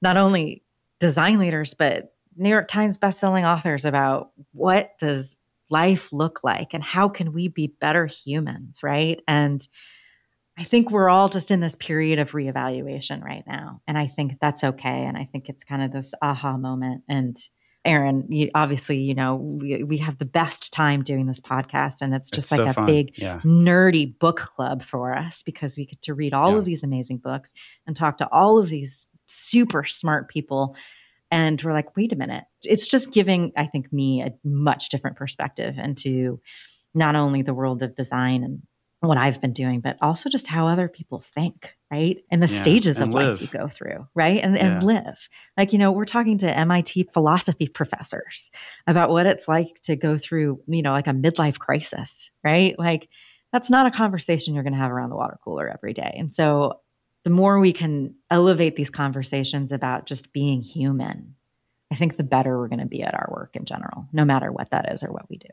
not 0.00 0.16
only 0.16 0.64
design 0.98 1.38
leaders 1.38 1.74
but 1.74 2.14
new 2.36 2.48
york 2.48 2.66
times 2.66 2.98
bestselling 2.98 3.46
authors 3.46 3.84
about 3.84 4.30
what 4.52 4.98
does 4.98 5.40
life 5.70 6.12
look 6.12 6.40
like 6.42 6.74
and 6.74 6.82
how 6.82 7.08
can 7.08 7.32
we 7.32 7.46
be 7.46 7.68
better 7.80 8.06
humans 8.06 8.82
right 8.82 9.22
and 9.28 9.68
i 10.58 10.64
think 10.64 10.90
we're 10.90 11.08
all 11.08 11.28
just 11.28 11.50
in 11.50 11.60
this 11.60 11.74
period 11.76 12.18
of 12.18 12.32
reevaluation 12.32 13.22
right 13.22 13.44
now 13.46 13.80
and 13.86 13.96
i 13.98 14.06
think 14.06 14.38
that's 14.40 14.62
okay 14.64 15.04
and 15.04 15.16
i 15.16 15.28
think 15.30 15.48
it's 15.48 15.64
kind 15.64 15.82
of 15.82 15.92
this 15.92 16.14
aha 16.22 16.56
moment 16.56 17.02
and 17.08 17.36
Aarron, 17.84 18.26
you, 18.30 18.48
obviously, 18.54 18.98
you 18.98 19.12
know, 19.12 19.34
we, 19.34 19.82
we 19.82 19.98
have 19.98 20.18
the 20.18 20.24
best 20.24 20.72
time 20.72 21.02
doing 21.02 21.26
this 21.26 21.40
podcast, 21.40 21.96
and 22.00 22.14
it's 22.14 22.30
just 22.30 22.52
it's 22.52 22.58
like 22.60 22.66
so 22.66 22.70
a 22.70 22.72
fun. 22.74 22.86
big 22.86 23.18
yeah. 23.18 23.40
nerdy 23.44 24.16
book 24.20 24.36
club 24.36 24.84
for 24.84 25.16
us 25.16 25.42
because 25.42 25.76
we 25.76 25.86
get 25.86 26.00
to 26.02 26.14
read 26.14 26.32
all 26.32 26.52
Yeah. 26.52 26.58
of 26.58 26.64
these 26.64 26.84
amazing 26.84 27.18
books 27.18 27.52
and 27.84 27.96
talk 27.96 28.18
to 28.18 28.28
all 28.30 28.60
of 28.60 28.68
these 28.68 29.08
super 29.26 29.82
smart 29.82 30.28
people. 30.28 30.76
And 31.32 31.60
we're 31.60 31.72
like, 31.72 31.96
wait 31.96 32.12
a 32.12 32.16
minute. 32.16 32.44
It's 32.62 32.86
just 32.86 33.12
giving, 33.12 33.50
I 33.56 33.66
think, 33.66 33.92
me 33.92 34.22
a 34.22 34.32
much 34.44 34.90
different 34.90 35.16
perspective 35.16 35.76
into 35.76 36.40
not 36.94 37.16
only 37.16 37.42
the 37.42 37.52
world 37.54 37.82
of 37.82 37.96
design 37.96 38.44
and 38.44 38.62
what 39.08 39.18
I've 39.18 39.40
been 39.40 39.52
doing, 39.52 39.80
but 39.80 39.96
also 40.00 40.28
just 40.28 40.46
how 40.46 40.68
other 40.68 40.88
people 40.88 41.20
think, 41.20 41.76
right? 41.90 42.22
And 42.30 42.40
the 42.42 42.46
yeah, 42.46 42.62
stages 42.62 43.00
and 43.00 43.10
of 43.10 43.14
live. 43.14 43.40
life 43.40 43.40
you 43.42 43.58
go 43.58 43.68
through, 43.68 44.06
right? 44.14 44.40
And, 44.42 44.54
yeah. 44.54 44.76
and 44.76 44.82
live. 44.86 45.28
Like, 45.56 45.72
you 45.72 45.78
know, 45.78 45.90
we're 45.90 46.04
talking 46.04 46.38
to 46.38 46.56
MIT 46.56 47.08
philosophy 47.12 47.66
professors 47.66 48.50
about 48.86 49.10
what 49.10 49.26
it's 49.26 49.48
like 49.48 49.80
to 49.82 49.96
go 49.96 50.16
through, 50.16 50.60
you 50.68 50.82
know, 50.82 50.92
like 50.92 51.08
a 51.08 51.12
midlife 51.12 51.58
crisis, 51.58 52.30
right? 52.44 52.78
Like, 52.78 53.08
that's 53.52 53.70
not 53.70 53.86
a 53.86 53.90
conversation 53.90 54.54
you're 54.54 54.62
going 54.62 54.72
to 54.72 54.78
have 54.78 54.92
around 54.92 55.10
the 55.10 55.16
water 55.16 55.38
cooler 55.44 55.68
every 55.68 55.92
day. 55.92 56.14
And 56.16 56.32
so, 56.32 56.80
the 57.24 57.30
more 57.30 57.60
we 57.60 57.72
can 57.72 58.14
elevate 58.30 58.74
these 58.74 58.90
conversations 58.90 59.70
about 59.70 60.06
just 60.06 60.32
being 60.32 60.60
human, 60.60 61.36
I 61.92 61.94
think 61.94 62.16
the 62.16 62.24
better 62.24 62.58
we're 62.58 62.68
going 62.68 62.80
to 62.80 62.86
be 62.86 63.02
at 63.02 63.14
our 63.14 63.28
work 63.30 63.54
in 63.54 63.64
general, 63.64 64.08
no 64.12 64.24
matter 64.24 64.50
what 64.50 64.70
that 64.70 64.90
is 64.92 65.04
or 65.04 65.12
what 65.12 65.28
we 65.28 65.36
do. 65.36 65.48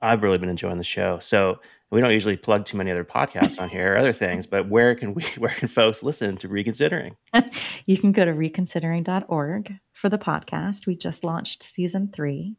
I've 0.00 0.22
really 0.24 0.38
been 0.38 0.48
enjoying 0.48 0.78
the 0.78 0.84
show. 0.84 1.20
So 1.20 1.60
we 1.92 2.00
don't 2.00 2.12
usually 2.12 2.38
plug 2.38 2.64
too 2.64 2.78
many 2.78 2.90
other 2.90 3.04
podcasts 3.04 3.60
on 3.60 3.68
here 3.68 3.94
or 3.94 3.98
other 3.98 4.14
things, 4.14 4.46
but 4.46 4.66
where 4.66 4.94
can 4.94 5.12
we 5.12 5.22
where 5.38 5.52
can 5.52 5.68
folks 5.68 6.02
listen 6.02 6.38
to 6.38 6.48
Reconsidering? 6.48 7.16
you 7.86 7.98
can 7.98 8.12
go 8.12 8.24
to 8.24 8.32
reconsidering.org 8.32 9.78
for 9.92 10.08
the 10.08 10.18
podcast. 10.18 10.86
We 10.86 10.96
just 10.96 11.22
launched 11.22 11.62
season 11.62 12.10
three. 12.12 12.56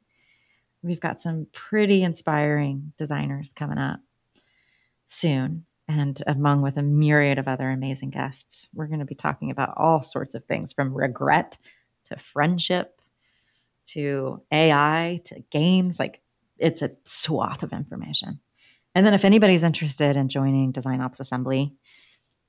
We've 0.84 1.00
got 1.00 1.20
some 1.20 1.48
pretty 1.52 2.04
inspiring 2.04 2.94
designers 2.98 3.54
coming 3.54 3.80
up 3.80 4.02
soon. 5.10 5.66
And 5.88 6.22
among 6.28 6.62
with 6.62 6.78
a 6.78 6.84
myriad 6.84 7.40
of 7.40 7.48
other 7.48 7.70
amazing 7.70 8.12
guests, 8.12 8.70
we're 8.74 8.88
going 8.88 9.00
to 9.00 9.06
be 9.06 9.16
talking 9.16 9.50
about 9.50 9.74
all 9.76 10.02
sorts 10.02 10.36
of 10.36 10.46
things 10.46 10.74
from 10.74 10.94
regret 10.94 11.58
to 12.06 12.18
friendship 12.18 13.02
to 13.88 14.42
AI 14.52 15.22
to 15.26 15.44
games. 15.50 16.00
Like 16.00 16.22
it's 16.58 16.82
a 16.82 16.92
swath 17.04 17.64
of 17.64 17.74
information. 17.74 18.40
And 18.96 19.06
then 19.06 19.14
if 19.14 19.26
anybody's 19.26 19.64
interested 19.64 20.16
in 20.16 20.30
joining 20.30 20.72
Design 20.72 21.02
Ops 21.02 21.20
Assembly, 21.20 21.74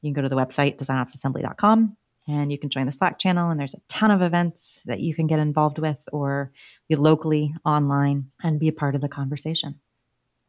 you 0.02 0.08
can 0.08 0.12
go 0.12 0.22
to 0.22 0.28
the 0.28 0.36
website 0.36 0.76
designopsassembly.com 0.76 1.96
and 2.26 2.52
you 2.52 2.58
can 2.58 2.70
join 2.70 2.86
the 2.86 2.92
Slack 2.92 3.18
channel. 3.18 3.50
And 3.50 3.58
there's 3.58 3.74
a 3.74 3.80
ton 3.88 4.10
of 4.10 4.22
events 4.22 4.82
that 4.86 5.00
you 5.00 5.14
can 5.14 5.26
get 5.26 5.38
involved 5.38 5.78
with 5.78 6.06
or 6.12 6.52
be 6.88 6.96
locally 6.96 7.54
online 7.64 8.30
and 8.42 8.60
be 8.60 8.68
a 8.68 8.72
part 8.72 8.94
of 8.94 9.00
the 9.00 9.08
conversation. 9.08 9.80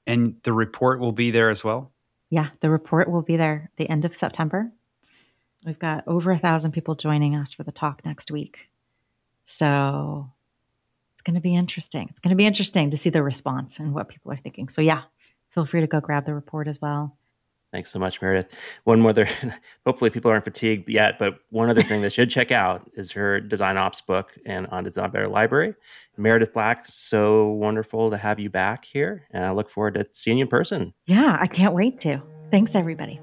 And 0.08 0.36
the 0.43 0.54
report 0.54 1.00
will 1.00 1.12
be 1.12 1.32
there 1.32 1.50
as 1.50 1.64
well? 1.64 1.91
Yeah, 2.30 2.50
the 2.60 2.70
report 2.70 3.10
will 3.10 3.22
be 3.22 3.38
there 3.38 3.72
the 3.78 3.89
end 3.89 4.06
of 4.06 4.16
September. 4.16 4.72
We've 5.66 5.80
got 5.80 6.04
over 6.08 6.32
a 6.32 6.38
thousand 6.38 6.72
people 6.72 6.96
joining 6.96 7.36
us 7.36 7.54
for 7.54 7.64
the 7.64 7.72
talk 7.72 8.06
next 8.06 8.30
week. 8.30 8.70
So 9.46 10.30
it's 11.14 11.22
going 11.22 11.36
to 11.36 11.41
be 11.41 11.56
interesting. 11.56 12.08
It's 12.10 12.20
going 12.20 12.32
to 12.32 12.36
be 12.36 12.46
interesting 12.46 12.91
to 12.91 12.98
see 12.98 13.10
the 13.10 13.24
response 13.24 13.80
and 13.80 13.93
what 13.93 14.10
people 14.10 14.32
are 14.32 14.38
thinking. 14.38 14.70
So, 14.70 14.82
yeah, 14.82 15.04
feel 15.56 15.66
free 15.66 15.82
to 15.82 15.88
go 15.88 16.01
grab 16.01 16.26
the 16.26 16.34
report 16.34 16.68
as 16.68 16.82
well. 16.82 17.18
Thanks 17.72 17.91
so 17.91 17.97
much, 17.97 18.22
Meredith. 18.22 18.47
One 18.84 19.01
more, 19.01 19.12
there, 19.12 19.30
hopefully 19.86 20.10
people 20.10 20.30
aren't 20.30 20.45
fatigued 20.45 20.88
yet, 20.88 21.18
but 21.18 21.39
one 21.49 21.70
other 21.70 21.82
thing 21.82 22.01
they 22.01 22.10
should 22.10 22.30
check 22.30 22.51
out 22.51 22.89
is 22.95 23.12
her 23.14 23.39
Design 23.41 23.78
Ops 23.78 24.01
book 24.01 24.32
and 24.45 24.68
on 24.68 24.84
Design 24.84 25.12
Better 25.12 25.28
Library. 25.28 25.74
Meredith 26.18 26.53
Black, 26.53 26.86
so 26.86 27.47
wonderful 27.47 28.12
to 28.12 28.18
have 28.18 28.39
you 28.39 28.49
back 28.49 28.86
here. 28.86 29.28
And 29.32 29.43
I 29.43 29.51
look 29.51 29.70
forward 29.70 29.95
to 29.95 30.08
seeing 30.14 30.38
you 30.38 30.43
in 30.43 30.49
person. 30.49 30.93
Yeah, 31.06 31.38
I 31.39 31.47
can't 31.47 31.74
wait 31.74 31.97
to. 31.99 32.22
Thanks, 32.51 32.76
everybody. 32.76 33.20